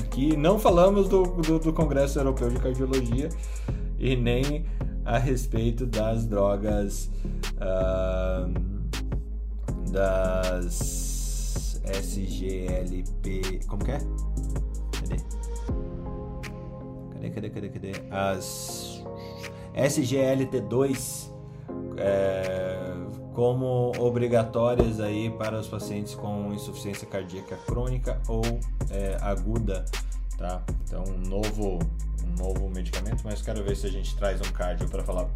aqui. 0.04 0.36
Não 0.36 0.58
falamos 0.58 1.08
do, 1.10 1.24
do, 1.24 1.60
do 1.60 1.74
Congresso 1.74 2.20
Europeu 2.20 2.50
de 2.50 2.60
Cardiologia 2.60 3.30
e 4.00 4.16
nem 4.16 4.66
a 5.06 5.18
respeito 5.18 5.86
das 5.86 6.26
drogas 6.26 7.12
uh, 7.58 8.52
das 9.92 11.82
SGLP. 11.86 13.60
Como 13.68 13.84
que 13.84 13.92
é? 13.92 14.00
Cadê? 15.00 15.18
Cadê, 17.14 17.30
cadê, 17.30 17.50
cadê, 17.50 17.70
cadê? 17.70 17.92
As 18.12 19.04
SGLT2 19.76 21.30
é, 21.98 22.94
como 23.40 23.94
obrigatórias 23.98 25.00
aí 25.00 25.30
para 25.30 25.58
os 25.58 25.66
pacientes 25.66 26.14
com 26.14 26.54
insuficiência 26.54 27.08
cardíaca 27.08 27.56
crônica 27.66 28.20
ou 28.28 28.42
é, 28.90 29.18
aguda, 29.22 29.86
tá? 30.38 30.62
Então, 30.84 31.06
um 31.08 31.30
novo, 31.30 31.80
um 32.22 32.38
novo 32.38 32.70
medicamento, 32.70 33.22
mas 33.24 33.42
quero 33.42 33.64
ver 33.64 33.78
se 33.78 33.88
a 33.88 33.90
gente 33.90 34.14
traz 34.18 34.42
um 34.42 34.52
cardio 34.52 34.90
para 34.90 35.06
falar 35.06 35.30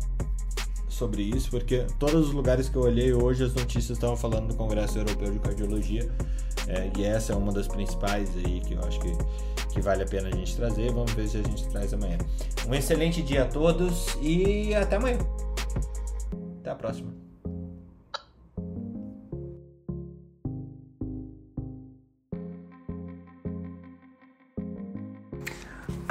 sobre 0.89 1.21
isso, 1.21 1.49
porque 1.49 1.88
todos 1.97 2.27
os 2.27 2.34
lugares 2.34 2.67
que 2.67 2.75
eu 2.75 2.81
olhei 2.81 3.13
hoje 3.13 3.45
as 3.45 3.53
notícias 3.53 3.91
estavam 3.91 4.17
falando 4.17 4.49
do 4.49 4.55
Congresso 4.55 4.97
Europeu 4.97 5.31
de 5.31 5.39
Cardiologia, 5.39 6.11
é, 6.67 6.91
e 6.97 7.05
essa 7.05 7.31
é 7.31 7.35
uma 7.38 7.53
das 7.53 7.69
principais 7.69 8.30
aí 8.35 8.59
que 8.59 8.73
eu 8.73 8.84
acho 8.84 8.99
que, 8.99 9.13
que 9.71 9.80
vale 9.80 10.03
a 10.03 10.05
pena 10.05 10.27
a 10.27 10.31
gente 10.31 10.53
trazer. 10.57 10.91
Vamos 10.91 11.13
ver 11.13 11.30
se 11.30 11.38
a 11.38 11.41
gente 11.41 11.65
traz 11.69 11.93
amanhã. 11.93 12.17
Um 12.67 12.73
excelente 12.73 13.21
dia 13.21 13.43
a 13.43 13.45
todos 13.45 14.17
e 14.21 14.75
até 14.75 14.97
amanhã. 14.97 15.19
Até 16.59 16.69
a 16.69 16.75
próxima. 16.75 17.32